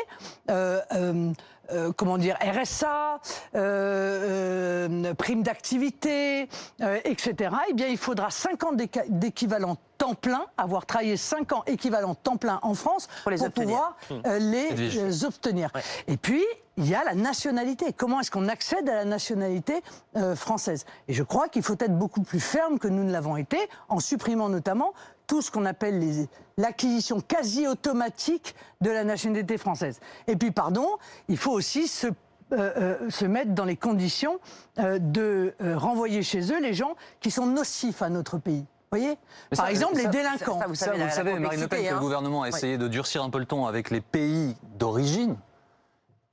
euh, 1.73 1.93
comment 1.93 2.19
dire, 2.19 2.37
RSA, 2.41 3.21
euh, 3.55 4.89
euh, 4.91 5.15
prime 5.15 5.43
d'activité, 5.43 6.49
euh, 6.81 6.99
etc., 7.05 7.51
eh 7.69 7.73
bien, 7.75 7.89
il 7.89 7.99
faudra 7.99 8.31
5 8.31 8.65
ans 8.65 8.73
d'équivalent 9.09 9.77
temps 9.99 10.15
plein, 10.15 10.47
avoir 10.57 10.87
travaillé 10.87 11.17
5 11.17 11.53
ans 11.53 11.63
équivalent 11.67 12.15
temps 12.15 12.37
plein 12.37 12.59
en 12.63 12.75
France 12.75 13.09
Pour 13.23 13.31
les 13.31 13.43
obtenir. 13.43 13.69
pouvoir 13.69 13.97
euh, 14.27 14.39
les 14.39 14.99
euh, 14.99 15.27
obtenir. 15.27 15.71
Ouais. 15.75 15.83
Et 16.09 16.17
puis, 16.17 16.43
il 16.79 16.89
y 16.89 16.95
a 16.95 17.05
la 17.05 17.15
nationalité. 17.15 17.93
Comment 17.93 18.21
est-ce 18.21 18.31
qu'on 18.31 18.49
accède 18.49 18.89
à 18.89 18.95
la 18.95 19.05
nationalité 19.05 19.83
euh, 20.17 20.35
française? 20.35 20.87
Et 21.09 21.13
je 21.13 21.23
crois 21.23 21.49
qu'il 21.49 21.63
faut 21.63 21.75
être 21.75 21.99
beaucoup 21.99 22.23
plus 22.23 22.41
ferme 22.41 22.79
que 22.79 22.89
nous 22.89 23.05
ne 23.05 23.13
l'avons 23.13 23.37
été, 23.37 23.59
en 23.91 24.01
supprimant 24.01 24.49
notamment 24.49 24.95
tout 25.31 25.43
ce 25.43 25.51
qu'on 25.53 25.65
appelle 25.65 26.27
l'acquisition 26.59 27.21
quasi 27.21 27.69
automatique 27.69 28.57
de 28.81 28.91
la 28.91 29.05
nationalité 29.05 29.59
française. 29.59 30.01
Et 30.27 30.35
puis, 30.35 30.51
pardon, 30.51 30.89
il 31.29 31.37
faut 31.37 31.53
aussi 31.53 31.87
se 31.87 32.09
euh, 32.09 32.13
euh, 32.53 33.11
se 33.11 33.25
mettre 33.27 33.53
dans 33.55 33.65
les 33.65 33.77
conditions 33.77 34.41
euh, 34.81 34.99
de 35.01 35.55
euh, 35.63 35.79
renvoyer 35.79 36.25
chez 36.25 36.41
eux 36.53 36.61
les 36.61 36.75
gens 36.75 36.97
qui 37.21 37.31
sont 37.31 37.47
nocifs 37.47 38.03
à 38.03 38.09
notre 38.09 38.39
pays. 38.39 38.63
Vous 38.91 38.99
voyez? 38.99 39.17
Mais 39.53 39.57
Par 39.57 39.67
ça- 39.67 39.71
exemple, 39.71 39.95
ça- 39.95 40.03
les 40.03 40.09
délinquants. 40.09 40.59
ça, 40.59 40.67
vous 40.67 40.75
Ça, 40.75 40.87
savez, 40.87 40.97
vous 40.97 40.99
la- 40.99 41.05
le 41.05 41.11
la 41.11 41.15
savez, 41.17 41.39
Marine 41.39 41.61
Le 41.61 41.69
Pen, 41.69 41.85
que 41.85 41.91
le 41.91 41.97
hein. 41.97 42.01
gouvernement 42.01 42.43
a 42.43 42.49
Oui. 42.49 42.57
essayé 42.57 42.77
de 42.77 42.89
durcir 42.89 43.23
un 43.23 43.31
peu 43.31 43.39
le 43.39 43.45
ton 43.47 43.67
avec 43.67 43.91
les 43.91 44.01
pays 44.01 44.57
d'origine. 44.81 45.37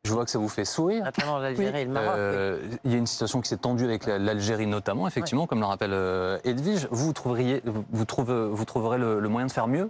Je 0.07 0.13
vois 0.13 0.23
que 0.25 0.31
ça 0.31 0.39
vous 0.39 0.47
fait 0.49 0.65
sourire. 0.65 1.03
Notamment 1.03 1.37
l'Algérie 1.37 1.81
et 1.81 1.85
le 1.85 1.91
Maroc. 1.91 2.09
oui. 2.13 2.15
Euh, 2.17 2.59
il 2.85 2.91
y 2.91 2.95
a 2.95 2.97
une 2.97 3.07
situation 3.07 3.41
qui 3.41 3.49
s'est 3.49 3.57
tendue 3.57 3.83
avec 3.85 4.05
la- 4.05 4.17
l'Algérie 4.17 4.65
notamment, 4.67 5.07
effectivement, 5.07 5.47
comme 5.47 5.59
le 5.59 5.65
rappelle 5.65 5.91
euh, 5.93 6.39
Edwige. 6.45 6.87
Vous, 6.91 7.11
trouveriez, 7.13 7.61
vous, 7.65 7.83
vous 7.91 8.05
trouve- 8.05 8.31
vous 8.33 8.65
trouverez 8.65 8.97
le, 8.97 9.19
le 9.19 9.29
moyen 9.29 9.47
de 9.47 9.51
faire 9.51 9.67
mieux? 9.67 9.89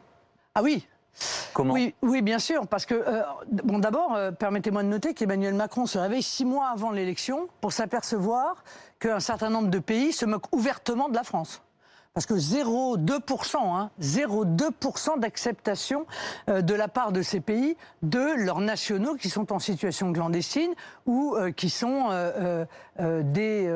Ah 0.55 0.63
oui, 0.63 0.87
Comment? 1.53 1.73
Oui, 1.73 1.95
oui, 2.03 2.21
bien 2.21 2.37
sûr, 2.37 2.67
parce 2.67 2.85
que 2.85 2.93
euh, 2.93 3.21
bon, 3.63 3.79
d'abord, 3.79 4.13
euh, 4.15 4.31
permettez-moi 4.31 4.83
de 4.83 4.87
noter 4.87 5.13
qu'Emmanuel 5.15 5.55
Macron 5.55 5.87
se 5.87 5.97
réveille 5.97 6.21
six 6.21 6.45
mois 6.45 6.67
avant 6.67 6.91
l'élection 6.91 7.47
pour 7.61 7.71
s'apercevoir 7.73 8.63
qu'un 8.99 9.19
certain 9.19 9.49
nombre 9.49 9.69
de 9.69 9.79
pays 9.79 10.13
se 10.13 10.25
moquent 10.25 10.51
ouvertement 10.55 11.09
de 11.09 11.15
la 11.15 11.23
France. 11.23 11.61
Parce 12.17 12.25
que 12.25 12.33
0,2%, 12.33 13.57
hein, 13.57 13.91
0,2% 14.01 15.19
d'acceptation 15.19 16.07
euh, 16.49 16.63
de 16.63 16.73
la 16.73 16.87
part 16.87 17.11
de 17.11 17.21
ces 17.21 17.41
pays 17.41 17.77
de 18.01 18.43
leurs 18.43 18.59
nationaux 18.59 19.13
qui 19.13 19.29
sont 19.29 19.53
en 19.53 19.59
situation 19.59 20.11
clandestine 20.11 20.71
ou 21.05 21.35
euh, 21.35 21.51
qui 21.51 21.69
sont 21.69 22.07
euh, 22.09 22.65
des 22.97 23.71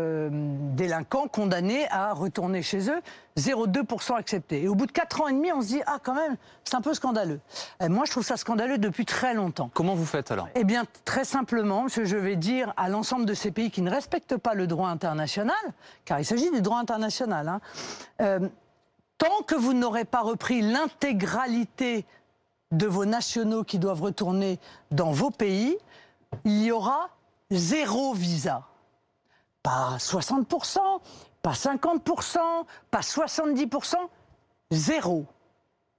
délinquants 0.73 1.27
condamnés 1.27 1.87
à 1.91 2.13
retourner 2.13 2.63
chez 2.63 2.89
eux 2.89 3.01
0,2% 3.37 4.15
accepté. 4.15 4.63
Et 4.63 4.67
au 4.67 4.75
bout 4.75 4.85
de 4.85 4.91
4 4.91 5.21
ans 5.21 5.27
et 5.27 5.33
demi, 5.33 5.51
on 5.51 5.61
se 5.61 5.67
dit, 5.67 5.81
ah 5.85 5.97
quand 6.01 6.13
même, 6.13 6.37
c'est 6.63 6.75
un 6.75 6.81
peu 6.81 6.93
scandaleux. 6.93 7.39
Et 7.81 7.87
moi, 7.87 8.05
je 8.05 8.11
trouve 8.11 8.25
ça 8.25 8.37
scandaleux 8.37 8.77
depuis 8.77 9.05
très 9.05 9.33
longtemps. 9.33 9.69
Comment 9.73 9.95
vous 9.95 10.05
faites 10.05 10.31
alors? 10.31 10.49
Eh 10.55 10.63
bien, 10.63 10.85
très 11.05 11.23
simplement, 11.23 11.87
ce 11.87 12.01
que 12.01 12.05
je 12.05 12.17
vais 12.17 12.35
dire 12.35 12.73
à 12.77 12.89
l'ensemble 12.89 13.25
de 13.25 13.33
ces 13.33 13.51
pays 13.51 13.71
qui 13.71 13.81
ne 13.81 13.89
respectent 13.89 14.37
pas 14.37 14.53
le 14.53 14.67
droit 14.67 14.89
international, 14.89 15.55
car 16.05 16.19
il 16.19 16.25
s'agit 16.25 16.51
du 16.51 16.61
droit 16.61 16.79
international, 16.79 17.47
hein, 17.47 17.61
euh, 18.21 18.39
tant 19.17 19.43
que 19.47 19.55
vous 19.55 19.73
n'aurez 19.73 20.05
pas 20.05 20.21
repris 20.21 20.61
l'intégralité 20.61 22.05
de 22.71 22.87
vos 22.87 23.05
nationaux 23.05 23.63
qui 23.63 23.79
doivent 23.79 24.01
retourner 24.01 24.59
dans 24.91 25.11
vos 25.11 25.29
pays, 25.29 25.77
il 26.45 26.63
y 26.63 26.71
aura 26.71 27.09
zéro 27.51 28.13
visa. 28.13 28.63
Pas 29.61 29.97
60%, 29.99 30.79
pas 31.41 31.51
50%, 31.51 32.37
pas 32.91 32.99
70%, 33.01 33.95
zéro. 34.71 35.25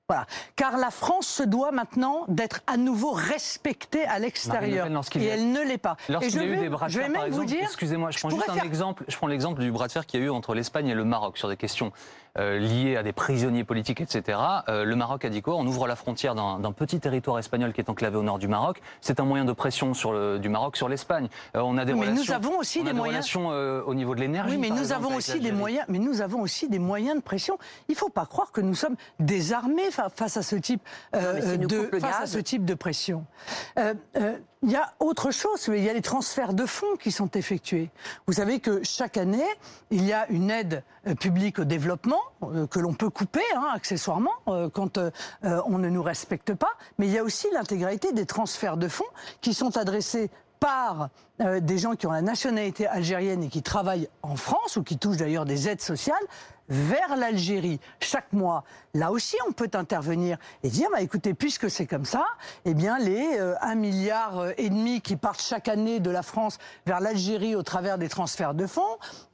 Voilà. 0.08 0.26
Car 0.56 0.76
la 0.76 0.90
France 0.90 1.26
se 1.26 1.42
doit 1.42 1.70
maintenant 1.72 2.24
d'être 2.28 2.60
à 2.66 2.76
nouveau 2.76 3.12
respectée 3.12 4.04
à 4.04 4.18
l'extérieur. 4.18 4.86
Et 5.14 5.24
elle 5.24 5.52
ne 5.52 5.60
l'est 5.62 5.78
pas. 5.78 5.96
Lorsqu'il 6.08 6.36
y 6.36 6.38
a 6.40 6.44
eu 6.44 6.50
vais- 6.50 6.56
des 6.58 6.68
bras 6.68 6.88
de 6.88 6.92
fer, 6.92 7.10
par 7.12 7.24
exemple, 7.24 7.52
excusez-moi, 7.62 8.10
je 8.10 8.18
prends 8.18 8.28
juste 8.28 8.42
pourrais 8.42 8.50
un 8.50 8.54
faire- 8.60 8.64
exemple. 8.64 9.04
Je 9.08 9.16
prends 9.16 9.26
l'exemple 9.28 9.60
du 9.62 9.70
bras 9.72 9.86
de 9.86 9.92
fer 9.92 10.04
qu'il 10.04 10.20
y 10.20 10.22
a 10.22 10.26
eu 10.26 10.30
entre 10.30 10.54
l'Espagne 10.54 10.88
et 10.88 10.94
le 10.94 11.04
Maroc 11.04 11.38
sur 11.38 11.48
des 11.48 11.56
questions 11.56 11.92
euh, 12.38 12.58
liées 12.58 12.96
à 12.96 13.02
des 13.02 13.12
prisonniers 13.12 13.64
politiques, 13.64 14.00
etc. 14.00 14.38
Euh, 14.68 14.84
le 14.84 14.96
Maroc 14.96 15.24
a 15.24 15.28
dit 15.28 15.42
quoi? 15.42 15.54
On 15.56 15.66
ouvre 15.66 15.86
la 15.86 15.96
frontière 15.96 16.34
d'un 16.34 16.72
petit 16.72 16.98
territoire 17.00 17.38
espagnol 17.38 17.72
qui 17.72 17.80
est 17.80 17.90
enclavé 17.90 18.16
au 18.16 18.22
nord 18.22 18.38
du 18.38 18.48
Maroc. 18.48 18.80
C'est 19.00 19.20
un 19.20 19.24
moyen 19.24 19.44
de 19.44 19.52
pression 19.52 19.94
sur 19.94 20.12
le, 20.12 20.38
du 20.38 20.48
Maroc 20.48 20.76
sur 20.76 20.88
l'Espagne. 20.88 21.28
Euh, 21.56 21.60
on 21.60 21.76
a 21.78 21.84
des 21.84 21.94
Mais 21.94 22.10
nous 22.12 22.30
avons 22.32 22.58
aussi 22.58 22.78
on 22.80 22.82
a 22.82 22.86
des 22.86 22.92
moyens- 22.94 23.16
relations 23.16 23.52
euh, 23.52 23.82
au 23.84 23.94
niveau 23.94 24.14
de 24.14 24.20
l'énergie. 24.20 24.54
Oui, 24.54 24.58
mais 24.60 24.70
nous 24.70 24.78
exemple, 24.78 25.04
avons 25.06 25.16
aussi 25.16 25.40
des 25.40 25.52
moyens. 25.52 25.84
Mais 25.88 25.98
nous 25.98 26.20
avons 26.20 26.40
aussi 26.40 26.68
des 26.68 26.78
moyens 26.78 27.16
de 27.16 27.22
pression. 27.22 27.58
Il 27.88 27.92
ne 27.92 27.96
faut 27.98 28.08
pas 28.08 28.26
croire 28.26 28.52
que 28.52 28.60
nous 28.60 28.74
sommes 28.74 28.96
désarmés 29.20 29.90
fa- 29.90 30.08
face 30.08 30.36
à 30.36 30.42
ce 30.42 30.56
type 30.56 30.82
euh, 31.14 31.56
de 31.56 31.90
face 31.98 32.20
à 32.22 32.26
ce 32.26 32.38
type 32.38 32.64
de 32.64 32.74
pression. 32.74 33.24
Il 34.64 34.70
y 34.70 34.76
a 34.76 34.92
autre 35.00 35.32
chose. 35.32 35.68
Il 35.68 35.82
y 35.82 35.90
a 35.90 35.92
les 35.92 36.02
transferts 36.02 36.54
de 36.54 36.66
fonds 36.66 36.96
qui 37.00 37.10
sont 37.10 37.30
effectués. 37.32 37.90
Vous 38.26 38.34
savez 38.34 38.60
que 38.60 38.84
chaque 38.84 39.16
année, 39.16 39.44
il 39.90 40.04
y 40.04 40.12
a 40.12 40.28
une 40.30 40.52
aide 40.52 40.84
euh, 41.08 41.16
publique 41.16 41.58
au 41.58 41.64
développement 41.64 42.20
euh, 42.44 42.68
que 42.68 42.78
l'on 42.78 42.94
peut 42.94 43.10
couper 43.10 43.42
hein, 43.56 43.66
accessoirement 43.74 44.30
euh, 44.46 44.68
quand 44.68 45.00
on 45.42 45.78
ne 45.78 45.88
nous 45.88 46.02
respecte 46.02 46.54
pas. 46.54 46.72
Mais 46.98 47.08
il 47.08 47.12
y 47.12 47.18
a 47.18 47.24
aussi 47.24 47.48
l'intégralité 47.52 48.12
des 48.12 48.26
transferts 48.26 48.76
de 48.76 48.86
fonds 48.86 49.04
qui 49.40 49.52
sont 49.52 49.76
adressés 49.76 50.30
par 50.60 51.08
des 51.40 51.76
gens 51.76 51.96
qui 51.96 52.06
ont 52.06 52.12
la 52.12 52.22
nationalité 52.22 52.86
algérienne 52.86 53.42
et 53.42 53.48
qui 53.48 53.62
travaillent 53.62 54.08
en 54.22 54.36
France 54.36 54.76
ou 54.76 54.84
qui 54.84 54.96
touchent 54.96 55.16
d'ailleurs 55.16 55.44
des 55.44 55.68
aides 55.68 55.80
sociales 55.80 56.22
vers 56.72 57.16
l'Algérie 57.16 57.78
chaque 58.00 58.32
mois. 58.32 58.64
Là 58.94 59.10
aussi, 59.12 59.36
on 59.48 59.52
peut 59.52 59.70
intervenir 59.74 60.38
et 60.62 60.68
dire, 60.70 60.88
bah, 60.92 61.00
écoutez, 61.00 61.34
puisque 61.34 61.70
c'est 61.70 61.86
comme 61.86 62.04
ça, 62.04 62.24
eh 62.64 62.74
bien, 62.74 62.98
les 62.98 63.36
euh, 63.38 63.54
1 63.60 63.74
milliard 63.74 64.38
euh, 64.38 64.52
et 64.56 64.68
demi 64.70 65.00
qui 65.00 65.16
partent 65.16 65.40
chaque 65.42 65.68
année 65.68 66.00
de 66.00 66.10
la 66.10 66.22
France 66.22 66.58
vers 66.86 67.00
l'Algérie 67.00 67.54
au 67.56 67.62
travers 67.62 67.98
des 67.98 68.08
transferts 68.08 68.54
de 68.54 68.66
fonds, 68.66 68.82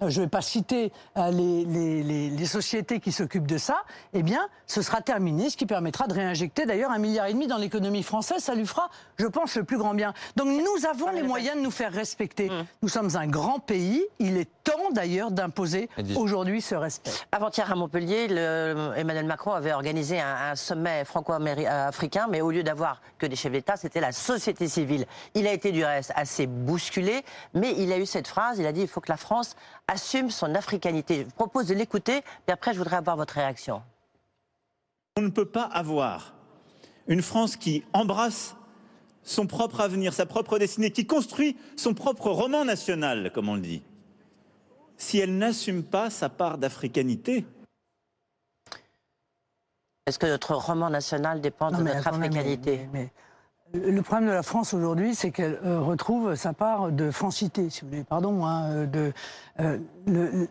euh, 0.02 0.10
je 0.10 0.20
ne 0.20 0.24
vais 0.26 0.28
pas 0.30 0.42
citer 0.42 0.92
euh, 1.16 1.30
les, 1.30 1.64
les- 1.64 2.02
les- 2.02 2.30
les 2.30 2.46
sociétés 2.46 3.00
qui 3.00 3.12
s'occupent 3.12 3.46
de 3.48 3.58
ça, 3.58 3.82
eh 4.14 4.22
bien, 4.22 4.48
ce 4.66 4.82
sera 4.82 5.00
terminé, 5.00 5.50
ce 5.50 5.56
qui 5.56 5.66
permettra 5.66 6.06
de 6.06 6.14
réinjecter 6.14 6.66
d'ailleurs 6.66 6.90
un 6.90 6.98
milliard 6.98 7.26
et 7.26 7.32
demi 7.32 7.46
dans 7.46 7.56
l'économie 7.58 8.02
française. 8.02 8.42
Ça 8.42 8.54
lui 8.54 8.66
fera, 8.66 8.90
je 9.16 9.26
pense, 9.26 9.56
le 9.56 9.64
plus 9.64 9.78
grand 9.78 9.94
bien. 9.94 10.12
Donc, 10.36 10.48
nous 10.48 10.86
avons 10.88 11.10
les 11.10 11.22
moyens 11.22 11.56
de 11.56 11.62
nous 11.62 11.70
faire 11.70 11.92
respecter. 11.92 12.50
Nous 12.82 12.88
sommes 12.88 13.16
un 13.16 13.26
grand 13.26 13.58
pays. 13.60 14.04
Il 14.18 14.36
est 14.36 14.48
temps 14.64 14.90
d'ailleurs 14.92 15.30
d'imposer 15.30 15.88
aujourd'hui 16.16 16.60
ce 16.60 16.74
respect. 16.74 17.10
Avant-hier 17.30 17.70
à 17.70 17.74
Montpellier, 17.74 18.24
Emmanuel 18.96 19.26
Macron 19.26 19.52
avait 19.52 19.74
organisé 19.74 20.18
un, 20.18 20.50
un 20.50 20.56
sommet 20.56 21.04
franco-africain, 21.04 22.26
mais 22.30 22.40
au 22.40 22.50
lieu 22.50 22.62
d'avoir 22.62 23.02
que 23.18 23.26
des 23.26 23.36
chefs 23.36 23.52
d'État, 23.52 23.76
c'était 23.76 24.00
la 24.00 24.12
société 24.12 24.66
civile. 24.66 25.04
Il 25.34 25.46
a 25.46 25.52
été 25.52 25.70
du 25.70 25.84
reste 25.84 26.10
assez 26.16 26.46
bousculé, 26.46 27.22
mais 27.52 27.74
il 27.76 27.92
a 27.92 27.98
eu 27.98 28.06
cette 28.06 28.28
phrase, 28.28 28.58
il 28.58 28.66
a 28.66 28.72
dit 28.72 28.80
il 28.80 28.88
faut 28.88 29.02
que 29.02 29.12
la 29.12 29.18
France 29.18 29.56
assume 29.88 30.30
son 30.30 30.54
africanité. 30.54 31.18
Je 31.18 31.24
vous 31.24 31.30
propose 31.32 31.66
de 31.66 31.74
l'écouter, 31.74 32.22
puis 32.46 32.52
après 32.52 32.72
je 32.72 32.78
voudrais 32.78 32.96
avoir 32.96 33.16
votre 33.16 33.34
réaction. 33.34 33.82
On 35.18 35.22
ne 35.22 35.28
peut 35.28 35.48
pas 35.48 35.64
avoir 35.64 36.32
une 37.08 37.20
France 37.20 37.56
qui 37.56 37.84
embrasse 37.92 38.56
son 39.22 39.46
propre 39.46 39.82
avenir, 39.82 40.14
sa 40.14 40.24
propre 40.24 40.58
destinée, 40.58 40.90
qui 40.92 41.06
construit 41.06 41.58
son 41.76 41.92
propre 41.92 42.30
roman 42.30 42.64
national, 42.64 43.30
comme 43.34 43.50
on 43.50 43.54
le 43.56 43.60
dit, 43.60 43.82
si 44.98 45.18
elle 45.18 45.38
n'assume 45.38 45.82
pas 45.82 46.10
sa 46.10 46.28
part 46.28 46.58
d'africanité. 46.58 47.46
Est-ce 50.06 50.18
que 50.18 50.26
notre 50.26 50.54
roman 50.54 50.90
national 50.90 51.40
dépend 51.40 51.70
Non, 51.70 51.78
de 51.78 51.84
notre 51.84 52.06
attendez, 52.06 52.26
africanité 52.26 52.88
mais- 52.92 53.12
mais 53.74 53.80
le 53.90 54.00
problème 54.02 54.28
de 54.28 54.32
la 54.34 54.42
France 54.42 54.72
aujourd'hui, 54.74 55.14
c'est 55.14 55.30
qu'elle 55.30 55.60
euh, 55.64 55.80
retrouve 55.80 56.34
sa 56.34 56.52
part 56.54 56.90
de 56.90 57.10
francité, 57.10 57.68
si 57.70 57.82
vous 57.82 57.88
voulez. 57.88 58.04
Pardon, 58.04 58.44
hein, 58.46 58.70
euh, 58.70 58.86
de, 58.86 59.12
euh, 59.60 59.78
le- 60.06 60.30
le- 60.30 60.48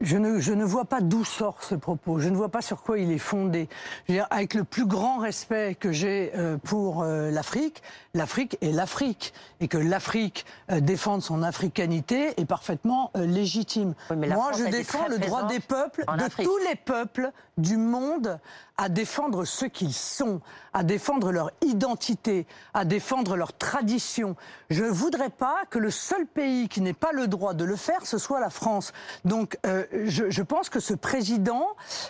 je, 0.00 0.18
ne, 0.18 0.38
je 0.40 0.52
ne 0.52 0.64
vois 0.64 0.84
pas 0.84 1.00
d'où 1.00 1.24
sort 1.24 1.62
ce 1.64 1.74
propos. 1.74 2.18
Je 2.18 2.28
ne 2.28 2.36
vois 2.36 2.50
pas 2.50 2.60
sur 2.60 2.82
quoi 2.82 2.98
il 2.98 3.10
est 3.10 3.18
fondé. 3.18 3.68
Je 4.06 4.12
veux 4.12 4.18
dire, 4.18 4.26
avec 4.30 4.52
le 4.54 4.62
plus 4.64 4.84
grand 4.86 5.18
respect 5.18 5.74
que 5.74 5.90
j'ai 5.90 6.32
euh, 6.36 6.58
pour 6.58 7.02
euh, 7.02 7.30
l'Afrique, 7.30 7.82
l'Afrique 8.12 8.58
est 8.60 8.72
l'Afrique. 8.72 9.32
Et 9.60 9.68
que 9.68 9.78
l'Afrique 9.78 10.44
euh, 10.70 10.80
défende 10.80 11.22
son 11.22 11.42
africanité 11.42 12.38
est 12.38 12.44
parfaitement 12.44 13.10
euh, 13.16 13.24
légitime. 13.24 13.94
Oui, 14.10 14.16
Moi, 14.16 14.28
France 14.28 14.58
je 14.58 14.64
défends 14.70 15.08
le 15.08 15.18
droit 15.18 15.44
des 15.44 15.60
peuples, 15.60 16.04
de 16.06 16.22
Afrique. 16.22 16.46
tous 16.46 16.58
les 16.68 16.76
peuples 16.76 17.32
du 17.56 17.78
monde 17.78 18.38
à 18.76 18.90
défendre 18.90 19.46
ce 19.46 19.64
qu'ils 19.64 19.94
sont, 19.94 20.42
à 20.74 20.82
défendre 20.82 21.32
leur 21.32 21.50
identité, 21.62 22.46
à 22.74 22.84
défendre 22.84 23.34
leur 23.34 23.56
tradition. 23.56 24.36
Je 24.68 24.84
ne 24.84 24.90
voudrais 24.90 25.30
pas 25.30 25.60
que 25.70 25.78
le 25.78 25.90
seul 25.90 26.26
pays 26.26 26.68
qui 26.68 26.82
n'ait 26.82 26.92
pas 26.92 27.12
le 27.12 27.28
droit 27.28 27.54
de 27.54 27.64
le 27.64 27.76
faire, 27.76 28.04
ce 28.04 28.18
soit 28.18 28.38
la 28.38 28.50
France. 28.50 28.92
Donc 29.24 29.58
euh, 29.64 29.84
je, 30.04 30.28
je 30.28 30.42
pense 30.42 30.68
que 30.68 30.80
ce 30.80 30.92
président 30.92 31.68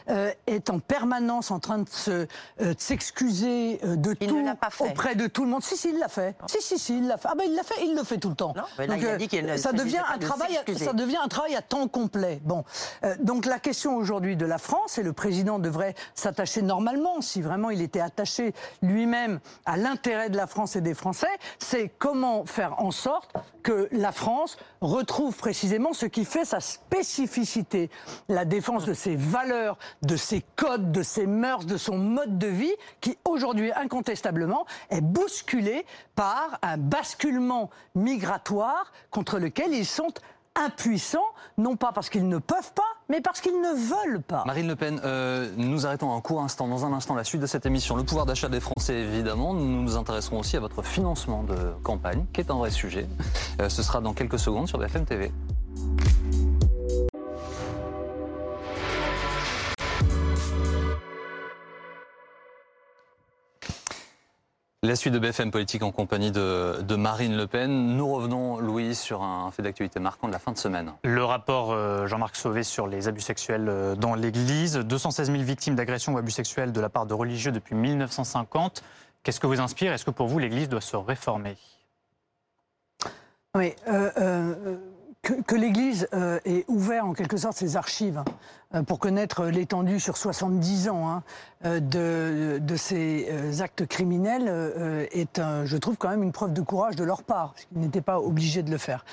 euh, 0.09 0.33
est 0.49 0.69
en 0.69 0.81
permanence 0.81 1.53
en 1.53 1.61
train 1.61 1.79
de 1.79 1.89
se, 1.89 2.11
euh, 2.11 2.27
de 2.59 2.75
s'excuser 2.79 3.79
de 3.85 4.17
Il 4.21 4.27
tout 4.27 4.45
auprès 4.81 5.15
de 5.15 5.29
tout 5.29 5.45
le 5.45 5.51
monde. 5.51 5.63
Si, 5.63 5.77
si, 5.77 5.91
il 5.91 5.99
l'a 6.01 6.09
fait. 6.09 6.35
Si, 6.49 6.61
si, 6.61 6.77
si, 6.81 6.99
il 6.99 7.07
l'a 7.07 7.19
fait. 7.19 7.29
Ah 7.31 7.35
ben 7.37 7.45
il 7.47 7.55
l'a 7.55 7.63
fait, 7.63 7.85
il 7.85 7.95
le 7.95 8.03
fait 8.03 8.19
tout 8.19 8.31
le 8.31 8.35
temps. 8.35 8.55
Non, 8.57 8.65
mais 8.77 8.89
là, 8.89 8.97
il 8.97 9.07
a 9.07 9.17
dit 9.17 9.29
qu'il 9.29 9.47
ne 9.47 9.57
ça 9.57 9.73
devient 9.73 10.03
un 10.13 10.17
de 10.17 10.25
travail, 10.25 10.59
ça 10.77 10.93
devient 10.93 11.19
un 11.23 11.29
travail 11.29 11.55
à 11.55 11.63
temps 11.63 11.87
complet. 11.87 12.41
Bon, 12.43 12.65
donc 13.21 13.47
la 13.47 13.61
question 13.61 13.95
aujourd'hui 13.95 14.35
de 14.35 14.47
la 14.47 14.59
France, 14.59 14.99
et 14.99 15.05
le 15.05 15.13
président 15.13 15.36
devrait 15.45 15.95
s'attacher 16.15 16.63
normalement, 16.63 17.21
si 17.21 17.43
vraiment 17.43 17.71
il 17.71 17.83
était 17.83 18.01
attaché 18.01 18.55
lui-même 18.83 19.41
à 19.65 19.77
l'intérêt 19.77 20.31
de 20.31 20.37
la 20.37 20.47
France 20.47 20.77
et 20.77 20.81
des 20.81 20.95
Français, 20.95 21.27
c'est 21.59 21.91
comment 21.99 22.47
faire 22.47 22.81
en 22.81 22.91
sorte 22.91 23.33
que 23.63 23.89
la 23.91 24.13
France 24.13 24.57
retrouve 24.81 25.37
précisément 25.37 25.93
ce 25.93 26.07
qui 26.07 26.25
fait 26.25 26.45
sa 26.45 26.61
spécificité, 26.61 27.91
la 28.29 28.45
défense 28.45 28.87
de 28.87 28.95
ses 28.95 29.17
valeurs, 29.17 29.79
de 30.03 30.17
ses 30.17 30.45
codes, 30.55 30.93
de 30.93 31.03
ses 31.03 31.27
mœurs, 31.27 31.67
de 31.67 31.77
son 31.77 31.99
mode 31.99 32.39
de 32.39 32.47
vie, 32.47 32.75
qui 33.01 33.19
aujourd'hui 33.25 33.73
incontestablement 33.73 34.67
est 34.91 35.01
bousculé 35.01 35.85
par 36.15 36.59
un 36.63 36.77
basculement 36.77 37.71
migratoire 37.95 38.93
contre 39.11 39.39
lequel 39.39 39.73
ils 39.73 39.87
sont 39.87 40.13
impuissants, 40.57 41.27
non 41.59 41.77
pas 41.77 41.93
parce 41.93 42.09
qu'ils 42.09 42.29
ne 42.29 42.39
peuvent 42.39 42.73
pas, 42.75 42.83
mais 43.09 43.21
parce 43.21 43.41
qu'ils 43.41 43.61
ne 43.61 43.75
veulent 43.75 44.23
pas. 44.23 44.45
Marine 44.47 44.69
Le 44.69 44.77
Pen, 44.77 45.01
euh, 45.05 45.49
nous 45.57 45.87
arrêtons 45.87 46.15
un 46.15 46.21
court 46.21 46.43
instant, 46.43 46.67
dans 46.69 46.85
un 46.85 46.93
instant, 46.93 47.15
la 47.15 47.25
suite 47.25 47.41
de 47.41 47.47
cette 47.47 47.67
émission. 47.67 47.97
Le 47.97 48.05
pouvoir 48.05 48.27
d'achat 48.27 48.49
des 48.49 48.61
Français, 48.61 48.95
évidemment. 48.95 49.55
Nous 49.55 49.83
nous 49.83 49.97
intéresserons 49.97 50.41
aussi 50.41 50.57
à 50.57 50.61
votre 50.61 50.83
financement 50.83 51.43
de 51.43 51.57
campagne, 51.83 52.25
qui 52.33 52.41
est 52.41 52.51
un 52.51 52.57
vrai 52.57 52.71
sujet. 52.71 53.07
Euh, 53.61 53.69
ce 53.69 53.83
sera 53.83 54.01
dans 54.01 54.15
quelques 54.15 54.39
secondes 54.39 54.69
sur 54.69 54.79
BFM 54.79 55.05
TV. 55.05 55.33
La 64.87 64.95
suite 64.95 65.13
de 65.13 65.19
BFM 65.19 65.51
Politique 65.51 65.83
en 65.83 65.91
compagnie 65.91 66.31
de, 66.31 66.81
de 66.81 66.95
Marine 66.95 67.37
Le 67.37 67.49
Pen. 67.49 67.97
Nous 67.97 68.07
revenons, 68.07 68.61
Louis, 68.61 68.95
sur 68.95 69.25
un 69.25 69.51
fait 69.51 69.61
d'actualité 69.61 69.99
marquant 69.99 70.29
de 70.29 70.33
la 70.33 70.39
fin 70.39 70.53
de 70.53 70.59
semaine. 70.59 70.93
Le 71.03 71.25
rapport 71.25 71.73
euh, 71.73 72.07
Jean-Marc 72.07 72.37
Sauvé 72.37 72.63
sur 72.63 72.87
les 72.87 73.09
abus 73.09 73.21
sexuels 73.21 73.69
euh, 73.69 73.97
dans 73.97 74.15
l'Église, 74.15 74.77
216 74.77 75.33
000 75.33 75.43
victimes 75.43 75.75
d'agressions 75.75 76.15
ou 76.15 76.19
abus 76.19 76.31
sexuels 76.31 76.71
de 76.71 76.81
la 76.81 76.89
part 76.89 77.05
de 77.05 77.15
religieux 77.15 77.51
depuis 77.51 77.75
1950. 77.75 78.85
Qu'est-ce 79.25 79.41
que 79.41 79.49
vous 79.49 79.59
inspire? 79.59 79.93
Est-ce 79.93 80.05
que 80.05 80.13
pour 80.13 80.29
vous 80.29 80.39
l'Église 80.39 80.69
doit 80.69 80.81
se 80.81 80.95
réformer? 80.95 81.57
Oui, 83.57 83.75
euh, 83.89 84.11
euh, 84.19 84.77
que, 85.47 85.57
l'Église 85.57 86.09
euh, 86.15 86.39
ait 86.45 86.65
ouvert 86.69 87.07
en 87.07 87.13
quelque 87.13 87.37
sorte 87.37 87.57
ses 87.57 87.77
archives 87.77 88.23
euh, 88.75 88.83
pour 88.83 88.99
connaître 88.99 89.47
l'étendue 89.47 89.99
sur 89.99 90.17
70 90.17 90.89
ans 90.89 91.09
hein, 91.09 91.23
euh, 91.65 92.59
de, 92.59 92.77
ces 92.77 93.61
actes 93.61 93.87
criminels 93.87 94.49
est, 95.13 95.41
je 95.65 95.77
trouve, 95.77 95.97
quand 95.97 96.11
même 96.11 96.23
une 96.23 96.33
preuve 96.33 96.53
de 96.53 96.61
courage 96.61 96.97
de 96.97 97.05
leur 97.05 97.23
part, 97.23 97.53
parce 97.53 97.65
qu'ils 97.65 97.81
n'étaient 97.81 98.01
pas 98.01 98.21
obligés 98.21 98.63
de 98.63 98.71
le 98.71 98.79
faire. 98.79 99.05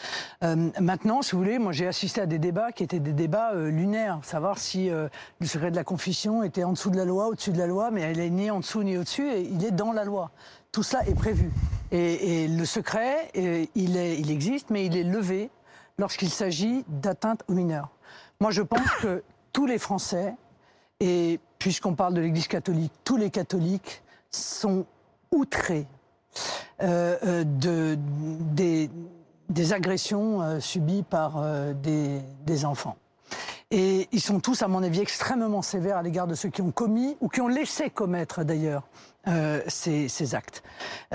Maintenant, 0.79 1.21
si 1.21 1.31
vous 1.31 1.37
voulez, 1.37 1.59
moi 1.59 1.71
j'ai 1.71 1.87
assisté 1.87 2.21
à 2.21 2.25
des 2.25 2.39
débats 2.39 2.71
qui 2.71 2.83
étaient 2.83 2.99
des 2.99 3.13
débats 3.13 3.53
lunaires, 3.55 4.19
savoir 4.23 4.59
si 4.59 4.89
le 4.89 5.45
secret 5.45 5.71
de 5.71 5.75
la 5.75 5.83
confession 5.83 6.43
était 6.43 6.63
en 6.63 6.73
dessous 6.73 6.89
de 6.89 6.97
la 6.97 7.05
loi, 7.05 7.27
au-dessus 7.27 7.51
de 7.51 7.57
la 7.57 7.67
loi, 7.67 7.89
mais 7.91 8.01
elle 8.01 8.19
est 8.19 8.29
ni 8.29 8.51
en 8.51 8.59
dessous 8.59 8.83
ni 8.83 8.97
au-dessus, 8.97 9.29
et 9.31 9.41
il 9.41 9.63
est 9.63 9.71
dans 9.71 9.93
la 9.93 10.03
loi. 10.03 10.31
Tout 10.71 10.83
cela 10.83 11.07
est 11.07 11.15
prévu. 11.15 11.51
Et, 11.91 12.47
le 12.47 12.65
secret, 12.65 13.31
il 13.33 14.31
existe, 14.31 14.69
mais 14.69 14.85
il 14.85 14.97
est 14.97 15.03
levé 15.03 15.49
lorsqu'il 15.97 16.29
s'agit 16.29 16.83
d'atteinte 16.87 17.43
aux 17.47 17.53
mineurs. 17.53 17.89
Moi, 18.39 18.51
je 18.51 18.61
pense 18.61 18.89
que 19.01 19.23
tous 19.51 19.65
les 19.65 19.77
Français, 19.77 20.35
et 20.99 21.39
puisqu'on 21.59 21.95
parle 21.95 22.13
de 22.13 22.21
l'Église 22.21 22.47
catholique, 22.47 22.91
tous 23.03 23.17
les 23.17 23.29
catholiques 23.29 24.01
sont 24.31 24.85
outrés 25.31 25.87
euh, 26.81 27.17
euh, 27.25 27.43
de, 27.43 27.97
des, 29.49 29.73
agressions 29.73 30.41
euh, 30.41 30.59
subies 30.59 31.03
par 31.03 31.43
des 31.75 32.65
enfants. 32.65 32.97
Et 33.75 34.07
ils 34.11 34.21
sont 34.21 34.39
tous, 34.39 34.61
à 34.61 34.67
mon 34.67 34.83
avis, 34.83 34.99
extrêmement 34.99 35.63
sévères 35.63 35.97
à 35.97 36.03
l'égard 36.03 36.27
de 36.27 36.35
ceux 36.35 36.49
qui 36.49 36.61
ont 36.61 36.69
commis 36.69 37.17
ou 37.21 37.27
qui 37.27 37.41
ont 37.41 37.47
laissé 37.47 37.89
commettre 37.89 38.43
d'ailleurs 38.43 38.83
euh, 39.27 39.61
ces, 39.67 40.09
ces 40.09 40.35
actes. 40.35 40.61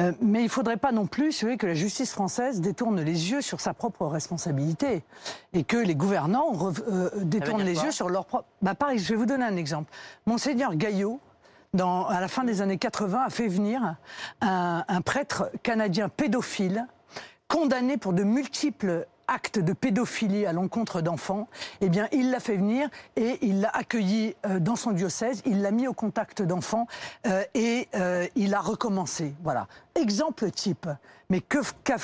Euh, 0.01 0.11
mais 0.21 0.41
il 0.41 0.47
ne 0.47 0.51
faudrait 0.51 0.77
pas 0.77 0.91
non 0.91 1.07
plus 1.07 1.31
si 1.31 1.43
vous 1.43 1.51
voulez, 1.51 1.57
que 1.57 1.69
la 1.69 1.75
justice 1.75 2.11
française 2.11 2.61
détourne 2.61 3.01
les 3.01 3.31
yeux 3.31 3.43
sur 3.43 3.61
sa 3.61 3.75
propre 3.75 4.07
responsabilité 4.07 5.05
et 5.53 5.63
que 5.63 5.77
les 5.77 5.95
gouvernants 5.95 6.73
euh, 6.91 7.11
détournent 7.19 7.63
les 7.63 7.81
yeux 7.81 7.93
sur 7.93 8.09
leur 8.09 8.27
propre. 8.27 8.49
Bah, 8.61 8.75
pareil, 8.75 8.99
je 8.99 9.09
vais 9.09 9.15
vous 9.15 9.27
donner 9.27 9.45
un 9.45 9.57
exemple. 9.57 9.93
Monseigneur 10.27 10.75
Gaillot, 10.75 11.21
dans, 11.75 12.07
à 12.07 12.21
la 12.21 12.27
fin 12.27 12.43
des 12.43 12.61
années 12.61 12.79
80, 12.79 13.23
a 13.25 13.31
fait 13.31 13.47
venir 13.47 13.95
un, 14.41 14.85
un 14.89 15.01
prêtre 15.01 15.49
canadien 15.63 16.09
pédophile 16.09 16.89
condamné 17.47 17.99
pour 17.99 18.15
de 18.15 18.25
multiples 18.25 19.07
actes 19.29 19.59
de 19.59 19.73
pédophilie 19.73 20.47
à 20.47 20.53
l'encontre 20.53 21.01
d'enfants, 21.01 21.49
eh 21.81 21.89
bien, 21.89 22.09
il 22.13 22.31
l'a 22.31 22.41
fait 22.41 22.57
venir 22.57 22.89
et 23.17 23.39
il 23.43 23.61
l'a 23.61 23.71
accueilli 23.71 24.35
euh, 24.47 24.59
dans 24.59 24.77
son 24.77 24.93
diocèse, 24.93 25.43
il 25.47 25.63
l'a 25.63 25.71
mis 25.71 25.87
au 25.87 25.93
contact 25.93 26.43
d'enfants 26.43 26.87
euh, 27.27 27.45
et 27.55 27.89
euh, 27.95 28.27
il 28.35 28.55
a 28.55 28.61
recommencé. 28.61 29.35
Voilà. 29.43 29.69
Exemple 29.95 30.51
type. 30.51 30.89
Mais 31.31 31.43
que, 31.43 31.59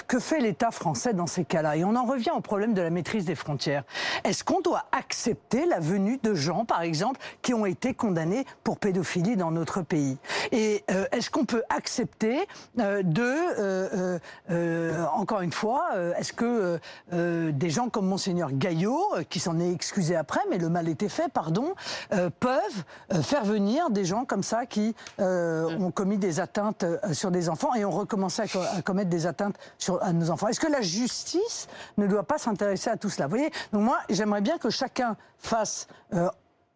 que 0.06 0.18
fait 0.18 0.40
l'État 0.40 0.70
français 0.70 1.14
dans 1.14 1.26
ces 1.26 1.46
cas-là? 1.46 1.76
Et 1.76 1.84
on 1.84 1.96
en 1.96 2.04
revient 2.04 2.32
au 2.36 2.40
problème 2.40 2.74
de 2.74 2.82
la 2.82 2.90
maîtrise 2.90 3.24
des 3.24 3.34
frontières. 3.34 3.84
Est-ce 4.22 4.44
qu'on 4.44 4.60
doit 4.60 4.84
accepter 4.92 5.64
la 5.64 5.80
venue 5.80 6.18
de 6.22 6.34
gens, 6.34 6.66
par 6.66 6.82
exemple, 6.82 7.18
qui 7.40 7.54
ont 7.54 7.64
été 7.64 7.94
condamnés 7.94 8.44
pour 8.64 8.78
pédophilie 8.78 9.36
dans 9.36 9.50
notre 9.50 9.80
pays? 9.80 10.18
Et 10.52 10.84
euh, 10.90 11.06
est-ce 11.10 11.30
qu'on 11.30 11.46
peut 11.46 11.62
accepter 11.70 12.46
euh, 12.78 13.02
de, 13.02 14.18
euh, 14.50 15.06
encore 15.14 15.40
une 15.40 15.52
fois, 15.52 15.88
est-ce 16.18 16.34
que 16.34 16.78
euh, 17.14 17.52
des 17.52 17.70
gens 17.70 17.88
comme 17.88 18.06
Monseigneur 18.06 18.50
Gaillot, 18.52 19.00
euh, 19.16 19.22
qui 19.22 19.38
s'en 19.40 19.58
est 19.60 19.70
excusé 19.72 20.16
après, 20.16 20.40
mais 20.50 20.58
le 20.58 20.68
mal 20.68 20.88
était 20.88 21.08
fait, 21.08 21.30
pardon, 21.32 21.74
euh, 22.12 22.28
peuvent 22.40 23.22
faire 23.22 23.44
venir 23.44 23.88
des 23.90 24.04
gens 24.04 24.24
comme 24.24 24.42
ça 24.42 24.66
qui 24.66 24.94
ont 25.18 25.90
commis 25.94 26.18
des 26.18 26.40
atteintes 26.40 26.84
sur 27.12 27.30
des 27.30 27.48
enfants 27.48 27.74
et 27.74 27.84
ont 27.84 27.90
recommencé 27.90 28.42
à, 28.42 28.48
co- 28.48 28.58
à 28.60 28.82
commettre 28.82 29.10
des 29.10 29.26
atteintes 29.26 29.56
sur, 29.78 30.02
à 30.02 30.12
nos 30.12 30.30
enfants. 30.30 30.48
Est-ce 30.48 30.60
que 30.60 30.70
la 30.70 30.80
justice 30.82 31.68
ne 31.96 32.06
doit 32.06 32.24
pas 32.24 32.38
s'intéresser 32.38 32.90
à 32.90 32.96
tout 32.96 33.08
cela? 33.10 33.26
Vous 33.26 33.36
voyez 33.36 33.50
Donc 33.72 33.82
moi, 33.82 33.98
j'aimerais 34.10 34.40
bien 34.40 34.58
que 34.58 34.70
chacun 34.70 35.16
fasse 35.38 35.86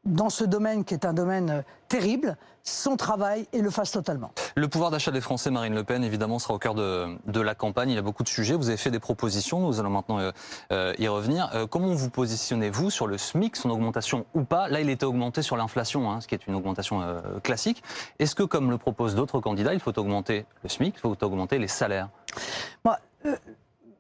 dans 0.09 0.31
ce 0.31 0.45
domaine 0.45 0.85
qui 0.85 0.95
est 0.95 1.05
un 1.05 1.13
domaine 1.13 1.51
euh, 1.51 1.63
terrible, 1.89 2.37
son 2.69 2.97
travail 2.97 3.47
et 3.53 3.61
le 3.63 3.71
fasse 3.71 3.93
totalement. 3.93 4.31
Le 4.55 4.69
pouvoir 4.69 4.91
d'achat 4.91 5.11
des 5.11 5.21
Français, 5.21 5.51
Marine 5.51 5.75
Le 5.75 5.85
Pen, 5.85 6.05
évidemment, 6.05 6.39
sera 6.39 6.55
au 6.55 6.59
cœur 6.59 6.75
de, 6.75 7.17
de 7.27 7.41
la 7.41 7.55
campagne. 7.55 7.91
Il 7.91 7.95
y 7.95 7.99
a 7.99 8.03
beaucoup 8.03 8.23
de 8.23 8.29
sujets. 8.29 8.55
Vous 8.55 8.69
avez 8.69 8.77
fait 8.77 8.91
des 8.91 9.01
propositions. 9.01 9.61
Nous 9.61 9.81
allons 9.81 9.91
maintenant 9.91 10.19
euh, 10.19 10.33
euh, 10.73 10.95
y 10.99 11.09
revenir. 11.09 11.51
Euh, 11.55 11.67
comment 11.67 11.95
vous 11.95 12.11
positionnez-vous 12.11 12.91
sur 12.91 13.07
le 13.07 13.19
SMIC, 13.19 13.57
son 13.57 13.71
augmentation 13.71 14.27
ou 14.35 14.45
pas? 14.45 14.69
Là, 14.69 14.81
il 14.81 14.91
était 14.91 15.07
augmenté 15.07 15.43
sur 15.43 15.57
l'inflation, 15.57 16.11
hein, 16.11 16.21
ce 16.21 16.29
qui 16.29 16.35
est 16.35 16.47
une 16.47 16.55
augmentation 16.55 17.03
classique. 17.43 17.83
Est-ce 18.19 18.35
que, 18.35 18.43
comme 18.43 18.71
le 18.71 18.79
proposent 18.79 19.15
d'autres 19.15 19.41
candidats, 19.41 19.75
il 19.75 19.81
faut 19.81 19.99
augmenter 19.99 20.47
le 20.63 20.69
SMIC, 20.69 20.95
il 20.97 21.01
faut 21.01 21.25
augmenter 21.25 21.59
les 21.59 21.69
salaires? 21.69 22.09
Moi, 22.85 22.99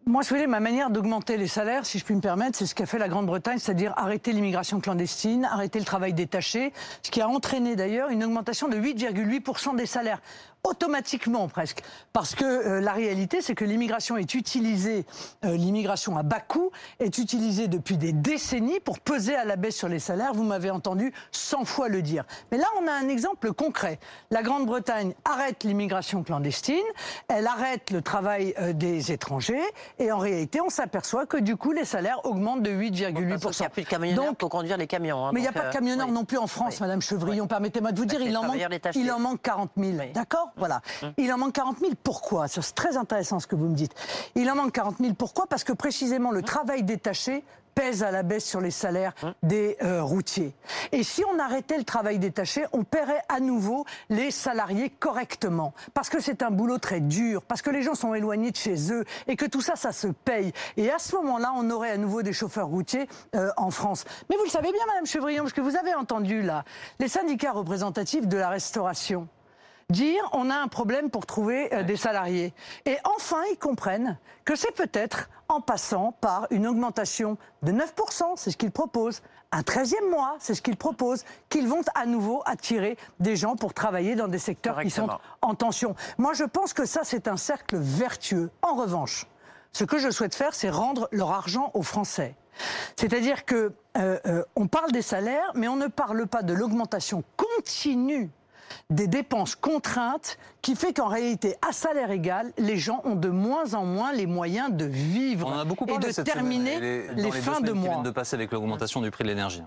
moi, 0.08 0.22
ma 0.48 0.58
manière 0.58 0.88
d'augmenter 0.88 1.36
les 1.36 1.48
salaires, 1.48 1.84
si 1.84 1.98
je 1.98 2.04
puis 2.04 2.14
me 2.14 2.22
permettre, 2.22 2.56
c'est 2.56 2.64
ce 2.64 2.74
qu'a 2.74 2.86
fait 2.86 2.98
la 2.98 3.08
Grande-Bretagne, 3.08 3.58
c'est-à-dire 3.58 3.92
arrêter 3.96 4.32
l'immigration 4.32 4.80
clandestine, 4.80 5.44
arrêter 5.44 5.78
le 5.78 5.84
travail 5.84 6.14
détaché, 6.14 6.72
ce 7.02 7.10
qui 7.10 7.20
a 7.20 7.28
entraîné 7.28 7.76
d'ailleurs 7.76 8.08
une 8.08 8.24
augmentation 8.24 8.68
de 8.68 8.78
8,8% 8.78 9.76
des 9.76 9.84
salaires, 9.84 10.22
automatiquement 10.68 11.48
presque. 11.48 11.82
Parce 12.12 12.34
que 12.34 12.44
euh, 12.44 12.80
la 12.80 12.92
réalité, 12.92 13.40
c'est 13.42 13.54
que 13.54 13.64
l'immigration 13.64 14.16
est 14.16 14.34
utilisée, 14.34 15.04
euh, 15.44 15.56
l'immigration 15.56 16.16
à 16.16 16.22
bas 16.22 16.40
coût 16.40 16.70
est 17.00 17.18
utilisée 17.18 17.68
depuis 17.68 17.96
des 17.96 18.12
décennies 18.12 18.80
pour 18.80 19.00
peser 19.00 19.34
à 19.34 19.44
la 19.44 19.56
baisse 19.56 19.76
sur 19.76 19.88
les 19.88 19.98
salaires. 19.98 20.32
Vous 20.34 20.44
m'avez 20.44 20.70
entendu 20.70 21.12
100 21.32 21.64
fois 21.64 21.88
le 21.88 22.02
dire. 22.02 22.24
Mais 22.52 22.58
là, 22.58 22.66
on 22.80 22.86
a 22.86 22.92
un 22.92 23.08
exemple 23.08 23.52
concret. 23.52 23.98
La 24.30 24.42
Grande-Bretagne 24.42 25.14
arrête 25.24 25.64
l'immigration 25.64 26.22
clandestine, 26.22 26.76
elle 27.28 27.46
arrête 27.46 27.90
le 27.90 28.02
travail 28.02 28.54
euh, 28.58 28.72
des 28.72 29.12
étrangers, 29.12 29.62
et 29.98 30.12
en 30.12 30.18
réalité, 30.18 30.60
on 30.60 30.70
s'aperçoit 30.70 31.26
que 31.26 31.36
du 31.36 31.56
coup, 31.56 31.72
les 31.72 31.84
salaires 31.84 32.24
augmentent 32.24 32.62
de 32.62 32.70
8,8%. 32.70 33.12
Il 33.58 33.60
n'y 33.60 33.66
a 33.66 33.70
plus 33.70 33.82
de 33.82 33.88
camionneurs 33.88 34.24
Donc, 34.26 34.38
pour 34.38 34.50
conduire 34.50 34.76
les 34.76 34.86
camions. 34.86 35.26
hein, 35.26 35.30
mais 35.32 35.40
il 35.40 35.42
n'y 35.42 35.48
a 35.48 35.52
pas 35.52 35.68
de 35.68 35.72
camionneurs 35.72 36.06
oui. 36.08 36.12
non 36.12 36.24
plus 36.24 36.38
en 36.38 36.46
France, 36.46 36.74
Oui. 36.74 36.80
Madame 36.80 37.00
Chevrillon. 37.02 37.46
Permettez-moi 37.46 37.92
de 37.92 37.98
vous 37.98 38.04
dire, 38.06 38.20
il 38.20 38.36
en, 38.36 38.44
manque, 38.44 38.56
il 38.94 39.10
en 39.10 39.18
manque 39.18 39.42
40 39.42 39.70
000. 39.76 39.92
Oui. 39.98 40.12
D'accord? 40.12 40.50
Voilà. 40.58 40.80
Il 41.16 41.32
en 41.32 41.38
manque 41.38 41.54
40 41.54 41.78
000. 41.78 41.92
Pourquoi? 42.02 42.48
C'est 42.48 42.74
très 42.74 42.96
intéressant 42.96 43.40
ce 43.40 43.46
que 43.46 43.56
vous 43.56 43.68
me 43.68 43.74
dites. 43.74 43.94
Il 44.34 44.50
en 44.50 44.56
manque 44.56 44.72
40 44.72 44.96
000. 45.00 45.14
Pourquoi? 45.14 45.46
Parce 45.46 45.64
que 45.64 45.72
précisément 45.72 46.30
le 46.30 46.42
travail 46.42 46.82
détaché 46.82 47.44
pèse 47.78 48.02
à 48.02 48.10
la 48.10 48.24
baisse 48.24 48.44
sur 48.44 48.60
les 48.60 48.72
salaires 48.72 49.12
des 49.44 49.76
euh, 49.84 50.02
routiers. 50.02 50.52
Et 50.90 51.04
si 51.04 51.22
on 51.32 51.38
arrêtait 51.38 51.78
le 51.78 51.84
travail 51.84 52.18
détaché, 52.18 52.64
on 52.72 52.82
paierait 52.82 53.22
à 53.28 53.38
nouveau 53.38 53.84
les 54.08 54.32
salariés 54.32 54.90
correctement. 54.90 55.72
Parce 55.94 56.08
que 56.08 56.20
c'est 56.20 56.42
un 56.42 56.50
boulot 56.50 56.78
très 56.78 56.98
dur, 56.98 57.42
parce 57.42 57.62
que 57.62 57.70
les 57.70 57.82
gens 57.82 57.94
sont 57.94 58.14
éloignés 58.14 58.50
de 58.50 58.56
chez 58.56 58.92
eux 58.92 59.04
et 59.28 59.36
que 59.36 59.46
tout 59.46 59.60
ça, 59.60 59.76
ça 59.76 59.92
se 59.92 60.08
paye. 60.08 60.52
Et 60.76 60.90
à 60.90 60.98
ce 60.98 61.14
moment-là, 61.16 61.52
on 61.54 61.70
aurait 61.70 61.92
à 61.92 61.98
nouveau 61.98 62.22
des 62.22 62.32
chauffeurs 62.32 62.66
routiers 62.66 63.06
euh, 63.36 63.50
en 63.56 63.70
France. 63.70 64.04
Mais 64.28 64.34
vous 64.36 64.44
le 64.44 64.50
savez 64.50 64.72
bien, 64.72 64.82
Madame 64.88 65.06
Chevrillon, 65.06 65.44
parce 65.44 65.54
que 65.54 65.60
vous 65.60 65.76
avez 65.76 65.94
entendu 65.94 66.42
là 66.42 66.64
les 66.98 67.08
syndicats 67.08 67.52
représentatifs 67.52 68.26
de 68.26 68.38
la 68.38 68.48
restauration 68.48 69.28
dire 69.90 70.22
on 70.32 70.50
a 70.50 70.54
un 70.54 70.68
problème 70.68 71.08
pour 71.10 71.24
trouver 71.24 71.72
euh, 71.72 71.82
des 71.82 71.96
salariés. 71.96 72.52
Et 72.84 72.98
enfin, 73.04 73.42
ils 73.52 73.56
comprennent 73.56 74.18
que 74.44 74.54
c'est 74.54 74.74
peut-être 74.74 75.30
en 75.48 75.62
passant 75.62 76.12
par 76.20 76.46
une 76.50 76.66
augmentation 76.66 77.38
de 77.62 77.72
9%, 77.72 78.34
c'est 78.36 78.50
ce 78.50 78.56
qu'ils 78.58 78.70
proposent, 78.70 79.22
un 79.50 79.62
13e 79.62 80.10
mois, 80.10 80.36
c'est 80.40 80.54
ce 80.54 80.60
qu'ils 80.60 80.76
proposent, 80.76 81.24
qu'ils 81.48 81.66
vont 81.68 81.80
à 81.94 82.04
nouveau 82.04 82.42
attirer 82.44 82.98
des 83.18 83.34
gens 83.34 83.56
pour 83.56 83.72
travailler 83.72 84.14
dans 84.14 84.28
des 84.28 84.38
secteurs 84.38 84.82
qui 84.82 84.90
sont 84.90 85.08
en 85.40 85.54
tension. 85.54 85.94
Moi, 86.18 86.34
je 86.34 86.44
pense 86.44 86.74
que 86.74 86.84
ça, 86.84 87.00
c'est 87.02 87.28
un 87.28 87.38
cercle 87.38 87.78
vertueux. 87.78 88.50
En 88.60 88.74
revanche, 88.74 89.26
ce 89.72 89.84
que 89.84 89.98
je 89.98 90.10
souhaite 90.10 90.34
faire, 90.34 90.54
c'est 90.54 90.68
rendre 90.68 91.08
leur 91.12 91.30
argent 91.30 91.70
aux 91.72 91.82
Français. 91.82 92.34
C'est-à-dire 92.96 93.46
que 93.46 93.72
euh, 93.96 94.18
euh, 94.26 94.44
on 94.54 94.66
parle 94.66 94.92
des 94.92 95.02
salaires, 95.02 95.50
mais 95.54 95.68
on 95.68 95.76
ne 95.76 95.86
parle 95.86 96.26
pas 96.26 96.42
de 96.42 96.52
l'augmentation 96.52 97.24
continue 97.36 98.30
des 98.90 99.06
dépenses 99.06 99.54
contraintes 99.54 100.38
qui 100.62 100.74
fait 100.74 100.92
qu'en 100.92 101.08
réalité, 101.08 101.56
à 101.66 101.72
salaire 101.72 102.10
égal, 102.10 102.52
les 102.58 102.76
gens 102.76 103.00
ont 103.04 103.14
de 103.14 103.28
moins 103.28 103.74
en 103.74 103.84
moins 103.84 104.12
les 104.12 104.26
moyens 104.26 104.72
de 104.72 104.84
vivre 104.84 105.48
On 105.48 105.54
en 105.54 105.58
a 105.58 105.64
beaucoup 105.64 105.86
et 105.86 105.98
de 105.98 106.10
cette 106.12 106.26
terminer 106.26 106.76
semaine, 106.76 107.18
et 107.18 107.22
les, 107.22 107.32
fins 107.32 107.60
de 107.60 107.72
qui 107.72 107.78
mois. 107.78 107.90
viennent 107.90 108.02
de 108.02 108.10
passer 108.10 108.34
avec 108.34 108.52
l'augmentation 108.52 109.00
du 109.00 109.10
prix 109.10 109.24
de 109.24 109.28
l'énergie. 109.28 109.62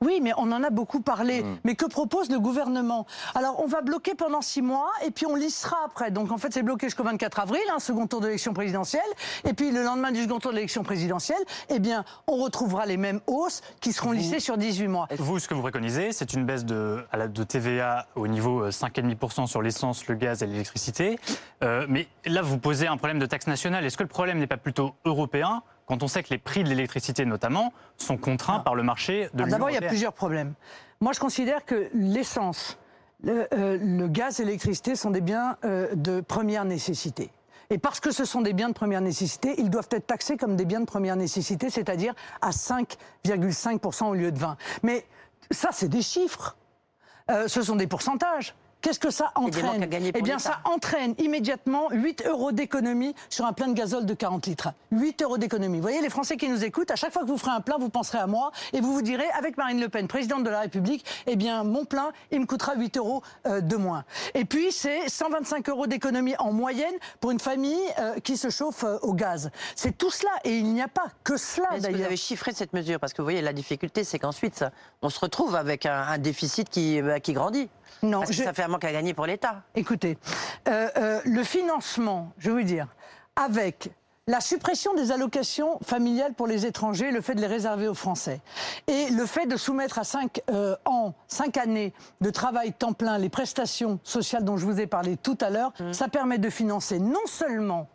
Oui, 0.00 0.20
mais 0.22 0.32
on 0.36 0.50
en 0.52 0.62
a 0.62 0.70
beaucoup 0.70 1.00
parlé. 1.00 1.42
Mm. 1.42 1.58
Mais 1.64 1.74
que 1.74 1.86
propose 1.86 2.30
le 2.30 2.38
gouvernement? 2.38 3.06
Alors, 3.34 3.62
on 3.62 3.66
va 3.66 3.80
bloquer 3.82 4.14
pendant 4.14 4.40
six 4.40 4.62
mois 4.62 4.90
et 5.04 5.10
puis 5.10 5.26
on 5.26 5.34
lissera 5.34 5.76
après. 5.84 6.10
Donc, 6.10 6.30
en 6.30 6.38
fait, 6.38 6.52
c'est 6.52 6.62
bloqué 6.62 6.86
jusqu'au 6.86 7.02
24 7.04 7.40
avril, 7.40 7.60
un 7.74 7.78
second 7.80 8.06
tour 8.06 8.20
d'élection 8.20 8.52
présidentielle. 8.52 9.00
Et 9.44 9.52
puis, 9.54 9.70
le 9.70 9.82
lendemain 9.82 10.12
du 10.12 10.22
second 10.22 10.38
tour 10.38 10.50
de 10.52 10.56
l'élection 10.56 10.82
présidentielle, 10.82 11.42
eh 11.68 11.78
bien, 11.78 12.04
on 12.26 12.36
retrouvera 12.36 12.86
les 12.86 12.96
mêmes 12.96 13.20
hausses 13.26 13.60
qui 13.80 13.92
seront 13.92 14.12
lissées 14.12 14.40
sur 14.40 14.56
18 14.56 14.88
mois. 14.88 15.08
Vous, 15.18 15.38
ce 15.38 15.48
que 15.48 15.54
vous 15.54 15.62
préconisez, 15.62 16.12
c'est 16.12 16.32
une 16.32 16.44
baisse 16.44 16.64
de, 16.64 17.04
à 17.12 17.16
la- 17.16 17.28
de 17.28 17.42
TVA 17.44 18.06
au 18.14 18.26
niveau 18.28 18.62
euh, 18.64 18.70
5,5% 18.70 19.46
sur 19.46 19.62
l'essence, 19.62 20.06
le 20.06 20.14
gaz 20.14 20.42
et 20.42 20.46
l'électricité. 20.46 21.18
Euh, 21.62 21.86
mais 21.88 22.08
là, 22.24 22.42
vous 22.42 22.58
posez 22.58 22.86
un 22.86 22.96
problème 22.96 23.18
de 23.18 23.26
taxe 23.26 23.46
nationale. 23.46 23.84
Est-ce 23.84 23.96
que 23.96 24.02
le 24.04 24.08
problème 24.08 24.38
n'est 24.38 24.46
pas 24.46 24.56
plutôt 24.56 24.94
européen? 25.04 25.62
Quand 25.88 26.02
on 26.02 26.08
sait 26.08 26.22
que 26.22 26.28
les 26.30 26.38
prix 26.38 26.62
de 26.62 26.68
l'électricité, 26.68 27.24
notamment, 27.24 27.72
sont 27.96 28.18
contraints 28.18 28.60
par 28.60 28.74
le 28.74 28.82
marché 28.82 29.30
de 29.32 29.42
Alors, 29.42 29.46
l'Union 29.46 29.50
D'abord, 29.50 29.70
il 29.70 29.74
y 29.74 29.78
a 29.78 29.88
plusieurs 29.88 30.12
problèmes. 30.12 30.52
Moi, 31.00 31.12
je 31.14 31.20
considère 31.20 31.64
que 31.64 31.88
l'essence, 31.94 32.78
le, 33.22 33.48
euh, 33.54 33.78
le 33.80 34.06
gaz 34.08 34.38
et 34.38 34.44
l'électricité 34.44 34.96
sont 34.96 35.10
des 35.10 35.22
biens 35.22 35.56
euh, 35.64 35.88
de 35.94 36.20
première 36.20 36.66
nécessité. 36.66 37.30
Et 37.70 37.78
parce 37.78 38.00
que 38.00 38.10
ce 38.10 38.24
sont 38.24 38.42
des 38.42 38.52
biens 38.52 38.68
de 38.68 38.74
première 38.74 39.00
nécessité, 39.00 39.54
ils 39.58 39.70
doivent 39.70 39.88
être 39.90 40.06
taxés 40.06 40.36
comme 40.36 40.56
des 40.56 40.66
biens 40.66 40.80
de 40.80 40.86
première 40.86 41.16
nécessité, 41.16 41.70
c'est-à-dire 41.70 42.14
à 42.42 42.50
5,5% 42.50 44.06
au 44.06 44.14
lieu 44.14 44.30
de 44.30 44.38
20. 44.38 44.56
Mais 44.82 45.06
ça, 45.50 45.70
c'est 45.72 45.88
des 45.88 46.02
chiffres. 46.02 46.56
Euh, 47.30 47.48
ce 47.48 47.62
sont 47.62 47.76
des 47.76 47.86
pourcentages. 47.86 48.54
Qu'est-ce 48.80 49.00
que 49.00 49.10
ça 49.10 49.32
entraîne 49.34 49.88
Eh 50.14 50.22
bien, 50.22 50.38
ça 50.38 50.60
entraîne 50.64 51.14
immédiatement 51.18 51.88
8 51.90 52.26
euros 52.26 52.52
d'économie 52.52 53.14
sur 53.28 53.44
un 53.44 53.52
plein 53.52 53.66
de 53.66 53.72
gazole 53.72 54.06
de 54.06 54.14
40 54.14 54.46
litres. 54.46 54.68
8 54.92 55.22
euros 55.22 55.36
d'économie. 55.36 55.78
Vous 55.78 55.82
voyez, 55.82 56.00
les 56.00 56.10
Français 56.10 56.36
qui 56.36 56.48
nous 56.48 56.64
écoutent, 56.64 56.92
à 56.92 56.96
chaque 56.96 57.12
fois 57.12 57.22
que 57.22 57.26
vous 57.26 57.38
ferez 57.38 57.50
un 57.50 57.60
plein, 57.60 57.76
vous 57.78 57.88
penserez 57.88 58.18
à 58.18 58.28
moi 58.28 58.52
et 58.72 58.80
vous 58.80 58.92
vous 58.92 59.02
direz, 59.02 59.28
avec 59.36 59.56
Marine 59.56 59.80
Le 59.80 59.88
Pen, 59.88 60.06
présidente 60.06 60.44
de 60.44 60.50
la 60.50 60.60
République, 60.60 61.04
eh 61.26 61.34
bien, 61.34 61.64
mon 61.64 61.84
plein, 61.84 62.12
il 62.30 62.40
me 62.40 62.46
coûtera 62.46 62.76
8 62.76 62.98
euros 62.98 63.22
euh, 63.46 63.60
de 63.60 63.76
moins. 63.76 64.04
Et 64.34 64.44
puis, 64.44 64.70
c'est 64.70 65.08
125 65.08 65.68
euros 65.70 65.88
d'économie 65.88 66.36
en 66.38 66.52
moyenne 66.52 66.94
pour 67.20 67.32
une 67.32 67.40
famille 67.40 67.76
euh, 67.98 68.20
qui 68.20 68.36
se 68.36 68.48
chauffe 68.48 68.84
euh, 68.84 68.98
au 69.02 69.12
gaz. 69.12 69.50
C'est 69.74 69.98
tout 69.98 70.10
cela. 70.10 70.30
Et 70.44 70.56
il 70.56 70.72
n'y 70.72 70.82
a 70.82 70.88
pas 70.88 71.08
que 71.24 71.36
cela, 71.36 71.68
vous 71.76 71.86
avez 71.86 72.16
chiffré 72.16 72.52
cette 72.52 72.72
mesure? 72.72 73.00
Parce 73.00 73.12
que 73.12 73.22
vous 73.22 73.26
voyez, 73.26 73.42
la 73.42 73.52
difficulté, 73.52 74.04
c'est 74.04 74.20
qu'ensuite, 74.20 74.64
on 75.02 75.10
se 75.10 75.18
retrouve 75.18 75.56
avec 75.56 75.84
un, 75.84 76.02
un 76.02 76.18
déficit 76.18 76.68
qui, 76.68 77.02
bah, 77.02 77.18
qui 77.18 77.32
grandit. 77.32 77.68
Non, 78.02 78.18
Parce 78.20 78.30
que 78.30 78.36
je- 78.36 78.42
ça 78.44 78.52
fait 78.52 78.62
un 78.62 78.68
manque 78.68 78.84
à 78.84 78.92
gagner 78.92 79.14
pour 79.14 79.26
l'État. 79.26 79.62
Écoutez, 79.74 80.18
euh, 80.68 80.88
euh, 80.96 81.20
le 81.24 81.42
financement, 81.42 82.32
je 82.38 82.50
vais 82.50 82.60
vous 82.62 82.66
dire, 82.66 82.86
avec 83.36 83.90
la 84.28 84.40
suppression 84.40 84.94
des 84.94 85.10
allocations 85.10 85.78
familiales 85.82 86.34
pour 86.34 86.46
les 86.46 86.66
étrangers, 86.66 87.10
le 87.10 87.20
fait 87.20 87.34
de 87.34 87.40
les 87.40 87.46
réserver 87.46 87.88
aux 87.88 87.94
Français, 87.94 88.40
et 88.86 89.08
le 89.10 89.26
fait 89.26 89.46
de 89.46 89.56
soumettre 89.56 89.98
à 89.98 90.04
5 90.04 90.42
ans, 90.84 91.14
5 91.26 91.56
années 91.56 91.92
de 92.20 92.30
travail 92.30 92.72
temps 92.72 92.92
plein 92.92 93.18
les 93.18 93.30
prestations 93.30 93.98
sociales 94.04 94.44
dont 94.44 94.56
je 94.56 94.66
vous 94.66 94.80
ai 94.80 94.86
parlé 94.86 95.16
tout 95.16 95.38
à 95.40 95.50
l'heure, 95.50 95.72
ça 95.92 96.08
permet 96.08 96.38
de 96.38 96.50
financer 96.50 96.98
non 97.00 97.26
seulement 97.26 97.88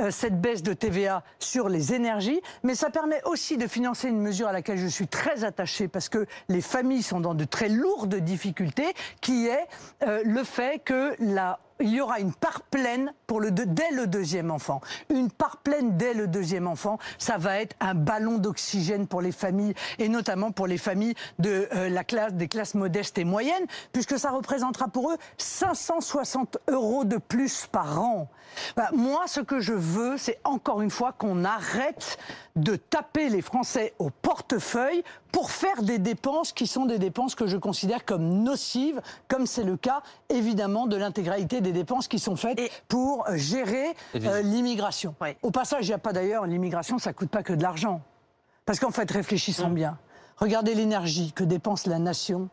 euh, 0.00 0.10
cette 0.10 0.40
baisse 0.40 0.62
de 0.62 0.72
TVA 0.72 1.22
sur 1.38 1.68
les 1.68 1.94
énergies, 1.94 2.40
mais 2.62 2.74
ça 2.74 2.90
permet 2.90 3.22
aussi 3.24 3.56
de 3.56 3.66
financer 3.66 4.08
une 4.08 4.20
mesure 4.20 4.48
à 4.48 4.52
laquelle 4.52 4.78
je 4.78 4.86
suis 4.86 5.06
très 5.06 5.44
attachée 5.44 5.88
parce 5.88 6.08
que 6.08 6.26
les 6.48 6.60
familles 6.60 7.02
sont 7.02 7.20
dans 7.20 7.34
de 7.34 7.44
très 7.44 7.68
lourdes 7.68 8.16
difficultés, 8.16 8.92
qui 9.20 9.46
est 9.46 9.66
euh, 10.02 10.22
le 10.24 10.44
fait 10.44 10.80
que 10.84 11.14
la 11.18 11.58
il 11.80 11.90
y 11.90 12.00
aura 12.00 12.20
une 12.20 12.32
part 12.32 12.62
pleine 12.62 13.12
pour 13.26 13.40
le 13.40 13.50
dès 13.50 13.90
le 13.92 14.06
deuxième 14.06 14.50
enfant. 14.50 14.80
Une 15.10 15.30
part 15.30 15.58
pleine 15.58 15.96
dès 15.96 16.14
le 16.14 16.26
deuxième 16.26 16.66
enfant, 16.66 16.98
ça 17.18 17.38
va 17.38 17.60
être 17.60 17.76
un 17.80 17.94
ballon 17.94 18.38
d'oxygène 18.38 19.06
pour 19.06 19.20
les 19.20 19.32
familles 19.32 19.74
et 19.98 20.08
notamment 20.08 20.52
pour 20.52 20.66
les 20.66 20.78
familles 20.78 21.14
de 21.38 21.68
euh, 21.74 21.88
la 21.88 22.04
classe 22.04 22.34
des 22.34 22.48
classes 22.48 22.74
modestes 22.74 23.18
et 23.18 23.24
moyennes, 23.24 23.66
puisque 23.92 24.18
ça 24.18 24.30
représentera 24.30 24.88
pour 24.88 25.10
eux 25.10 25.16
560 25.38 26.58
euros 26.68 27.04
de 27.04 27.18
plus 27.18 27.66
par 27.66 28.00
an. 28.00 28.28
Bah, 28.76 28.90
moi, 28.92 29.24
ce 29.26 29.40
que 29.40 29.60
je 29.60 29.72
veux, 29.72 30.16
c'est 30.16 30.38
encore 30.44 30.82
une 30.82 30.90
fois 30.90 31.12
qu'on 31.12 31.44
arrête 31.44 32.18
de 32.54 32.76
taper 32.76 33.28
les 33.28 33.42
Français 33.42 33.94
au 33.98 34.10
portefeuille 34.10 35.02
pour 35.36 35.50
faire 35.50 35.82
des 35.82 35.98
dépenses 35.98 36.50
qui 36.54 36.66
sont 36.66 36.86
des 36.86 36.98
dépenses 36.98 37.34
que 37.34 37.46
je 37.46 37.58
considère 37.58 38.06
comme 38.06 38.42
nocives, 38.42 39.02
comme 39.28 39.44
c'est 39.44 39.64
le 39.64 39.76
cas 39.76 40.00
évidemment 40.30 40.86
de 40.86 40.96
l'intégralité 40.96 41.60
des 41.60 41.72
dépenses 41.72 42.08
qui 42.08 42.18
sont 42.18 42.36
faites 42.36 42.58
Et- 42.58 42.70
pour 42.88 43.22
gérer 43.34 43.94
euh, 44.14 44.40
l'immigration. 44.40 45.14
Oui. 45.20 45.36
Au 45.42 45.50
passage, 45.50 45.84
il 45.84 45.88
n'y 45.90 45.94
a 45.94 45.98
pas 45.98 46.14
d'ailleurs, 46.14 46.46
l'immigration, 46.46 46.98
ça 46.98 47.12
coûte 47.12 47.28
pas 47.28 47.42
que 47.42 47.52
de 47.52 47.62
l'argent. 47.62 48.00
Parce 48.64 48.80
qu'en 48.80 48.90
fait, 48.90 49.10
réfléchissons 49.10 49.68
bien. 49.68 49.98
Regardez 50.38 50.74
l'énergie 50.74 51.32
que 51.32 51.44
dépense 51.44 51.84
la 51.84 51.98
nation 51.98 52.48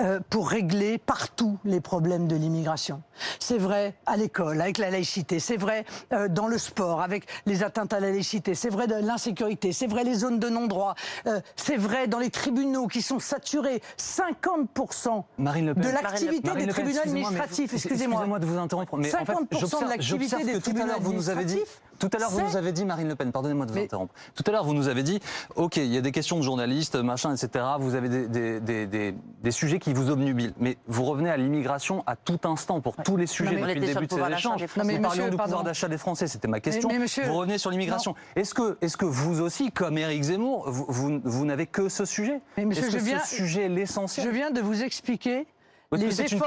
euh, 0.00 0.20
pour 0.30 0.48
régler 0.48 0.98
partout 0.98 1.58
les 1.64 1.80
problèmes 1.80 2.26
de 2.26 2.36
l'immigration. 2.36 3.02
C'est 3.38 3.58
vrai 3.58 3.94
à 4.06 4.16
l'école, 4.16 4.60
avec 4.60 4.78
la 4.78 4.90
laïcité, 4.90 5.40
c'est 5.40 5.56
vrai 5.56 5.84
euh, 6.12 6.28
dans 6.28 6.48
le 6.48 6.58
sport, 6.58 7.02
avec 7.02 7.26
les 7.46 7.62
atteintes 7.62 7.92
à 7.92 8.00
la 8.00 8.10
laïcité, 8.10 8.54
c'est 8.54 8.70
vrai 8.70 8.86
dans 8.86 9.04
l'insécurité, 9.04 9.72
c'est 9.72 9.86
vrai 9.86 10.04
les 10.04 10.14
zones 10.14 10.38
de 10.38 10.48
non-droit, 10.48 10.94
euh, 11.26 11.40
c'est 11.56 11.76
vrai 11.76 12.08
dans 12.08 12.18
les 12.18 12.30
tribunaux 12.30 12.86
qui 12.86 13.02
sont 13.02 13.18
saturés. 13.18 13.82
50% 13.98 15.24
Marine 15.38 15.66
Le 15.66 15.74
Pen. 15.74 15.84
de 15.84 15.90
l'activité 15.90 16.50
des 16.54 16.66
tribunaux 16.66 17.00
administratifs, 17.00 17.72
excusez-moi. 17.74 18.20
Excusez-moi 18.20 18.38
de 18.38 18.46
vous 18.46 18.58
interrompre, 18.58 18.96
mais 18.96 19.14
en 19.14 19.24
fait, 19.24 19.32
50% 19.32 19.84
de 19.84 19.88
l'activité 19.88 20.44
des 20.44 20.60
tribunaux 20.60 20.94
vous 21.00 21.12
nous 21.12 21.30
avez 21.30 21.44
dit, 21.44 21.54
administratifs, 21.54 21.82
tout 22.00 22.10
à 22.12 22.18
l'heure, 22.18 22.30
vous 22.30 22.40
nous 22.40 22.56
avez 22.56 22.72
dit, 22.72 22.84
Marine 22.84 23.08
Le 23.08 23.14
Pen, 23.14 23.30
pardonnez-moi 23.30 23.66
de 23.66 23.70
vous 23.70 23.76
Mais- 23.78 23.84
interrompre. 23.84 24.12
Tout 24.34 24.42
à 24.46 24.50
l'heure, 24.50 24.64
vous 24.64 24.74
nous 24.74 24.88
avez 24.88 25.04
dit, 25.04 25.20
OK, 25.54 25.76
il 25.76 25.86
y 25.94 25.96
a 25.96 26.00
des 26.00 26.10
questions 26.10 26.36
de 26.38 26.42
journalistes, 26.42 26.96
machin, 26.96 27.32
etc. 27.34 27.64
Vous 27.78 27.94
avez 27.94 28.08
des, 28.08 28.26
des, 28.26 28.60
des, 28.60 28.86
des- 28.86 29.14
des 29.42 29.50
sujets 29.50 29.78
qui 29.78 29.92
vous 29.92 30.10
obnubilent. 30.10 30.54
Mais 30.58 30.76
vous 30.88 31.04
revenez 31.04 31.30
à 31.30 31.36
l'immigration 31.36 32.02
à 32.06 32.16
tout 32.16 32.40
instant, 32.44 32.80
pour 32.80 32.96
tous 32.96 33.16
les 33.16 33.26
sujets 33.26 33.54
depuis 33.56 33.74
le 33.74 33.80
début 33.86 34.06
de 34.06 34.12
ces 34.12 34.32
échanges. 34.32 34.62
Nous. 34.62 34.82
Non, 34.82 34.84
mais 34.84 34.98
parlions 34.98 35.24
monsieur, 35.26 35.30
du 35.30 35.36
pouvoir 35.36 35.62
d'achat 35.62 35.88
des 35.88 35.98
Français, 35.98 36.26
c'était 36.26 36.48
ma 36.48 36.60
question. 36.60 36.88
mais 36.88 36.98
monsieur- 36.98 37.24
vous 37.26 37.34
revenez 37.34 37.58
sur 37.58 37.70
l'immigration. 37.70 38.14
Est-ce 38.34 38.54
que, 38.54 38.76
est 38.80 38.96
que 38.96 39.04
vous 39.04 39.40
aussi, 39.40 39.70
comme 39.70 39.98
Éric 39.98 40.22
Zemmour, 40.24 40.70
vous, 40.70 40.86
vous, 40.88 41.20
vous 41.22 41.44
n'avez 41.44 41.66
que 41.66 41.88
ce 41.88 42.04
sujet? 42.04 42.40
Mais 42.56 42.64
monsieur, 42.64 42.84
Est-ce 42.84 42.92
que 42.92 42.98
je 42.98 43.04
viens- 43.04 43.20
ce 43.20 43.34
sujet 43.36 43.64
est 43.64 43.68
l'essentiel? 43.68 44.26
Je 44.26 44.30
viens 44.30 44.50
de 44.50 44.60
vous 44.60 44.82
expliquer 44.82 45.46
les 45.92 46.20
une 46.32 46.38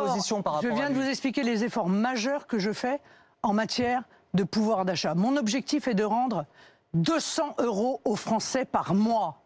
par 0.44 0.62
je 0.62 0.68
viens 0.70 0.90
de 0.90 0.96
vous 0.96 1.08
expliquer 1.08 1.44
les 1.44 1.64
efforts 1.64 1.90
majeurs 1.90 2.48
que 2.48 2.60
je 2.60 2.72
fais 2.72 3.00
en 3.42 3.54
matière 3.54 4.04
de 4.34 4.44
pouvoir 4.44 4.86
d'achat. 4.86 5.16
Mon 5.16 5.38
objectif 5.38 5.88
est 5.88 5.94
de 5.94 6.04
rendre 6.04 6.46
200 6.94 7.56
euros 7.60 8.02
aux 8.06 8.16
Français 8.16 8.66
par 8.66 8.94
mois. 8.94 9.40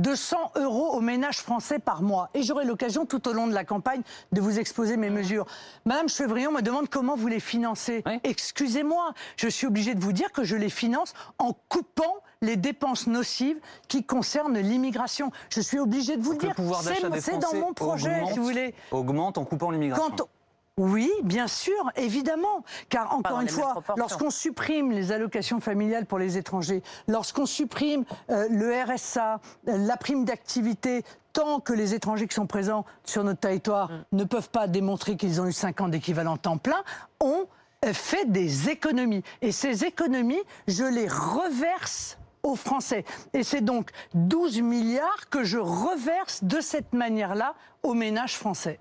200 0.00 0.52
euros 0.54 0.90
aux 0.92 1.00
ménages 1.00 1.38
français 1.38 1.80
par 1.80 2.02
mois. 2.02 2.30
Et 2.32 2.44
j'aurai 2.44 2.64
l'occasion 2.64 3.04
tout 3.04 3.26
au 3.26 3.32
long 3.32 3.48
de 3.48 3.52
la 3.52 3.64
campagne 3.64 4.02
de 4.30 4.40
vous 4.40 4.60
exposer 4.60 4.96
mes 4.96 5.10
mesures. 5.10 5.44
Madame 5.86 6.08
Chevrillon 6.08 6.52
me 6.52 6.60
demande 6.62 6.88
comment 6.88 7.16
vous 7.16 7.26
les 7.26 7.40
financez. 7.40 8.04
Oui. 8.06 8.20
Excusez-moi, 8.22 9.12
je 9.36 9.48
suis 9.48 9.66
obligé 9.66 9.96
de 9.96 10.00
vous 10.00 10.12
dire 10.12 10.30
que 10.30 10.44
je 10.44 10.54
les 10.54 10.70
finance 10.70 11.14
en 11.38 11.52
coupant 11.68 12.14
les 12.42 12.54
dépenses 12.54 13.08
nocives 13.08 13.58
qui 13.88 14.04
concernent 14.04 14.56
l'immigration. 14.60 15.32
Je 15.50 15.60
suis 15.60 15.80
obligé 15.80 16.16
de 16.16 16.22
vous 16.22 16.30
le 16.30 16.36
Donc 16.38 16.42
le 16.42 16.48
dire. 16.50 16.54
pouvoir 16.54 16.82
C'est- 16.82 16.90
d'achat 16.90 17.08
des 17.10 17.20
Français 17.20 17.38
dans 17.38 17.54
mon 17.58 17.72
projet, 17.72 18.18
augmente, 18.20 18.32
si 18.34 18.38
vous 18.38 18.44
voulez. 18.44 18.74
augmente 18.92 19.36
en 19.36 19.44
coupant 19.44 19.72
l'immigration. 19.72 20.10
Quand 20.16 20.28
Oui, 20.78 21.10
bien 21.22 21.48
sûr, 21.48 21.90
évidemment. 21.96 22.64
Car 22.88 23.12
encore 23.12 23.40
une 23.40 23.48
fois, 23.48 23.82
lorsqu'on 23.96 24.30
supprime 24.30 24.90
les 24.90 25.12
allocations 25.12 25.60
familiales 25.60 26.06
pour 26.06 26.18
les 26.18 26.38
étrangers, 26.38 26.82
lorsqu'on 27.06 27.46
supprime 27.46 28.04
euh, 28.30 28.46
le 28.50 28.72
RSA, 28.82 29.40
euh, 29.68 29.76
la 29.76 29.96
prime 29.96 30.24
d'activité, 30.24 31.04
tant 31.32 31.60
que 31.60 31.72
les 31.72 31.94
étrangers 31.94 32.26
qui 32.26 32.34
sont 32.34 32.46
présents 32.46 32.84
sur 33.04 33.22
notre 33.24 33.40
territoire 33.40 33.88
Mm. 33.88 34.04
ne 34.12 34.24
peuvent 34.24 34.50
pas 34.50 34.66
démontrer 34.66 35.16
qu'ils 35.16 35.40
ont 35.40 35.46
eu 35.46 35.52
5 35.52 35.80
ans 35.80 35.88
d'équivalent 35.88 36.36
temps 36.36 36.58
plein, 36.58 36.82
on 37.20 37.46
euh, 37.84 37.92
fait 37.92 38.30
des 38.30 38.70
économies. 38.70 39.22
Et 39.42 39.52
ces 39.52 39.84
économies, 39.84 40.42
je 40.66 40.84
les 40.84 41.08
reverse 41.08 42.18
aux 42.42 42.56
Français. 42.56 43.04
Et 43.34 43.42
c'est 43.42 43.60
donc 43.60 43.90
12 44.14 44.60
milliards 44.62 45.28
que 45.28 45.44
je 45.44 45.58
reverse 45.58 46.44
de 46.44 46.60
cette 46.60 46.92
manière-là 46.92 47.54
aux 47.82 47.94
ménages 47.94 48.36
français. 48.36 48.78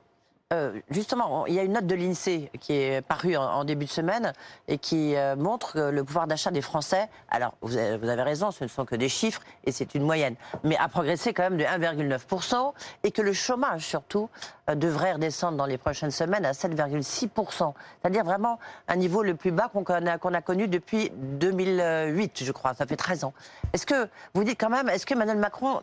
Euh, 0.54 0.80
justement, 0.90 1.46
il 1.46 1.56
y 1.56 1.60
a 1.60 1.64
une 1.64 1.74
note 1.74 1.88
de 1.88 1.96
l'INSEE 1.96 2.50
qui 2.62 2.72
est 2.72 3.02
parue 3.02 3.36
en, 3.36 3.66
début 3.66 3.84
de 3.84 3.90
semaine 3.90 4.32
et 4.70 4.78
qui 4.78 5.14
euh, 5.18 5.36
montre 5.36 5.74
que 5.74 5.80
le 5.80 6.06
pouvoir 6.06 6.26
d'achat 6.26 6.52
des 6.52 6.62
Français, 6.62 7.10
alors 7.30 7.56
vous 7.62 7.76
avez, 7.76 8.22
raison, 8.22 8.52
ce 8.52 8.64
ne 8.64 8.70
sont 8.70 8.86
que 8.86 8.96
des 8.96 9.10
chiffres 9.10 9.42
et 9.66 9.74
c'est 9.74 9.94
une 9.94 10.04
moyenne, 10.04 10.36
mais 10.64 10.78
a 10.78 10.88
progressé 10.88 11.34
quand 11.34 11.44
même 11.44 11.58
de 11.58 11.66
1,9% 11.66 12.72
et 13.04 13.12
que 13.12 13.22
le 13.22 13.34
chômage 13.34 13.86
surtout 13.86 14.30
euh, 14.70 14.76
devrait 14.76 15.12
redescendre 15.12 15.58
dans 15.58 15.66
les 15.66 15.78
prochaines 15.78 16.12
semaines 16.12 16.46
à 16.46 16.54
7,6%. 16.54 17.74
C'est-à-dire 18.02 18.24
vraiment 18.24 18.58
un 18.88 18.96
niveau 18.96 19.24
le 19.24 19.36
plus 19.36 19.52
bas 19.52 19.68
qu'on 19.68 19.84
a, 19.84 20.38
a 20.38 20.42
connu 20.42 20.70
depuis 20.70 21.12
2008, 21.14 22.46
je 22.46 22.52
crois, 22.54 22.74
ça 22.74 22.86
fait 22.86 22.96
13 22.96 23.26
ans. 23.26 23.34
Est-ce 23.74 23.86
que 23.86 24.08
vous 24.34 24.46
dites 24.46 24.58
quand 24.58 24.70
même, 24.70 24.88
est-ce 24.88 25.06
que 25.06 25.14
Emmanuel 25.14 25.40
Macron 25.40 25.82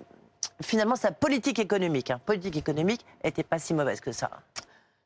finalement 0.62 0.96
sa 0.96 1.12
politique 1.12 1.59
économique, 1.59 2.11
hein, 2.11 2.20
politique 2.24 2.57
économique, 2.57 3.04
était 3.22 3.42
pas 3.42 3.59
si 3.59 3.74
mauvaise 3.74 4.00
que 4.00 4.12
ça. 4.12 4.30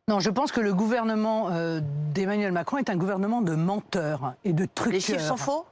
Non, 0.08 0.20
je 0.20 0.30
pense 0.30 0.52
que 0.52 0.60
le 0.60 0.72
gouvernement 0.72 1.50
euh, 1.50 1.80
d'Emmanuel 2.14 2.52
Macron 2.52 2.78
est 2.78 2.88
un 2.88 2.96
gouvernement 2.96 3.42
de 3.42 3.54
menteurs 3.54 4.34
et 4.44 4.52
de 4.52 4.64
truqueurs. 4.64 4.92
Les 4.92 5.00
chiffres 5.00 5.20
sont 5.20 5.36
faux? 5.36 5.66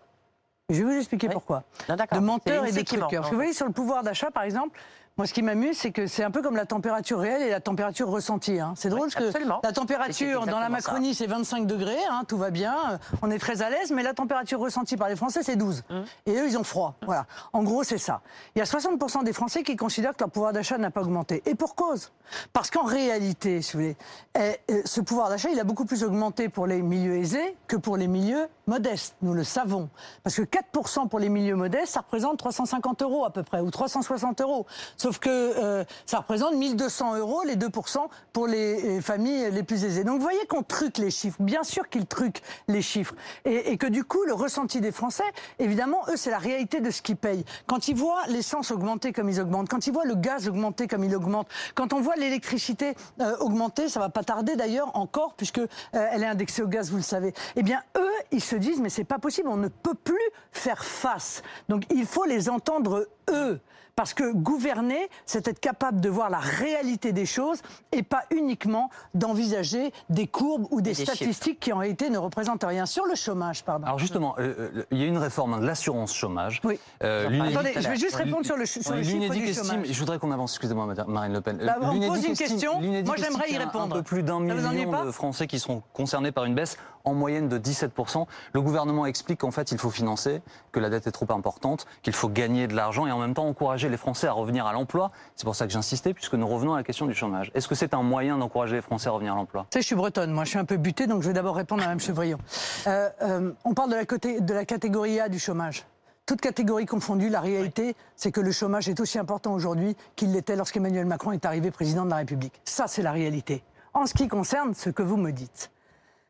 Je 0.69 0.83
vais 0.83 0.85
vous 0.85 0.99
expliquer 0.99 1.29
Oui. 1.29 1.33
pourquoi. 1.33 1.63
Non. 1.89 1.95
De 1.95 2.19
menteurs 2.19 2.67
et 2.67 2.73
de 2.73 2.83
truqueurs. 2.83 3.29
Vous 3.31 3.37
voyez, 3.37 3.53
sur 3.53 3.67
le 3.67 3.73
pouvoir 3.73 4.03
d'achat, 4.03 4.31
par 4.31 4.43
exemple, 4.43 4.79
moi, 5.19 5.27
ce 5.27 5.33
qui 5.33 5.41
m'amuse, 5.41 5.79
c'est 5.79 5.93
que 5.93 6.07
c'est 6.07 6.25
un 6.25 6.31
peu 6.31 6.43
comme 6.43 6.57
la 6.57 6.67
température 6.67 7.19
réelle 7.19 7.41
et 7.41 7.49
la 7.49 7.61
température 7.61 8.07
ressentie. 8.07 8.61
hein. 8.61 8.75
C'est 8.77 8.91
drôle 8.91 9.07
Oui, 9.07 9.13
parce 9.15 9.33
que 9.33 9.39
la 9.65 9.73
température 9.73 10.45
dans 10.45 10.59
la. 10.59 10.69
Macronie, 10.69 11.15
c'est 11.15 11.27
25 11.27 11.67
degrés, 11.67 11.97
hein, 12.11 12.25
tout 12.29 12.37
va 12.37 12.51
bien, 12.51 12.77
euh, 12.91 12.99
on 13.23 13.31
est 13.31 13.39
très 13.39 13.63
à 13.63 13.71
l'aise, 13.71 13.93
mais 13.93 14.03
la 14.03 14.13
température 14.13 14.61
ressentie 14.61 14.99
par 14.99 15.09
les 15.09 15.17
Français, 15.17 15.43
c'est 15.43 15.57
12. 15.57 15.85
Hum. 15.89 16.05
Et 16.27 16.33
eux, 16.37 16.47
ils 16.47 16.59
ont 16.59 16.65
froid. 16.65 16.97
Voilà. 17.07 17.25
En 17.55 17.63
gros, 17.63 17.83
c'est 17.83 17.97
ça. 17.97 18.21
Il 18.55 18.59
y 18.59 18.63
a 18.63 18.67
60% 18.67 19.25
des 19.25 19.33
Français 19.33 19.63
qui 19.63 19.75
considèrent 19.77 20.13
que 20.13 20.21
leur 20.21 20.31
pouvoir 20.31 20.53
d'achat 20.53 20.77
n'a 20.77 20.91
pas 20.91 21.01
augmenté. 21.01 21.43
Et 21.47 21.55
pour 21.55 21.75
cause. 21.77 22.13
Parce 22.53 22.71
qu'en 22.71 22.85
réalité, 22.85 23.63
si 23.63 23.73
vous 23.73 23.79
voulez, 23.79 23.97
eh, 24.39 24.61
euh, 24.71 24.83
ce 24.85 25.01
pouvoir 25.01 25.31
d'achat, 25.31 25.49
il 25.49 25.59
a 25.59 25.65
beaucoup 25.65 25.87
plus 25.87 26.05
augmenté 26.05 26.51
pour 26.51 26.67
les 26.67 26.83
milieux 26.83 27.17
aisés 27.17 27.57
que 27.69 27.77
pour 27.77 27.97
les 27.97 28.09
milieux 28.09 28.49
modestes, 28.67 29.15
nous 29.23 29.33
le 29.33 29.45
savons. 29.45 29.89
Parce 30.25 30.37
que 30.37 30.43
4% 30.43 31.09
pour 31.09 31.19
les 31.19 31.29
milieux 31.29 31.55
modestes, 31.55 31.95
ça 31.95 32.01
représente 32.01 32.39
350 32.39 33.03
euros 33.03 33.25
à 33.25 33.31
peu 33.31 33.45
près, 33.45 33.61
ou 33.61 33.71
360 33.71 34.41
euros. 34.41 34.67
Sauf 34.97 35.19
que 35.19 35.31
euh, 35.31 35.85
ça 36.05 36.19
représente 36.19 36.55
1200 36.55 37.17
euros, 37.17 37.43
les 37.45 37.57
2% 37.57 37.99
pour 38.33 38.47
les, 38.49 39.01
familles 39.01 39.51
les 39.53 39.63
plus 39.63 39.85
aisées. 39.85 40.03
Donc 40.03 40.17
vous 40.17 40.23
voyez 40.23 40.45
qu'on 40.47 40.63
truque 40.63 40.99
les 40.99 41.11
chiffres. 41.11 41.37
Bien 41.41 41.63
sûr 41.63 41.89
qu'ils 41.89 42.07
truquent 42.07 42.43
les 42.67 42.83
chiffres. 42.83 43.15
Et, 43.45 43.77
que 43.79 43.87
du 43.87 44.05
coup, 44.05 44.25
le 44.27 44.35
ressenti 44.35 44.81
des 44.81 44.91
Français, 44.91 45.25
évidemment, 45.59 46.01
eux, 46.09 46.17
c'est 46.17 46.31
la 46.31 46.39
réalité 46.39 46.81
de 46.81 46.91
ce 46.91 47.03
qu'ils 47.03 47.17
payent. 47.17 47.45
Quand 47.67 47.89
ils 47.89 47.95
voient 47.95 48.23
l'essence 48.29 48.71
augmenter 48.71 49.13
comme 49.13 49.29
ils 49.29 49.41
augmentent, 49.41 49.69
quand 49.69 49.87
ils 49.87 49.93
voient 49.93 50.05
le 50.05 50.15
gaz 50.15 50.49
augmenter 50.49 50.89
comme 50.89 51.05
il 51.05 51.15
augmente, 51.15 51.47
quand 51.75 51.93
on 51.93 52.01
voit 52.01 52.17
l'électricité 52.17 52.95
euh, 53.21 53.37
augmenter, 53.39 53.89
ça 53.89 54.01
va 54.01 54.09
pas 54.09 54.25
tarder 54.25 54.57
d'ailleurs 54.57 54.91
encore, 54.97 55.35
puisque 55.35 55.59
euh, 55.59 55.67
elle 55.93 56.23
est 56.23 56.27
indexée 56.27 56.63
au 56.63 56.69
gaz, 56.69 56.91
vous 56.91 56.97
le 56.97 57.03
savez. 57.03 57.33
Eh 57.55 57.63
bien, 57.63 57.81
eux, 57.97 58.11
ils 58.33 58.43
se 58.43 58.56
disent, 58.57 58.81
mais 58.81 58.89
c'est 58.89 59.05
pas 59.05 59.19
possible, 59.19 59.49
on 59.49 59.57
ne 59.57 59.69
peut 59.69 59.95
plus 59.95 60.19
faire 60.53 60.85
face. 60.85 61.43
Donc, 61.69 61.85
il 61.93 62.07
faut 62.07 62.25
les 62.25 62.49
entendre 62.49 63.09
eux. 63.31 63.61
Parce 63.97 64.13
que 64.13 64.31
gouverner, 64.31 65.09
c'est 65.25 65.49
être 65.49 65.59
capable 65.59 66.01
de 66.03 66.11
voir 66.11 66.29
la 66.29 66.39
réalité 66.39 67.13
des 67.13 67.25
choses 67.25 67.63
et 67.93 68.03
pas 68.03 68.25
uniquement 68.31 68.91
d'envisager 69.15 69.91
des 70.11 70.27
courbes 70.27 70.67
ou 70.71 70.83
des, 70.83 70.93
statistiques 70.93 71.61
qui 71.61 71.73
en 71.73 71.79
réalité 71.79 72.11
ne 72.11 72.19
représentent 72.19 72.65
rien. 72.65 72.85
Sur 72.85 73.07
le 73.07 73.15
chômage, 73.15 73.65
pardon. 73.65 73.87
Alors 73.87 73.99
justement, 73.99 74.35
euh, 74.39 74.71
euh, 74.77 74.83
il 74.91 74.99
y 74.99 75.03
a 75.03 75.07
une 75.07 75.17
réforme 75.17 75.55
hein, 75.55 75.61
de 75.61 75.67
l'assurance 75.67 76.15
chômage. 76.15 76.61
Oui. 76.63 76.79
Euh, 77.03 77.41
Attendez, 77.41 77.73
je 77.75 77.89
vais 77.89 77.97
juste 77.97 78.17
répondre 78.17 78.45
sur 78.45 78.59
le, 78.59 78.67
sur 78.67 78.95
le 78.95 79.03
chiffre 79.03 79.33
du 79.33 79.55
chômage. 79.55 79.87
je 79.91 79.99
voudrais 79.99 80.19
qu'on 80.19 80.31
avance, 80.31 80.53
excusez-moi 80.53 80.95
Marine 81.09 81.33
Le 81.33 81.41
Pen. 81.41 81.57
Bah, 81.57 81.79
on 81.81 81.99
pose 81.99 82.27
une 82.27 82.37
question, 82.37 82.79
moi 82.79 83.17
j'aimerais 83.17 83.51
y 83.51 83.57
répondre. 83.57 83.97
Un 83.97 83.99
peu 84.01 84.03
plus 84.03 84.23
d'un 84.23 84.41
million 84.41 85.07
de 85.07 85.11
Français 85.11 85.47
qui 85.47 85.59
seront 85.59 85.83
concernés 85.95 86.33
par 86.33 86.45
une 86.45 86.55
baisse 86.55 86.77
en 87.07 87.15
moyenne 87.15 87.49
de 87.49 87.59
17%. 87.59 88.27
Le 88.53 88.61
gouvernement 88.61 89.07
explique 89.07 89.41
qu'en 89.41 89.51
fait 89.51 89.73
il 89.73 89.79
faut 89.79 89.91
financer, 89.91 90.43
que 90.73 90.81
la 90.81 90.91
dette 90.91 91.07
est 91.07 91.13
trop 91.13 91.31
importante, 91.31 91.87
qu'il 92.03 92.13
faut 92.13 92.29
gagner 92.29 92.67
de 92.67 92.75
l'argent 92.75 93.07
et 93.07 93.13
en 93.13 93.19
même 93.19 93.33
temps 93.33 93.47
encourager 93.47 93.89
les 93.89 93.97
Français 93.97 94.27
à 94.27 94.33
revenir 94.33 94.67
à 94.67 94.73
l'emploi. 94.73 95.11
C'est 95.37 95.45
pour 95.45 95.57
ça 95.57 95.67
que 95.67 95.73
j'insistais, 95.73 96.13
puisque 96.13 96.35
nous 96.35 96.47
revenons 96.47 96.75
à 96.75 96.77
la 96.77 96.83
question 96.83 97.07
du 97.07 97.15
chômage. 97.15 97.51
Est-ce 97.55 97.69
que 97.69 97.75
c'est 97.75 97.95
un 97.95 98.03
moyen 98.03 98.37
d'encourager 98.37 98.77
les 98.77 98.83
Français 98.83 99.09
à 99.09 99.13
revenir 99.13 99.33
à 99.33 99.37
l'emploi? 99.37 99.67
Je 99.75 99.81
suis 99.81 99.95
bretonne, 99.95 100.33
moi 100.33 100.45
je 100.45 100.51
suis 100.51 100.59
un 100.59 100.65
peu 100.65 100.77
butée, 100.77 101.07
donc 101.07 101.23
je 101.23 101.29
vais 101.29 101.35
d'abord 101.35 101.57
répondre 101.57 101.83
à 101.83 101.87
Mme 101.87 102.01
Chevrillon. 102.01 102.39
Euh, 102.87 103.09
euh, 103.23 103.53
on 103.65 103.73
parle 103.73 103.91
de 103.91 103.97
la, 103.97 104.41
de 104.41 104.55
la 104.55 104.65
catégorie 104.65 105.21
A 105.21 105.29
du 105.29 105.39
chômage. 105.39 105.87
Toute 106.27 106.41
catégorie 106.41 106.87
confondue, 106.87 107.29
la 107.29 107.41
réalité, 107.41 107.95
c'est 108.17 108.33
que 108.33 108.41
le 108.41 108.51
chômage 108.51 108.89
est 108.89 108.99
aussi 108.99 109.17
important 109.17 109.55
aujourd'hui 109.55 109.97
qu'il 110.17 110.33
l'était 110.33 110.57
lorsqu'Emmanuel 110.57 111.07
Macron 111.07 111.31
est 111.31 111.45
arrivé 111.45 111.71
président 111.71 112.05
de 112.05 112.11
la 112.11 112.17
République. 112.17 112.61
Ça, 112.65 112.89
c'est 112.89 113.03
la 113.03 113.13
réalité. 113.13 113.63
En 113.95 114.07
ce 114.07 114.15
qui 114.15 114.27
concerne 114.27 114.75
ce 114.75 114.91
que 114.91 115.05
vous 115.05 115.17
me 115.17 115.31
dites, 115.31 115.71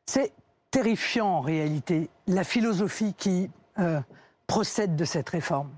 c'est 0.05 0.33
terrifiant 0.77 1.29
en 1.29 1.41
réalité 1.41 2.11
la 2.27 2.45
philosophie 2.45 3.15
qui 3.17 3.49
euh, 3.79 3.99
procède 4.47 4.95
de 4.95 5.07
cette 5.07 5.31
réforme. 5.31 5.71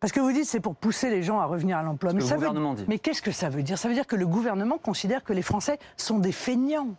Parce 0.00 0.12
que 0.12 0.18
vous 0.18 0.32
dites 0.32 0.46
c'est 0.46 0.58
pour 0.58 0.74
pousser 0.74 1.08
les 1.08 1.22
gens 1.22 1.38
à 1.38 1.44
revenir 1.44 1.78
à 1.78 1.84
l'emploi. 1.84 2.12
Mais, 2.12 2.20
mais 2.88 2.98
qu'est-ce 2.98 3.22
que 3.22 3.30
ça 3.30 3.48
veut 3.48 3.62
dire? 3.62 3.78
Ça 3.78 3.86
veut 3.86 3.94
dire 3.94 4.08
que 4.08 4.16
le 4.16 4.26
gouvernement 4.26 4.76
considère 4.78 5.22
que 5.22 5.32
les 5.32 5.42
Français 5.42 5.78
sont 5.96 6.18
des 6.18 6.32
feignants. 6.32 6.96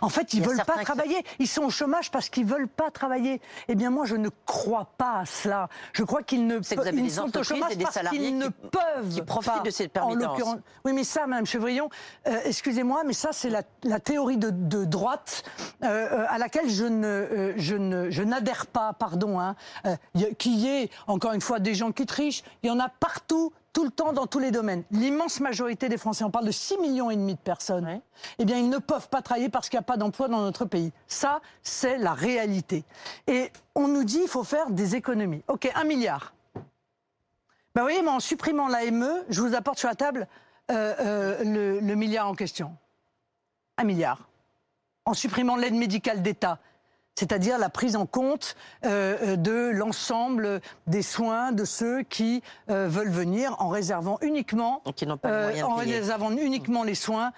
En 0.00 0.08
fait, 0.08 0.34
ils 0.34 0.42
ne 0.42 0.46
veulent 0.46 0.64
pas 0.64 0.82
travailler. 0.84 1.24
Ils 1.38 1.48
sont 1.48 1.64
au 1.64 1.70
chômage 1.70 2.10
parce 2.10 2.28
qu'ils 2.28 2.46
ne 2.46 2.50
veulent 2.50 2.68
pas 2.68 2.90
travailler. 2.90 3.40
Eh 3.68 3.74
bien, 3.74 3.90
moi, 3.90 4.06
je 4.06 4.16
ne 4.16 4.28
crois 4.46 4.88
pas 4.96 5.20
à 5.20 5.26
cela. 5.26 5.68
Je 5.92 6.02
crois 6.02 6.22
qu'ils 6.22 6.46
ne 6.46 6.58
peuvent 6.58 6.94
ils 6.94 7.10
sont 7.10 7.36
au 7.36 7.42
chômage 7.42 7.76
parce 7.78 7.98
qu'ils 8.08 8.38
ne 8.38 8.48
peuvent 8.48 9.08
qui 9.10 9.22
profitent 9.22 9.64
de 9.64 9.70
cette 9.70 9.92
permittance. 9.92 10.56
oui, 10.84 10.92
mais 10.92 11.04
ça, 11.04 11.26
Madame 11.26 11.46
Chevrillon, 11.46 11.88
euh, 12.26 12.40
excusez-moi, 12.44 13.02
mais 13.06 13.12
ça, 13.12 13.30
c'est 13.32 13.50
la, 13.50 14.00
théorie 14.00 14.38
de, 14.38 14.84
droite 14.84 15.44
euh, 15.82 15.86
euh, 15.86 16.26
à 16.28 16.38
laquelle 16.38 16.68
je 16.68 16.84
ne, 16.84 17.54
je 17.56 17.76
ne, 17.76 18.10
je 18.10 18.22
n'adhère 18.22 18.66
pas. 18.66 18.92
Pardon, 18.92 19.40
hein, 19.40 19.56
qu'il 20.38 20.56
y 20.56 20.68
ait 20.68 20.90
encore 21.06 21.32
une 21.32 21.40
fois 21.40 21.58
des 21.58 21.74
gens 21.74 21.92
qui 21.92 22.06
trichent. 22.06 22.42
Il 22.62 22.68
y 22.68 22.70
en 22.70 22.80
a 22.80 22.88
partout 22.88 23.52
tout 23.74 23.84
le 23.84 23.90
temps 23.90 24.14
dans 24.14 24.26
tous 24.26 24.38
les 24.38 24.50
domaines. 24.50 24.84
L'immense 24.90 25.40
majorité 25.40 25.90
des 25.90 25.98
Français, 25.98 26.24
on 26.24 26.30
parle 26.30 26.46
de 26.46 26.52
6 26.52 26.78
millions 26.78 27.10
et 27.10 27.16
demi 27.16 27.34
de 27.34 27.40
personnes, 27.40 28.00
eh 28.38 28.44
bien 28.46 28.56
ils 28.56 28.70
ne 28.70 28.78
peuvent 28.78 29.08
pas 29.10 29.20
travailler 29.20 29.50
parce 29.50 29.68
qu'il 29.68 29.76
n'y 29.76 29.82
a 29.82 29.86
pas 29.86 29.98
d'emploi 29.98 30.28
dans 30.28 30.40
notre 30.40 30.64
pays. 30.64 30.92
Ça, 31.08 31.42
c'est 31.62 31.98
la 31.98 32.14
réalité. 32.14 32.84
Et 33.26 33.50
on 33.74 33.88
nous 33.88 34.04
dit 34.04 34.20
qu'il 34.20 34.28
faut 34.28 34.44
faire 34.44 34.70
des 34.70 34.94
économies. 34.94 35.42
OK, 35.48 35.70
un 35.74 35.84
milliard. 35.84 36.32
Ben, 37.74 37.82
vous 37.82 37.88
voyez, 37.88 38.02
mais 38.02 38.10
en 38.10 38.20
supprimant 38.20 38.68
l'AME, 38.68 39.24
je 39.28 39.40
vous 39.40 39.54
apporte 39.54 39.78
sur 39.78 39.88
la 39.88 39.96
table 39.96 40.28
euh, 40.70 40.94
euh, 41.00 41.80
le 41.80 41.94
milliard 41.96 42.28
en 42.28 42.34
question. 42.34 42.76
Un 43.76 43.84
milliard. 43.84 44.28
En 45.04 45.12
supprimant 45.12 45.56
l'aide 45.56 45.74
médicale 45.74 46.22
d'État, 46.22 46.60
c'est-à-dire 47.14 47.58
la 47.58 47.68
prise 47.68 47.96
en 47.96 48.06
compte 48.06 48.56
euh, 48.84 49.16
euh, 49.22 49.36
de 49.36 49.70
l'ensemble 49.72 50.60
des 50.86 51.02
soins 51.02 51.52
de 51.52 51.64
ceux 51.64 52.02
qui 52.02 52.42
euh, 52.70 52.88
veulent 52.88 53.10
venir 53.10 53.54
en 53.60 53.68
réservant 53.68 54.18
uniquement, 54.20 54.82
en 54.84 55.74
réservant 55.76 56.30
uniquement 56.32 56.82
les 56.82 56.94
soins, 56.94 57.32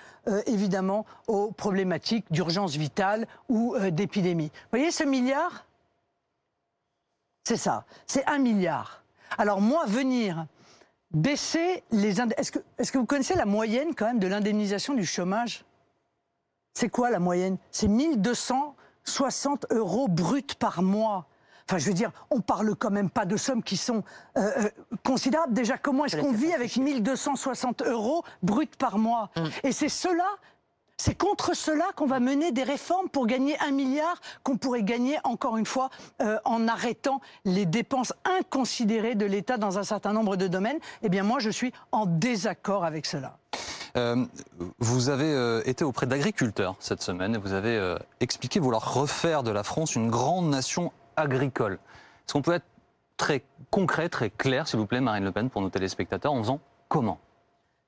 évidemment, 0.46 1.06
aux 1.28 1.52
problématiques 1.52 2.24
d'urgence 2.30 2.74
vitale 2.74 3.26
ou 3.48 3.76
d'épidémie. 3.90 4.46
Vous 4.46 4.78
voyez 4.78 4.90
ce 4.90 5.04
milliard? 5.04 5.66
C'est 7.44 7.56
ça, 7.56 7.84
c'est 8.06 8.26
un 8.26 8.38
milliard. 8.38 9.04
Alors 9.38 9.60
moi, 9.60 9.84
venir 9.86 10.46
baisser 11.12 11.84
les... 11.92 12.20
Est-ce 12.20 12.50
que, 12.50 12.58
est 12.78 12.90
que 12.90 12.98
vous 12.98 13.06
connaissez 13.06 13.34
la 13.34 13.46
moyenne 13.46 13.94
quand 13.94 14.06
même 14.06 14.18
de 14.18 14.26
l'indemnisation 14.26 14.94
du 14.94 15.06
chômage? 15.06 15.64
C'est 16.74 16.88
quoi 16.88 17.10
la 17.10 17.20
moyenne? 17.20 17.56
C'est 17.70 17.88
1200 17.88 18.75
60 19.08 19.66
euros 19.70 20.08
bruts 20.08 20.42
par 20.58 20.82
mois. 20.82 21.26
Enfin, 21.68 21.78
je 21.78 21.86
veux 21.86 21.94
dire, 21.94 22.12
on 22.30 22.40
parle 22.40 22.76
quand 22.76 22.90
même 22.90 23.10
pas 23.10 23.24
de 23.24 23.36
sommes 23.36 23.62
qui 23.62 23.76
sont 23.76 24.04
euh, 24.36 24.50
euh, 24.58 24.70
considérables. 25.04 25.52
Déjà, 25.52 25.78
comment 25.78 26.04
est-ce 26.04 26.16
qu'on 26.16 26.32
vit 26.32 26.52
avec 26.52 26.76
1260 26.76 27.82
euros 27.82 28.22
bruts 28.42 28.68
par 28.78 28.98
mois? 28.98 29.30
Mm. 29.36 29.44
Et 29.64 29.72
c'est 29.72 29.88
cela, 29.88 30.28
c'est 30.96 31.16
contre 31.16 31.54
cela 31.54 31.84
qu'on 31.96 32.06
va 32.06 32.20
mener 32.20 32.52
des 32.52 32.62
réformes 32.62 33.08
pour 33.08 33.26
gagner 33.26 33.58
un 33.60 33.72
milliard 33.72 34.20
qu'on 34.44 34.56
pourrait 34.56 34.84
gagner, 34.84 35.18
encore 35.24 35.56
une 35.56 35.66
fois, 35.66 35.90
euh, 36.22 36.38
en 36.44 36.68
arrêtant 36.68 37.20
les 37.44 37.66
dépenses 37.66 38.12
inconsidérées 38.38 39.16
de 39.16 39.26
l'État 39.26 39.56
dans 39.56 39.76
un 39.76 39.84
certain 39.84 40.12
nombre 40.12 40.36
de 40.36 40.46
domaines. 40.46 40.78
Eh 41.02 41.08
bien, 41.08 41.24
moi, 41.24 41.40
je 41.40 41.50
suis 41.50 41.72
en 41.90 42.06
désaccord 42.06 42.84
avec 42.84 43.06
cela. 43.06 43.38
Euh, 43.96 44.24
vous 44.78 45.08
avez 45.08 45.32
euh, 45.32 45.62
été 45.64 45.84
auprès 45.84 46.06
d'agriculteurs 46.06 46.76
cette 46.80 47.02
semaine 47.02 47.34
et 47.34 47.38
vous 47.38 47.52
avez 47.52 47.76
euh, 47.76 47.96
expliqué 48.20 48.60
vouloir 48.60 48.94
refaire 48.94 49.42
de 49.42 49.50
la 49.50 49.62
France 49.62 49.94
une 49.94 50.10
grande 50.10 50.48
nation 50.48 50.92
agricole. 51.16 51.74
Est-ce 51.74 52.32
qu'on 52.32 52.42
peut 52.42 52.54
être 52.54 52.66
très 53.16 53.44
concret, 53.70 54.08
très 54.08 54.30
clair, 54.30 54.68
s'il 54.68 54.78
vous 54.78 54.86
plaît, 54.86 55.00
Marine 55.00 55.24
Le 55.24 55.32
Pen, 55.32 55.50
pour 55.50 55.62
nos 55.62 55.70
téléspectateurs, 55.70 56.32
en 56.32 56.42
faisant 56.42 56.60
comment? 56.88 57.18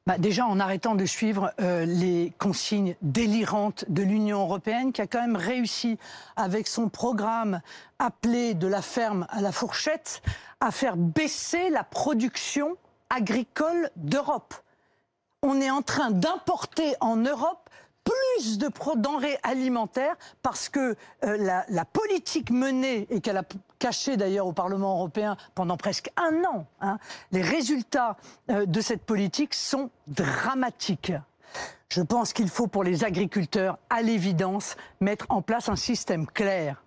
Bah 0.07 0.17
déjà 0.17 0.47
en 0.47 0.59
arrêtant 0.59 0.95
de 0.95 1.05
suivre 1.05 1.53
les 1.59 2.33
consignes 2.39 2.97
délirantes 3.03 3.85
de 3.89 4.03
l'Union 4.03 4.41
européenne, 4.41 4.91
qui 4.91 5.03
a 5.03 5.07
quand 5.07 5.21
même 5.21 5.37
réussi, 5.37 5.99
avec 6.37 6.67
son 6.67 6.89
programme 6.89 7.61
appelé 7.99 8.55
de 8.55 8.67
la 8.67 8.81
ferme 8.81 9.27
à 9.29 9.43
la 9.43 9.53
fourchette, 9.53 10.23
à 10.61 10.71
faire 10.71 10.97
baisser 10.97 11.69
la 11.69 11.85
production 11.85 12.79
agricole 13.11 13.91
d'Europe 13.97 14.55
on 15.43 15.61
est 15.61 15.71
en 15.71 15.83
train 15.83 16.11
d'importer 16.11 16.95
en 17.01 17.17
Europe 17.17 17.69
plus 18.05 18.59
de 18.59 18.71
denrées 18.97 19.39
alimentaires 19.43 20.17
parce 20.43 20.69
que 20.69 20.97
euh, 21.25 21.63
la, 21.69 21.85
politique 21.85 22.51
menée 22.51 23.07
et 23.11 23.21
qu'elle 23.21 23.37
a 23.37 23.45
cachée 23.79 24.17
d'ailleurs 24.17 24.47
au 24.47 24.53
Parlement 24.53 24.95
européen 24.95 25.37
pendant 25.55 25.77
presque 25.77 26.11
un 26.17 26.43
an, 26.45 26.67
hein, 26.81 26.99
les 27.33 27.43
résultats 27.43 28.17
euh, 28.51 28.65
de 28.65 28.81
cette 28.81 29.05
politique 29.05 29.55
sont 29.55 29.91
dramatiques. 30.07 31.13
Je 31.91 32.03
pense 32.03 32.33
qu'il 32.33 32.49
faut 32.49 32.67
pour 32.67 32.85
les 32.85 33.05
agriculteurs, 33.05 33.79
à 33.91 34.03
l'évidence, 34.03 34.77
mettre 35.01 35.27
en 35.29 35.43
place 35.43 35.69
un 35.69 35.77
système 35.77 36.27
clair 36.27 36.83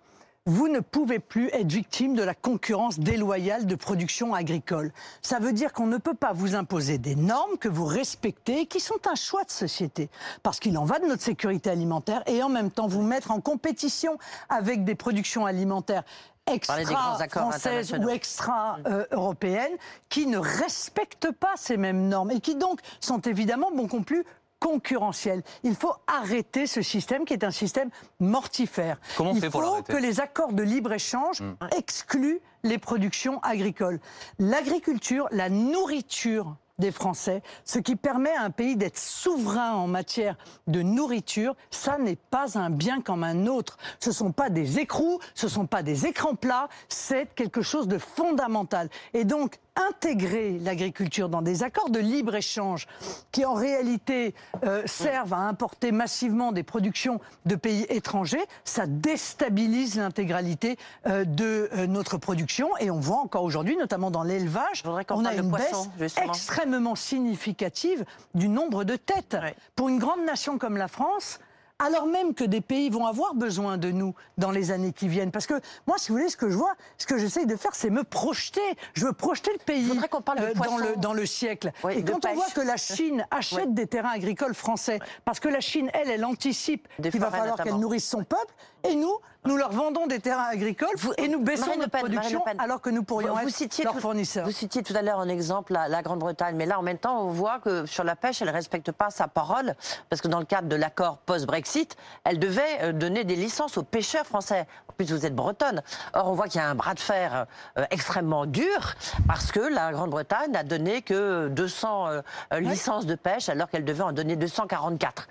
vous 0.46 0.66
ne 0.66 0.80
pouvez 0.80 1.20
plus 1.20 1.48
être 1.52 1.70
victime 1.70 2.14
de 2.14 2.22
la 2.22 2.34
concurrence 2.34 2.98
déloyale 2.98 3.64
de 3.64 3.74
production 3.76 4.34
agricole. 4.34 4.92
Ça 5.20 5.38
veut 5.38 5.52
dire 5.52 5.72
qu'on 5.72 5.86
ne 5.86 5.98
peut 5.98 6.14
pas 6.14 6.32
vous 6.32 6.56
imposer 6.56 6.98
des 6.98 7.14
normes 7.14 7.58
que 7.58 7.68
vous 7.68 7.84
respectez 7.84 8.62
et 8.62 8.66
qui 8.66 8.80
sont 8.80 9.06
un 9.08 9.14
choix 9.14 9.44
de 9.44 9.50
société. 9.50 10.10
Parce 10.42 10.58
qu'il 10.58 10.76
en 10.78 10.84
va 10.84 10.98
de 10.98 11.06
notre 11.06 11.22
sécurité 11.22 11.70
alimentaire 11.70 12.22
et 12.26 12.42
en 12.42 12.48
même 12.48 12.72
temps 12.72 12.88
vous 12.88 13.02
mettre 13.02 13.30
en 13.30 13.40
compétition 13.40 14.18
avec 14.48 14.84
des 14.84 14.96
productions 14.96 15.46
alimentaires 15.46 16.02
extra 16.46 17.18
françaises 17.28 17.94
ou 17.94 18.08
extra 18.08 18.78
européennes 19.12 19.76
qui 20.08 20.26
ne 20.26 20.38
respectent 20.38 21.30
pas 21.30 21.52
ces 21.54 21.76
mêmes 21.76 22.08
normes 22.08 22.32
et 22.32 22.40
qui 22.40 22.56
donc 22.56 22.80
sont 23.00 23.20
évidemment 23.20 23.70
bon 23.72 23.86
plus 24.02 24.24
concurrentiel. 24.62 25.42
Il 25.64 25.74
faut 25.74 25.94
arrêter 26.06 26.68
ce 26.68 26.82
système 26.82 27.24
qui 27.24 27.32
est 27.32 27.42
un 27.42 27.50
système 27.50 27.90
mortifère. 28.20 29.00
Comment 29.16 29.34
Il 29.34 29.50
faut 29.50 29.82
que 29.82 29.96
les 29.96 30.20
accords 30.20 30.52
de 30.52 30.62
libre-échange 30.62 31.40
hmm. 31.40 31.56
excluent 31.76 32.40
les 32.62 32.78
productions 32.78 33.40
agricoles. 33.40 33.98
L'agriculture, 34.38 35.26
la 35.32 35.48
nourriture 35.48 36.54
des 36.78 36.92
Français, 36.92 37.42
ce 37.64 37.80
qui 37.80 37.96
permet 37.96 38.34
à 38.34 38.42
un 38.42 38.50
pays 38.50 38.76
d'être 38.76 38.98
souverain 38.98 39.72
en 39.72 39.88
matière 39.88 40.36
de 40.68 40.80
nourriture, 40.82 41.54
ça 41.70 41.98
n'est 41.98 42.16
pas 42.16 42.56
un 42.56 42.70
bien 42.70 43.00
comme 43.00 43.24
un 43.24 43.46
autre. 43.46 43.78
Ce 43.98 44.10
ne 44.10 44.14
sont 44.14 44.32
pas 44.32 44.48
des 44.48 44.78
écrous, 44.78 45.18
ce 45.34 45.46
ne 45.46 45.50
sont 45.50 45.66
pas 45.66 45.82
des 45.82 46.06
écrans 46.06 46.34
plats, 46.34 46.68
c'est 46.88 47.34
quelque 47.34 47.62
chose 47.62 47.88
de 47.88 47.98
fondamental. 47.98 48.88
Et 49.12 49.24
donc, 49.24 49.58
intégrer 49.76 50.58
l'agriculture 50.58 51.28
dans 51.28 51.42
des 51.42 51.62
accords 51.62 51.90
de 51.90 51.98
libre-échange 51.98 52.86
qui 53.30 53.44
en 53.44 53.54
réalité 53.54 54.34
euh, 54.64 54.82
servent 54.86 55.32
à 55.32 55.38
importer 55.38 55.92
massivement 55.92 56.52
des 56.52 56.62
productions 56.62 57.20
de 57.46 57.56
pays 57.56 57.86
étrangers, 57.88 58.44
ça 58.64 58.86
déstabilise 58.86 59.96
l'intégralité 59.96 60.76
euh, 61.06 61.24
de 61.24 61.70
euh, 61.72 61.86
notre 61.86 62.18
production. 62.18 62.68
Et 62.78 62.90
on 62.90 63.00
voit 63.00 63.18
encore 63.18 63.44
aujourd'hui, 63.44 63.76
notamment 63.76 64.10
dans 64.10 64.22
l'élevage, 64.22 64.82
on 64.84 65.24
a 65.24 65.34
une 65.34 65.50
baisse 65.50 66.16
extrêmement 66.18 66.94
significative 66.94 68.04
du 68.34 68.48
nombre 68.48 68.84
de 68.84 68.96
têtes. 68.96 69.36
Pour 69.76 69.88
une 69.88 69.98
grande 69.98 70.24
nation 70.24 70.58
comme 70.58 70.76
la 70.76 70.88
France, 70.88 71.38
alors 71.82 72.06
même 72.06 72.34
que 72.34 72.44
des 72.44 72.60
pays 72.60 72.90
vont 72.90 73.06
avoir 73.06 73.34
besoin 73.34 73.76
de 73.76 73.90
nous 73.90 74.14
dans 74.38 74.50
les 74.50 74.70
années 74.70 74.92
qui 74.92 75.08
viennent. 75.08 75.32
Parce 75.32 75.46
que 75.46 75.60
moi, 75.86 75.96
si 75.98 76.08
vous 76.08 76.18
voulez, 76.18 76.30
ce 76.30 76.36
que 76.36 76.48
je 76.48 76.56
vois, 76.56 76.74
ce 76.96 77.06
que 77.06 77.18
j'essaye 77.18 77.46
de 77.46 77.56
faire, 77.56 77.74
c'est 77.74 77.90
me 77.90 78.04
projeter. 78.04 78.60
Je 78.94 79.06
veux 79.06 79.12
projeter 79.12 79.52
le 79.52 79.58
pays 79.58 79.90
euh, 79.90 80.54
dans, 80.54 80.78
le, 80.78 80.96
dans 80.96 81.12
le 81.12 81.26
siècle. 81.26 81.72
et 81.90 82.04
quand 82.04 82.24
on 82.24 82.34
voit 82.34 82.50
que 82.54 82.60
la 82.60 82.76
Chine 82.76 83.26
achète 83.30 83.74
des 83.74 83.86
terrains 83.86 84.12
agricoles 84.12 84.54
français, 84.54 85.00
parce 85.24 85.40
que 85.40 85.48
la 85.48 85.60
Chine, 85.60 85.90
elle, 85.94 86.10
elle 86.10 86.24
anticipe 86.24 86.88
qu'il 87.02 87.20
va 87.20 87.30
falloir 87.30 87.56
qu'elle 87.56 87.76
nourrisse 87.76 88.08
son 88.08 88.24
peuple, 88.24 88.54
et 88.84 88.94
nous, 88.94 89.14
nous 89.44 89.56
leur 89.56 89.72
vendons 89.72 90.06
des 90.06 90.20
terrains 90.20 90.48
agricoles 90.50 90.94
et 91.18 91.28
nous 91.28 91.40
baissons 91.40 91.76
notre 91.76 91.98
production 91.98 92.44
alors 92.58 92.80
que 92.80 92.90
nous 92.90 93.02
pourrions 93.02 93.38
être 93.38 93.50
citiez 93.50 93.84
leurs 93.84 93.98
fournisseurs. 93.98 94.44
Vous 94.44 94.52
citiez 94.52 94.82
tout 94.82 94.94
à 94.94 95.02
l'heure 95.02 95.18
un 95.18 95.28
exemple, 95.28 95.72
la, 95.72 96.02
Grande-Bretagne, 96.02 96.56
mais 96.56 96.66
là 96.66 96.78
en 96.78 96.82
même 96.82 96.98
temps 96.98 97.22
on 97.22 97.28
voit 97.28 97.58
que 97.58 97.86
sur 97.86 98.04
la 98.04 98.16
pêche 98.16 98.40
elle 98.42 98.48
ne 98.48 98.52
respecte 98.52 98.92
pas 98.92 99.10
sa 99.10 99.28
parole 99.28 99.74
parce 100.08 100.22
que 100.22 100.28
dans 100.28 100.38
le 100.38 100.44
cadre 100.44 100.68
de 100.68 100.76
l'accord 100.76 101.18
post-Brexit, 101.18 101.96
elle 102.24 102.38
devait 102.38 102.62
euh, 102.82 102.92
donner 102.92 103.24
des 103.24 103.36
licences 103.36 103.76
aux 103.78 103.82
pêcheurs 103.82 104.26
français. 104.26 104.66
Plus 105.04 105.12
vous 105.12 105.26
êtes 105.26 105.34
bretonne. 105.34 105.82
Or 106.14 106.28
on 106.28 106.34
voit 106.34 106.46
qu'il 106.46 106.60
y 106.60 106.64
a 106.64 106.68
un 106.68 106.74
bras 106.74 106.94
de 106.94 107.00
fer 107.00 107.46
euh, 107.76 107.84
extrêmement 107.90 108.46
dur 108.46 108.94
parce 109.26 109.50
que 109.50 109.60
la 109.60 109.92
Grande-Bretagne 109.92 110.52
n'a 110.52 110.62
donné 110.62 111.02
que 111.02 111.48
200 111.48 112.06
euh, 112.08 112.22
licences 112.60 113.06
de 113.06 113.14
pêche 113.16 113.48
alors 113.48 113.68
qu'elle 113.68 113.84
devait 113.84 114.02
en 114.02 114.12
donner 114.12 114.36
244. 114.36 115.28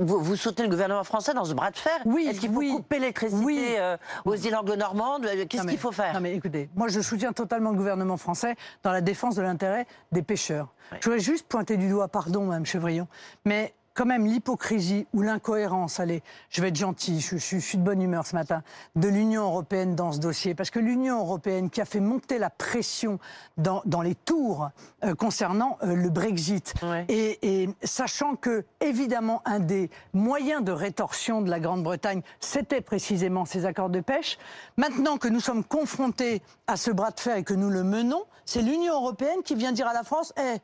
vous, 0.00 0.20
vous 0.22 0.36
soutenez 0.36 0.68
le 0.68 0.70
gouvernement 0.70 1.04
français 1.04 1.34
dans 1.34 1.44
ce 1.44 1.54
bras 1.54 1.70
de 1.70 1.76
fer? 1.76 1.98
Oui, 2.04 2.28
Est-ce 2.30 2.40
qu'il 2.40 2.52
faut 2.52 2.60
couper 2.60 2.98
les 3.00 3.12
oui. 3.32 3.74
Euh, 3.78 3.96
aux 4.24 4.34
îles 4.34 4.54
anglo-normandes? 4.54 5.26
Euh, 5.26 5.46
Qu'est-ce 5.48 5.66
qu'il 5.66 5.78
faut 5.78 5.92
faire? 5.92 6.14
Non 6.14 6.20
mais 6.20 6.34
écoutez, 6.34 6.68
moi 6.74 6.88
je 6.88 7.00
soutiens 7.00 7.32
totalement 7.32 7.70
le 7.70 7.76
gouvernement 7.76 8.16
français 8.16 8.54
dans 8.82 8.92
la 8.92 9.00
défense 9.00 9.34
de 9.34 9.42
l'intérêt 9.42 9.86
des 10.12 10.22
pêcheurs. 10.22 10.68
Je 11.00 11.04
voudrais 11.04 11.20
juste 11.20 11.46
pointer 11.48 11.76
du 11.76 11.88
doigt, 11.88 12.08
pardon, 12.08 12.44
Mme 12.44 12.64
Chevrillon, 12.64 13.08
mais 13.44 13.74
quand 13.96 14.04
même 14.04 14.26
l'hypocrisie 14.26 15.06
ou 15.14 15.22
l'incohérence, 15.22 16.00
allez, 16.00 16.22
je 16.50 16.60
vais 16.60 16.68
être 16.68 16.76
gentil, 16.76 17.20
je, 17.20 17.38
suis 17.38 17.78
de 17.78 17.82
bonne 17.82 18.02
humeur 18.02 18.26
ce 18.26 18.36
matin, 18.36 18.62
de 18.94 19.08
l'Union 19.08 19.44
européenne 19.44 19.96
dans 19.96 20.12
ce 20.12 20.20
dossier. 20.20 20.54
Parce 20.54 20.70
que 20.70 20.78
l'Union 20.78 21.18
européenne 21.18 21.70
qui 21.70 21.80
a 21.80 21.86
fait 21.86 22.00
monter 22.00 22.38
la 22.38 22.50
pression 22.50 23.18
dans, 23.56 23.82
les 24.02 24.14
tours 24.14 24.68
euh, 25.02 25.14
concernant 25.14 25.78
euh, 25.82 25.94
le 25.94 26.10
Brexit, 26.10 26.74
et, 27.08 27.70
sachant 27.82 28.36
que, 28.36 28.66
évidemment, 28.80 29.40
un 29.46 29.60
des 29.60 29.90
moyens 30.12 30.62
de 30.62 30.72
rétorsion 30.72 31.40
de 31.40 31.48
la 31.48 31.58
Grande-Bretagne, 31.58 32.20
c'était 32.38 32.82
précisément 32.82 33.46
ces 33.46 33.64
accords 33.64 33.90
de 33.90 34.00
pêche, 34.00 34.38
maintenant 34.76 35.16
que 35.16 35.28
nous 35.28 35.40
sommes 35.40 35.64
confrontés 35.64 36.42
à 36.66 36.76
ce 36.76 36.90
bras 36.90 37.12
de 37.12 37.20
fer 37.20 37.36
et 37.36 37.44
que 37.44 37.54
nous 37.54 37.70
le 37.70 37.82
menons, 37.82 38.24
c'est 38.44 38.60
l'Union 38.60 38.92
européenne 38.92 39.42
qui 39.42 39.54
vient 39.54 39.72
dire 39.72 39.88
à 39.88 39.94
la 39.94 40.02
France, 40.02 40.34
hé, 40.36 40.58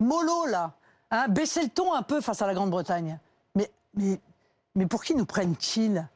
mollo 0.00 0.46
là, 0.46 0.72
Hein, 1.10 1.28
baisser 1.28 1.62
le 1.62 1.68
ton 1.68 1.92
un 1.94 2.02
peu 2.02 2.20
face 2.20 2.40
à 2.42 2.46
la 2.46 2.54
Grande-Bretagne. 2.54 3.18
Mais, 3.54 3.70
mais, 3.94 4.20
mais 4.74 4.86
pour 4.86 5.02
qui 5.02 5.14
nous 5.14 5.26
prennent-ils 5.26 6.06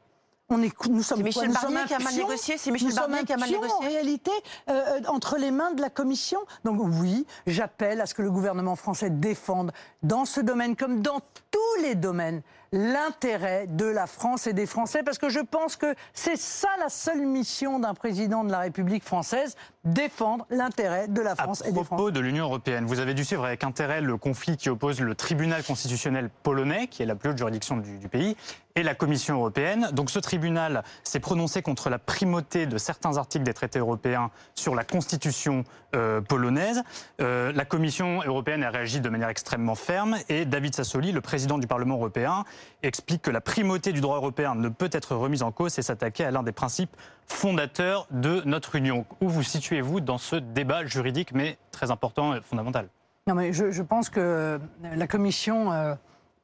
on 0.49 0.61
est, 0.61 0.71
nous 0.87 1.01
sommes 1.01 1.23
Michel 1.23 1.51
Barnier 1.51 1.85
qui 1.87 1.95
a 1.95 1.99
mal 1.99 2.13
négocié. 2.13 2.57
C'est 2.57 2.69
Michel 2.69 2.93
Barnier 2.93 3.23
qui 3.25 3.33
a 3.33 3.37
mal 3.37 3.49
négocié. 3.49 3.73
En 3.73 3.79
réalité, 3.79 4.31
euh, 4.69 4.73
euh, 4.73 5.01
entre 5.07 5.37
les 5.37 5.49
mains 5.49 5.71
de 5.71 5.81
la 5.81 5.89
Commission. 5.89 6.39
Donc 6.63 6.79
oui, 6.79 7.25
j'appelle 7.47 7.99
à 7.99 8.05
ce 8.05 8.13
que 8.13 8.21
le 8.21 8.29
gouvernement 8.29 8.75
français 8.75 9.09
défende 9.09 9.71
dans 10.03 10.25
ce 10.25 10.41
domaine 10.41 10.75
comme 10.75 11.01
dans 11.01 11.19
tous 11.55 11.81
les 11.83 11.95
domaines 11.95 12.41
l'intérêt 12.73 13.67
de 13.67 13.85
la 13.85 14.07
France 14.07 14.47
et 14.47 14.51
des 14.53 14.65
Français, 14.65 15.03
parce 15.03 15.17
que 15.17 15.29
je 15.29 15.39
pense 15.39 15.77
que 15.77 15.95
c'est 16.13 16.35
ça 16.35 16.67
la 16.79 16.89
seule 16.89 17.25
mission 17.25 17.79
d'un 17.79 17.93
président 17.93 18.43
de 18.43 18.51
la 18.51 18.59
République 18.59 19.05
française, 19.05 19.55
défendre 19.85 20.45
l'intérêt 20.49 21.07
de 21.07 21.21
la 21.21 21.35
France 21.35 21.61
et 21.61 21.71
des 21.71 21.83
Français. 21.83 21.93
À 21.93 21.95
propos 21.95 22.11
de 22.11 22.19
l'Union 22.19 22.45
européenne, 22.45 22.85
vous 22.85 22.99
avez 22.99 23.13
dû 23.13 23.23
suivre 23.23 23.45
avec 23.45 23.63
intérêt 23.63 24.01
le 24.01 24.17
conflit 24.17 24.57
qui 24.57 24.69
oppose 24.69 24.99
le 24.99 25.15
tribunal 25.15 25.63
constitutionnel 25.63 26.29
polonais, 26.43 26.87
qui 26.87 27.01
est 27.03 27.05
la 27.05 27.15
plus 27.15 27.29
haute 27.29 27.37
juridiction 27.37 27.77
du, 27.77 27.97
du 27.97 28.09
pays, 28.09 28.35
et 28.75 28.83
la 28.83 28.95
Commission 28.95 29.35
européenne. 29.35 29.89
Donc 29.93 30.09
ce 30.09 30.19
tribunal 30.19 30.83
s'est 31.03 31.21
prononcé 31.21 31.61
contre 31.61 31.89
la 31.89 31.99
primauté 31.99 32.65
de 32.65 32.77
certains 32.77 33.15
articles 33.15 33.45
des 33.45 33.53
traités 33.53 33.79
européens 33.79 34.31
sur 34.53 34.75
la 34.75 34.83
constitution 34.83 35.63
euh, 35.95 36.19
polonaise. 36.19 36.83
Euh, 37.21 37.53
la 37.53 37.63
Commission 37.63 38.21
européenne 38.25 38.63
a 38.63 38.69
réagi 38.69 38.99
de 38.99 39.07
manière 39.07 39.29
extrêmement 39.29 39.75
ferme 39.75 40.17
et 40.27 40.43
David 40.43 40.75
Sassoli, 40.75 41.13
le 41.13 41.21
président 41.21 41.44
du 41.45 41.67
Parlement 41.67 41.95
européen, 41.95 42.43
explique 42.83 43.21
que 43.21 43.31
la 43.31 43.41
primauté 43.41 43.93
du 43.93 44.01
droit 44.01 44.17
européen 44.17 44.55
ne 44.55 44.69
peut 44.69 44.89
être 44.91 45.15
remise 45.15 45.43
en 45.43 45.51
cause 45.51 45.77
et 45.79 45.81
s'attaquer 45.81 46.25
à 46.25 46.31
l'un 46.31 46.43
des 46.43 46.51
principes 46.51 46.95
fondateurs 47.27 48.07
de 48.11 48.41
notre 48.45 48.75
Union. 48.75 49.05
Où 49.21 49.29
vous 49.29 49.43
situez-vous 49.43 50.01
dans 50.01 50.17
ce 50.17 50.35
débat 50.35 50.85
juridique, 50.85 51.33
mais 51.33 51.57
très 51.71 51.91
important 51.91 52.35
et 52.35 52.41
fondamental? 52.41 52.89
Non, 53.27 53.35
mais 53.35 53.53
je, 53.53 53.81
pense 53.81 54.09
que 54.09 54.59
la 54.83 55.07
Commission 55.07 55.71
euh, 55.71 55.95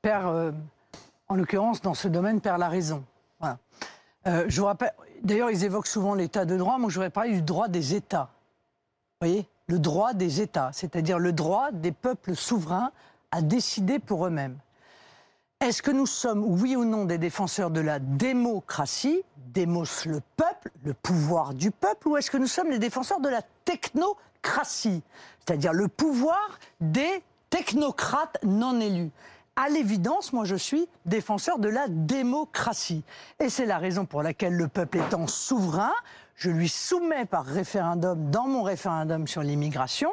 perd, 0.01 0.55
en 1.27 1.35
l'occurrence, 1.35 1.81
dans 1.81 1.93
ce 1.93 2.07
domaine, 2.07 2.41
perd 2.41 2.59
la 2.59 2.69
raison. 2.69 3.03
je 4.25 4.59
vous 4.59 4.65
rappelle, 4.65 4.93
d'ailleurs, 5.23 5.51
ils 5.51 5.63
évoquent 5.63 5.87
souvent 5.87 6.15
l'état 6.15 6.45
de 6.45 6.57
droit. 6.57 6.77
Moi, 6.79 6.89
je 6.89 6.95
voudrais 6.95 7.11
parler 7.11 7.33
du 7.33 7.41
droit 7.41 7.67
des 7.67 7.93
États 7.93 8.29
voyez, 9.21 9.47
le 9.67 9.79
droit 9.79 10.13
des 10.13 10.41
États, 10.41 10.71
c'est-à-dire 10.73 11.19
le 11.19 11.31
droit 11.31 11.71
des 11.71 11.91
peuples 11.91 12.35
souverains 12.35 12.91
à 13.31 13.41
décider 13.41 13.99
pour 13.99 14.25
eux-mêmes. 14.25 14.57
Est-ce 15.61 15.83
que 15.83 15.91
nous 15.91 16.07
sommes, 16.07 16.43
oui 16.43 16.75
ou 16.75 16.85
non, 16.85 17.05
des 17.05 17.19
défenseurs 17.19 17.69
de 17.69 17.81
la 17.81 17.99
démocratie, 17.99 19.21
démos 19.53 20.07
le 20.07 20.19
peuple, 20.35 20.71
le 20.83 20.95
pouvoir 20.95 21.53
du 21.53 21.69
peuple, 21.69 22.07
ou 22.07 22.17
est-ce 22.17 22.31
que 22.31 22.37
nous 22.37 22.47
sommes 22.47 22.71
les 22.71 22.79
défenseurs 22.79 23.19
de 23.19 23.29
la 23.29 23.43
technocratie, 23.63 25.03
c'est-à-dire 25.37 25.71
le 25.71 25.87
pouvoir 25.87 26.57
des 26.79 27.21
technocrates 27.51 28.39
non 28.43 28.81
élus? 28.81 29.11
À 29.55 29.69
l'évidence, 29.69 30.33
moi 30.33 30.45
je 30.45 30.55
suis 30.55 30.87
défenseur 31.05 31.59
de 31.59 31.69
la 31.69 31.87
démocratie. 31.87 33.03
Et 33.39 33.49
c'est 33.49 33.67
la 33.67 33.77
raison 33.77 34.05
pour 34.05 34.23
laquelle 34.23 34.55
le 34.55 34.67
peuple 34.67 34.97
étant 34.97 35.27
souverain, 35.27 35.93
je 36.37 36.49
lui 36.49 36.69
soumets 36.69 37.25
par 37.25 37.45
référendum, 37.45 38.31
dans 38.31 38.47
mon 38.47 38.63
référendum 38.63 39.27
sur 39.27 39.43
l'immigration, 39.43 40.09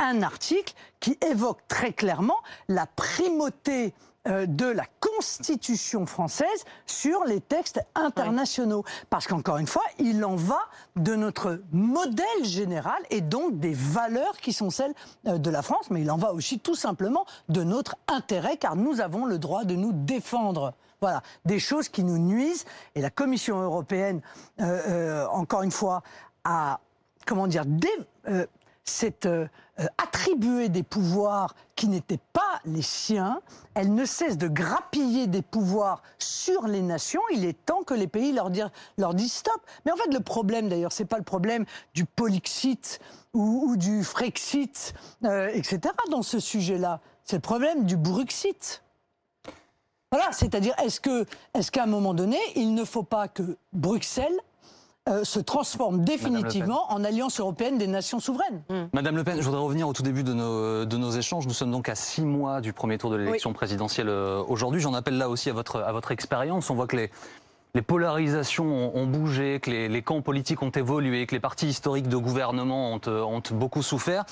un 0.00 0.22
article 0.22 0.74
qui 0.98 1.16
évoque 1.30 1.60
très 1.68 1.92
clairement 1.92 2.38
la 2.66 2.86
primauté 2.86 3.94
de 4.26 4.66
la 4.66 4.84
Constitution 5.00 6.06
française 6.06 6.64
sur 6.86 7.24
les 7.24 7.40
textes 7.40 7.80
internationaux. 7.94 8.84
Parce 9.10 9.26
qu'encore 9.26 9.58
une 9.58 9.66
fois, 9.66 9.84
il 9.98 10.24
en 10.24 10.36
va 10.36 10.60
de 10.96 11.14
notre 11.14 11.62
modèle 11.72 12.44
général 12.44 12.98
et 13.10 13.20
donc 13.20 13.58
des 13.58 13.74
valeurs 13.74 14.36
qui 14.38 14.52
sont 14.52 14.70
celles 14.70 14.94
euh, 15.26 15.38
de 15.38 15.50
la 15.50 15.62
France, 15.62 15.90
mais 15.90 16.02
il 16.02 16.10
en 16.10 16.16
va 16.16 16.32
aussi 16.32 16.58
tout 16.58 16.74
simplement 16.74 17.26
de 17.48 17.62
notre 17.62 17.96
intérêt, 18.08 18.56
car 18.56 18.76
nous 18.76 19.00
avons 19.00 19.26
le 19.26 19.38
droit 19.38 19.64
de 19.64 19.74
nous 19.74 19.92
défendre. 19.92 20.74
Voilà, 21.00 21.22
des 21.44 21.58
choses 21.58 21.88
qui 21.88 22.04
nous 22.04 22.18
nuisent. 22.18 22.64
Et 22.94 23.00
la 23.00 23.10
Commission 23.10 23.60
européenne, 23.60 24.20
euh, 24.60 24.80
euh, 24.88 25.26
encore 25.28 25.62
une 25.62 25.70
fois, 25.70 26.02
a, 26.44 26.80
comment 27.26 27.46
dire, 27.46 27.64
euh, 28.28 28.46
attribué 29.98 30.68
des 30.68 30.82
pouvoirs 30.82 31.54
qui 31.76 31.88
n'étaient 31.88 32.20
pas 32.32 32.60
les 32.64 32.82
siens. 32.82 33.40
Elle 33.74 33.94
ne 33.94 34.04
cesse 34.04 34.36
de 34.36 34.48
grappiller 34.48 35.26
des 35.26 35.42
pouvoirs 35.42 36.02
sur 36.18 36.66
les 36.66 36.82
nations. 36.82 37.22
Il 37.32 37.44
est 37.44 37.64
temps 37.64 37.82
que 37.82 37.94
les 37.94 38.06
pays 38.06 38.32
leur, 38.32 38.50
disent 38.50 39.32
stop. 39.32 39.60
Mais 39.84 39.92
en 39.92 39.96
fait, 39.96 40.12
le 40.12 40.20
problème, 40.20 40.68
d'ailleurs, 40.68 40.92
c'est 40.92 41.04
pas 41.04 41.18
le 41.18 41.24
problème 41.24 41.64
du 41.94 42.04
Polixit 42.04 43.00
ou, 43.32 43.76
du 43.76 44.04
Frexit, 44.04 44.94
etc. 45.22 45.80
dans 46.10 46.22
ce 46.22 46.40
sujet-là. 46.40 47.00
C'est 47.24 47.36
le 47.36 47.42
problème 47.42 47.84
du 47.84 47.96
Bruxit. 47.96 48.82
Voilà, 50.10 50.32
c'est-à-dire, 50.32 50.74
est-ce 50.82 51.70
qu'à 51.70 51.82
un 51.84 51.86
moment 51.86 52.14
donné, 52.14 52.38
il 52.56 52.74
ne 52.74 52.84
faut 52.84 53.04
pas 53.04 53.28
que 53.28 53.56
Bruxelles 53.72 54.36
euh, 55.08 55.24
se 55.24 55.40
transforme 55.40 56.04
définitivement 56.04 56.92
en 56.92 57.04
alliance 57.04 57.40
européenne 57.40 57.78
des 57.78 57.86
nations 57.86 58.20
souveraines. 58.20 58.62
Hmm. 58.68 58.88
Madame 58.92 59.16
Le 59.16 59.24
Pen, 59.24 59.38
je 59.38 59.44
voudrais 59.44 59.62
revenir 59.62 59.88
au 59.88 59.92
tout 59.92 60.02
début 60.02 60.22
de 60.22 60.34
nos, 60.34 60.84
de 60.84 60.96
nos 60.96 61.10
échanges. 61.10 61.46
Nous 61.46 61.54
sommes 61.54 61.70
donc 61.70 61.88
à 61.88 61.94
six 61.94 62.22
mois 62.22 62.60
du 62.60 62.72
premier 62.72 62.98
tour 62.98 63.10
de 63.10 63.16
l'élection 63.16 63.52
présidentielle 63.52 64.08
euh, 64.08 64.42
aujourd'hui. 64.46 64.80
J'en 64.80 64.94
appelle 64.94 65.16
là 65.16 65.28
aussi 65.28 65.48
à 65.50 65.52
votre, 65.52 65.80
à 65.80 65.92
votre 65.92 66.12
expérience. 66.12 66.70
On 66.70 66.74
voit 66.74 66.86
que 66.86 66.96
les, 66.96 67.10
les 67.74 67.82
polarisations 67.82 68.66
ont, 68.66 68.96
ont 68.96 69.06
bougé, 69.06 69.60
que 69.60 69.70
les, 69.70 69.88
les 69.88 70.02
camps 70.02 70.22
politiques 70.22 70.62
ont 70.62 70.70
évolué, 70.70 71.26
que 71.26 71.34
les 71.34 71.40
partis 71.40 71.68
historiques 71.68 72.08
de 72.08 72.16
gouvernement 72.16 72.94
ont, 72.94 73.00
euh, 73.06 73.22
ont 73.22 73.42
beaucoup 73.52 73.82
souffert, 73.82 74.24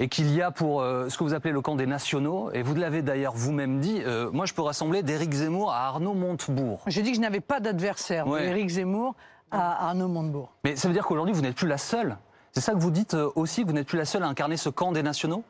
et 0.00 0.08
qu'il 0.08 0.34
y 0.34 0.42
a 0.42 0.50
pour 0.50 0.80
euh, 0.80 1.08
ce 1.08 1.18
que 1.18 1.24
vous 1.24 1.34
appelez 1.34 1.52
le 1.52 1.60
camp 1.60 1.76
des 1.76 1.86
nationaux, 1.86 2.50
et 2.52 2.62
vous 2.62 2.74
l'avez 2.74 3.02
d'ailleurs 3.02 3.34
vous-même 3.34 3.80
dit, 3.80 4.00
euh, 4.04 4.30
moi 4.32 4.46
je 4.46 4.54
peux 4.54 4.62
rassembler 4.62 5.02
d'Éric 5.02 5.32
Zemmour 5.32 5.72
à 5.72 5.86
Arnaud 5.86 6.14
Montebourg. 6.14 6.82
J'ai 6.86 7.02
dit 7.02 7.10
que 7.10 7.16
je 7.16 7.20
n'avais 7.20 7.40
pas 7.40 7.60
d'adversaire, 7.60 8.26
Ouais. 8.26 8.46
Éric 8.46 8.70
Zemmour 8.70 9.14
à 9.50 9.88
Arnaud 9.88 10.08
Montebourg. 10.08 10.52
Mais 10.64 10.76
ça 10.76 10.88
veut 10.88 10.94
dire 10.94 11.04
qu'aujourd'hui 11.04 11.34
vous 11.34 11.42
n'êtes 11.42 11.56
plus 11.56 11.68
la 11.68 11.78
seule. 11.78 12.16
C'est 12.52 12.60
ça 12.60 12.72
que 12.72 12.78
vous 12.78 12.90
dites 12.90 13.14
euh, 13.14 13.30
aussi, 13.34 13.62
que 13.62 13.66
vous 13.66 13.74
n'êtes 13.74 13.86
plus 13.86 13.98
la 13.98 14.04
seule 14.04 14.22
à 14.22 14.28
incarner 14.28 14.56
ce 14.56 14.68
camp 14.68 14.92
des 14.92 15.02
nationaux? 15.02 15.44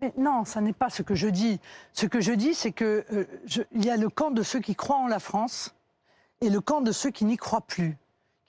Mais 0.00 0.12
non, 0.16 0.44
ça 0.44 0.60
n'est 0.60 0.72
pas 0.72 0.90
ce 0.90 1.02
que 1.02 1.14
je 1.14 1.28
dis. 1.28 1.60
Ce 1.92 2.06
que 2.06 2.20
je 2.20 2.32
dis, 2.32 2.54
c'est 2.54 2.72
que 2.72 3.04
euh, 3.12 3.24
y 3.72 3.90
a 3.90 3.96
le 3.96 4.08
camp 4.08 4.30
de 4.30 4.42
ceux 4.42 4.60
qui 4.60 4.74
croient 4.74 4.98
en 4.98 5.08
la 5.08 5.20
France 5.20 5.74
et 6.40 6.50
le 6.50 6.60
camp 6.60 6.80
de 6.80 6.92
ceux 6.92 7.10
qui 7.10 7.24
n'y 7.24 7.36
croient 7.36 7.60
plus, 7.60 7.98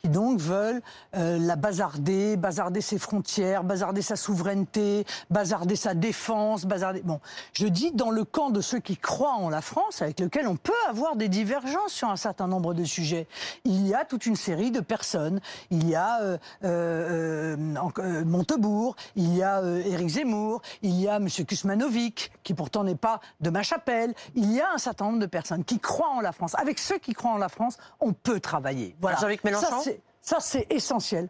qui 0.02 0.10
donc 0.10 0.40
veulent 0.40 0.82
euh, 1.16 1.38
la 1.38 1.56
bazarder, 1.56 2.38
bazarder 2.38 2.82
ses 2.82 2.98
frontières, 2.98 3.64
bazarder 3.64 4.02
sa 4.02 4.16
souveraineté, 4.16 5.06
bazarder 5.30 5.76
sa 5.76 5.94
défense, 5.94 6.66
bazarder. 6.66 7.02
Bon, 7.02 7.20
je 7.54 7.68
dis 7.68 7.92
dans 7.92 8.10
le 8.10 8.24
camp 8.24 8.50
de 8.50 8.62
ceux 8.62 8.80
qui 8.80 8.98
croient 8.98 9.36
en 9.36 9.50
la 9.50 9.62
France, 9.62 10.02
avec 10.02 10.20
lequel 10.20 10.48
on 10.48 10.56
peut 10.56 10.72
avoir 10.90 11.16
des 11.16 11.30
divergences 11.30 11.92
sur 11.94 12.10
un 12.10 12.16
certain 12.16 12.48
nombre 12.48 12.74
de 12.74 12.84
sujets. 12.84 13.28
Il 13.64 13.88
y 13.88 13.94
a 13.94 14.06
toute 14.06 14.26
une 14.26 14.36
série 14.36 14.72
de 14.72 14.80
personnes. 14.80 15.40
Il 15.70 15.88
y 15.88 15.96
a 15.96 16.22
euh, 16.22 16.38
euh, 16.64 17.58
euh, 17.58 17.90
euh, 18.00 18.26
Montebourg, 18.26 18.96
il 19.16 19.36
y 19.36 19.44
a 19.44 19.60
euh, 19.60 19.84
Éric 19.86 20.10
Zemmour, 20.10 20.62
il 20.82 21.00
y 21.00 21.08
a 21.08 21.18
M. 21.18 21.28
Kusmanovic, 21.28 22.32
qui 22.44 22.54
pourtant 22.54 22.84
n'est 22.84 22.96
pas 22.96 23.20
de 23.40 23.50
ma 23.50 23.64
chapelle. 23.64 24.14
Il 24.36 24.52
y 24.52 24.62
a 24.62 24.72
un 24.74 24.78
certain 24.78 25.06
nombre 25.06 25.20
de 25.20 25.26
personnes 25.26 25.64
qui 25.64 25.80
croient 25.80 26.10
en 26.10 26.22
la 26.22 26.32
France. 26.32 26.56
Avec 26.58 26.80
ceux 26.80 26.98
qui 26.98 27.14
croient 27.14 27.32
en 27.32 27.38
la 27.38 27.50
France, 27.50 27.78
on 28.00 28.14
peut 28.14 28.40
travailler. 28.40 28.96
Voilà. 29.00 29.20
Mélenchon? 29.44 29.82
Ça, 29.82 29.91
Ça, 30.22 30.40
c'est 30.40 30.68
essentiel. 30.70 31.30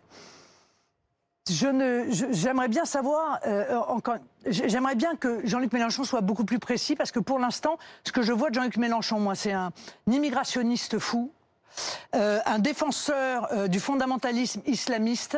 Je 1.49 2.27
j'aimerais 2.31 2.67
bien 2.67 2.85
savoir, 2.85 3.39
euh, 3.47 3.81
j'aimerais 4.45 4.95
bien 4.95 5.15
que 5.15 5.41
Jean-Luc 5.45 5.73
Mélenchon 5.73 6.03
soit 6.03 6.21
beaucoup 6.21 6.45
plus 6.45 6.59
précis 6.59 6.95
parce 6.95 7.11
que 7.11 7.19
pour 7.19 7.39
l'instant, 7.39 7.77
ce 8.03 8.11
que 8.11 8.21
je 8.21 8.31
vois 8.31 8.49
de 8.49 8.55
Jean-Luc 8.55 8.77
Mélenchon, 8.77 9.19
moi, 9.19 9.33
c'est 9.33 9.51
un 9.51 9.71
immigrationniste 10.07 10.99
fou, 10.99 11.31
euh, 12.15 12.39
un 12.45 12.59
défenseur 12.59 13.47
euh, 13.51 13.67
du 13.67 13.79
fondamentalisme 13.79 14.61
islamiste, 14.65 15.37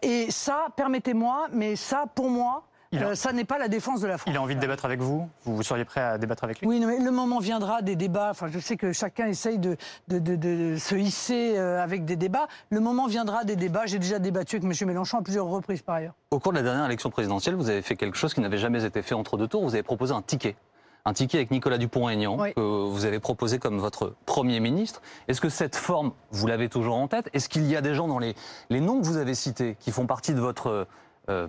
et 0.00 0.30
ça, 0.30 0.68
permettez-moi, 0.74 1.48
mais 1.52 1.76
ça, 1.76 2.06
pour 2.14 2.30
moi, 2.30 2.66
euh, 2.94 3.14
ça 3.14 3.32
n'est 3.32 3.44
pas 3.44 3.58
la 3.58 3.68
défense 3.68 4.00
de 4.00 4.06
la 4.06 4.16
France. 4.18 4.32
Il 4.32 4.36
a 4.36 4.42
envie 4.42 4.54
de 4.54 4.60
débattre 4.60 4.84
avec 4.84 5.00
vous 5.00 5.28
Vous 5.44 5.62
seriez 5.62 5.84
prêt 5.84 6.00
à 6.00 6.18
débattre 6.18 6.44
avec 6.44 6.60
lui? 6.60 6.66
Oui, 6.68 6.80
non, 6.80 6.86
mais 6.88 6.98
le 6.98 7.10
moment 7.10 7.38
viendra 7.38 7.82
des 7.82 7.96
débats. 7.96 8.28
Enfin, 8.30 8.48
je 8.48 8.58
sais 8.58 8.76
que 8.76 8.92
chacun 8.92 9.26
essaye 9.26 9.58
de, 9.58 9.76
de, 10.08 10.18
de- 10.18 10.36
de 10.36 10.76
se 10.76 10.94
hisser 10.94 11.58
euh, 11.58 11.82
avec 11.82 12.04
des 12.04 12.16
débats. 12.16 12.48
Le 12.70 12.80
moment 12.80 13.06
viendra 13.06 13.44
des 13.44 13.56
débats. 13.56 13.86
J'ai 13.86 13.98
déjà 13.98 14.18
débattu 14.18 14.56
avec 14.56 14.64
M. 14.80 14.88
Mélenchon 14.88 15.18
à 15.18 15.22
plusieurs 15.22 15.46
reprises 15.46 15.82
par 15.82 15.96
ailleurs. 15.96 16.14
Au 16.30 16.38
cours 16.38 16.52
de 16.52 16.58
la 16.58 16.62
dernière 16.64 16.84
élection 16.86 17.10
présidentielle, 17.10 17.54
vous 17.56 17.68
avez 17.70 17.82
fait 17.82 17.96
quelque 17.96 18.16
chose 18.16 18.32
qui 18.34 18.40
n'avait 18.40 18.58
jamais 18.58 18.84
été 18.84 19.02
fait 19.02 19.14
entre 19.14 19.36
deux 19.36 19.48
tours. 19.48 19.62
Vous 19.62 19.74
avez 19.74 19.82
proposé 19.82 20.14
un 20.14 20.22
ticket. 20.22 20.56
Un 21.04 21.12
ticket 21.14 21.38
avec 21.38 21.50
Nicolas 21.50 21.78
Dupont-Aignan, 21.78 22.36
Oui. 22.38 22.52
que 22.52 22.60
vous 22.60 23.04
avez 23.06 23.18
proposé 23.18 23.58
comme 23.58 23.78
votre 23.78 24.14
Premier 24.26 24.60
ministre. 24.60 25.00
Est-ce 25.28 25.40
que 25.40 25.48
cette 25.48 25.76
forme, 25.76 26.12
vous 26.32 26.46
l'avez 26.46 26.68
toujours 26.68 26.96
en 26.96 27.08
tête? 27.08 27.30
Est-ce 27.32 27.48
qu'il 27.48 27.66
y 27.66 27.76
a 27.76 27.80
des 27.80 27.94
gens 27.94 28.08
dans 28.08 28.18
les, 28.18 28.34
les 28.68 28.80
noms 28.80 29.00
que 29.00 29.06
vous 29.06 29.16
avez 29.16 29.34
cités 29.34 29.76
qui 29.80 29.90
font 29.90 30.06
partie 30.06 30.34
de 30.34 30.40
votre 30.40 30.86
euh, 31.30 31.48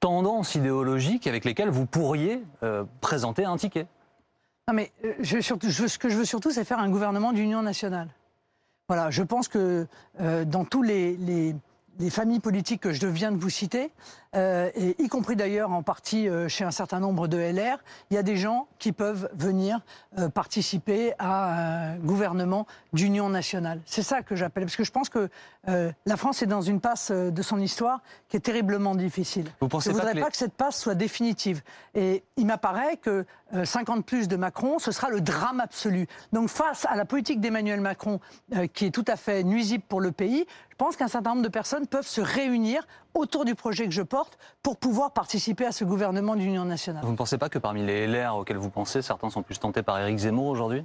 tendance 0.00 0.54
idéologique 0.54 1.26
avec 1.26 1.44
lesquels 1.44 1.68
vous 1.70 1.86
pourriez 1.86 2.42
euh, 2.62 2.84
présenter 3.00 3.44
un 3.44 3.56
ticket 3.56 3.86
Non, 4.68 4.74
mais 4.74 4.90
euh, 5.04 5.12
ce 5.22 5.98
que 5.98 6.08
je 6.08 6.16
veux 6.16 6.24
surtout, 6.24 6.50
c'est 6.50 6.64
faire 6.64 6.78
un 6.78 6.88
gouvernement 6.88 7.32
d'union 7.32 7.62
nationale. 7.62 8.08
Voilà, 8.88 9.10
je 9.10 9.22
pense 9.22 9.46
que 9.46 9.86
euh, 10.20 10.44
dans 10.44 10.64
tous 10.64 10.82
les- 10.82 11.16
les 11.98 12.10
familles 12.10 12.40
politiques 12.40 12.80
que 12.80 12.92
je 12.92 13.06
viens 13.06 13.30
de 13.30 13.36
vous 13.36 13.50
citer, 13.50 13.90
euh, 14.36 14.70
et 14.74 14.94
y 15.02 15.08
compris 15.08 15.34
d'ailleurs 15.34 15.72
en 15.72 15.82
partie 15.82 16.28
euh, 16.28 16.48
chez 16.48 16.64
un 16.64 16.70
certain 16.70 17.00
nombre 17.00 17.26
de 17.26 17.36
LR, 17.36 17.78
il 18.10 18.14
y 18.14 18.18
a 18.18 18.22
des 18.22 18.36
gens 18.36 18.68
qui 18.78 18.92
peuvent 18.92 19.28
venir 19.34 19.80
euh, 20.18 20.28
participer 20.28 21.14
à 21.18 21.92
un 21.92 21.96
gouvernement 21.98 22.66
d'union 22.92 23.28
nationale. 23.28 23.80
C'est 23.86 24.02
ça 24.02 24.22
que 24.22 24.36
j'appelle, 24.36 24.64
parce 24.64 24.76
que 24.76 24.84
je 24.84 24.92
pense 24.92 25.08
que 25.08 25.28
la 25.66 26.16
France 26.16 26.42
est 26.42 26.46
dans 26.46 26.62
une 26.62 26.80
passe 26.80 27.10
de 27.10 27.42
son 27.42 27.58
histoire 27.60 28.00
qui 28.28 28.36
est 28.36 28.40
terriblement 28.40 28.94
difficile. 28.94 29.46
Vous 29.60 29.68
pensez 29.68 29.90
je 29.90 29.94
ne 29.94 30.00
pas 30.00 30.04
voudrais 30.06 30.12
que 30.12 30.16
les- 30.18 30.24
pas 30.24 30.30
que 30.30 30.36
cette 30.36 30.54
passe 30.54 30.80
soit 30.80 30.94
définitive. 30.94 31.62
Et 31.94 32.24
il 32.36 32.46
m'apparaît 32.46 32.96
que 32.96 33.26
euh, 33.54 33.64
50 33.64 34.06
plus 34.06 34.26
de 34.26 34.36
Macron, 34.36 34.78
ce 34.78 34.90
sera 34.90 35.10
le 35.10 35.20
drame 35.20 35.60
absolu. 35.60 36.06
Donc 36.32 36.48
face 36.48 36.86
à 36.86 36.96
la 36.96 37.04
politique 37.04 37.40
d'Emmanuel 37.40 37.80
Macron, 37.80 38.20
qui 38.72 38.86
est 38.86 38.90
tout 38.90 39.04
à 39.06 39.16
fait 39.16 39.42
nuisible 39.44 39.84
pour 39.88 40.00
le 40.00 40.12
pays, 40.12 40.46
je 40.70 40.76
pense 40.76 40.96
qu'un 40.96 41.08
certain 41.08 41.30
nombre 41.30 41.42
de 41.42 41.48
personnes 41.48 41.86
peuvent 41.86 42.06
se 42.06 42.20
réunir 42.22 42.86
autour 43.12 43.44
du 43.44 43.54
projet 43.54 43.84
que 43.86 43.90
je 43.92 44.02
porte 44.02 44.19
pour 44.62 44.76
pouvoir 44.76 45.12
participer 45.12 45.66
à 45.66 45.72
ce 45.72 45.84
gouvernement 45.84 46.36
d'union 46.36 46.64
nationale. 46.64 47.04
Vous 47.04 47.12
ne 47.12 47.16
pensez 47.16 47.38
pas 47.38 47.48
que 47.48 47.58
parmi 47.58 47.84
les 47.84 48.06
LR 48.06 48.36
auxquels 48.36 48.56
vous 48.56 48.70
pensez, 48.70 49.02
certains 49.02 49.30
sont 49.30 49.42
plus 49.42 49.58
tentés 49.58 49.82
par 49.82 49.98
Éric 49.98 50.18
Zemmour 50.18 50.46
aujourd'hui? 50.46 50.84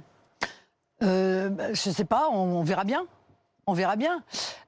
Euh, 1.02 1.50
bah, 1.50 1.72
je 1.72 1.88
ne 1.88 1.94
sais 1.94 2.04
pas, 2.04 2.28
on, 2.32 2.36
on 2.36 2.62
verra 2.62 2.84
bien. 2.84 3.06
On 3.68 3.72
verra 3.72 3.96
bien. 3.96 4.22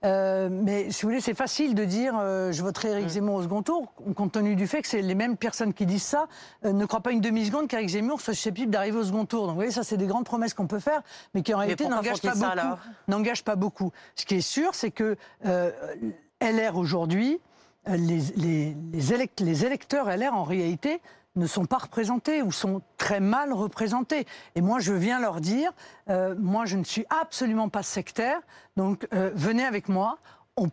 Euh, 0.05 0.49
mais 0.51 0.91
si 0.91 1.03
vous 1.03 1.11
voulez, 1.11 1.21
c'est 1.21 1.35
facile 1.35 1.77
de 1.77 1.85
dire 1.85 2.15
euh, 2.19 2.51
je 2.51 2.61
voterai 2.65 2.91
Éric 2.91 3.07
Zemmour 3.07 3.37
au 3.37 3.43
second 3.45 3.63
tour, 3.63 3.93
compte 4.17 4.33
tenu 4.33 4.57
du 4.57 4.67
fait 4.67 4.83
que 4.83 4.89
c'est 4.89 5.03
les 5.03 5.15
mêmes 5.15 5.37
personnes 5.37 5.73
qui 5.73 5.87
disent 5.87 6.03
ça 6.03 6.27
euh, 6.65 6.73
ne 6.73 6.85
croient 6.85 7.01
pas 7.01 7.13
une 7.13 7.21
demi-seconde 7.21 7.69
qu'Éric 7.69 7.91
Zemmour 7.91 8.21
soit 8.21 8.35
susceptible 8.35 8.73
d'arriver 8.73 8.99
au 8.99 9.05
second 9.05 9.25
tour. 9.25 9.43
Donc 9.43 9.51
vous 9.51 9.55
voyez, 9.55 9.71
ça, 9.71 9.85
c'est 9.85 9.99
des 9.99 10.09
grandes 10.09 10.25
promesses 10.25 10.53
qu'on 10.53 10.67
peut 10.67 10.81
faire, 10.81 11.03
mais 11.33 11.43
qui 11.43 11.55
en 11.55 11.59
réalité 11.59 11.87
n'engagent 11.87 12.21
pas, 12.21 12.35
ça, 12.35 12.57
beaucoup, 12.57 12.81
n'engagent 13.07 13.45
pas 13.45 13.55
beaucoup. 13.55 13.93
Ce 14.17 14.27
qui 14.27 14.35
est 14.35 14.41
sûr, 14.41 14.75
c'est 14.75 14.91
que 14.91 15.17
euh, 15.47 15.71
LR 16.41 16.77
aujourd'hui, 16.77 17.35
euh, 17.35 17.48
les, 17.97 18.21
les- 18.37 18.77
les 18.93 19.13
élect- 19.15 19.41
les 19.41 19.65
électeurs 19.65 20.09
LR 20.09 20.35
en 20.35 20.45
réalité 20.45 21.01
ne 21.37 21.47
sont 21.47 21.67
pas 21.67 21.79
représentés 21.79 22.43
ou 22.43 22.51
sont 22.51 22.83
très 22.97 23.21
mal 23.21 23.53
représentés. 23.53 24.27
Et 24.57 24.61
moi, 24.61 24.81
je 24.81 24.93
viens 24.93 25.21
leur 25.21 25.41
dire, 25.41 25.71
euh, 26.11 26.35
moi, 26.39 26.65
je 26.67 26.77
ne 26.77 26.85
suis 26.85 27.07
absolument 27.11 27.69
pas 27.69 27.83
sectaire, 27.85 28.41
donc 28.77 29.07
euh, 29.13 29.31
venez 29.35 29.65
avec 29.65 29.89
moi. 29.89 30.19
On, 30.57 30.69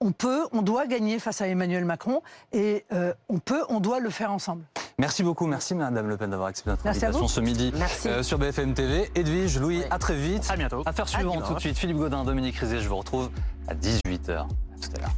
on 0.00 0.10
peut, 0.12 0.46
on 0.52 0.62
doit 0.62 0.86
gagner 0.86 1.18
face 1.20 1.40
à 1.42 1.46
Emmanuel 1.46 1.84
Macron 1.84 2.22
et 2.52 2.84
euh, 2.92 3.14
on 3.28 3.38
peut, 3.38 3.62
on 3.68 3.78
doit 3.78 4.00
le 4.00 4.10
faire 4.10 4.32
ensemble. 4.32 4.64
Merci 4.98 5.22
beaucoup, 5.22 5.46
merci 5.46 5.74
Madame 5.74 6.08
Le 6.08 6.16
Pen 6.16 6.28
d'avoir 6.30 6.48
accepté 6.48 6.70
notre 6.70 6.84
Merci 6.84 7.04
invitation 7.06 7.28
ce 7.28 7.40
midi 7.40 7.72
Merci. 7.76 8.08
euh, 8.08 8.22
sur 8.22 8.38
BFM 8.38 8.74
TV. 8.74 9.10
Edwige, 9.14 9.58
Louis, 9.60 9.78
Oui. 9.78 9.84
à 9.90 9.98
très 9.98 10.16
vite. 10.16 10.46
À 10.50 10.56
bientôt. 10.56 10.82
Affaire 10.86 11.08
suivante 11.08 11.44
tout 11.46 11.54
de 11.54 11.60
suite. 11.60 11.78
Philippe 11.78 11.98
Godin, 11.98 12.24
Dominique 12.24 12.56
Rizet, 12.56 12.80
je 12.80 12.88
vous 12.88 12.96
retrouve 12.96 13.30
à 13.68 13.74
18h. 13.74 14.32
À 14.40 14.46
tout 14.46 14.90
à 14.96 15.00
l'heure. 15.00 15.10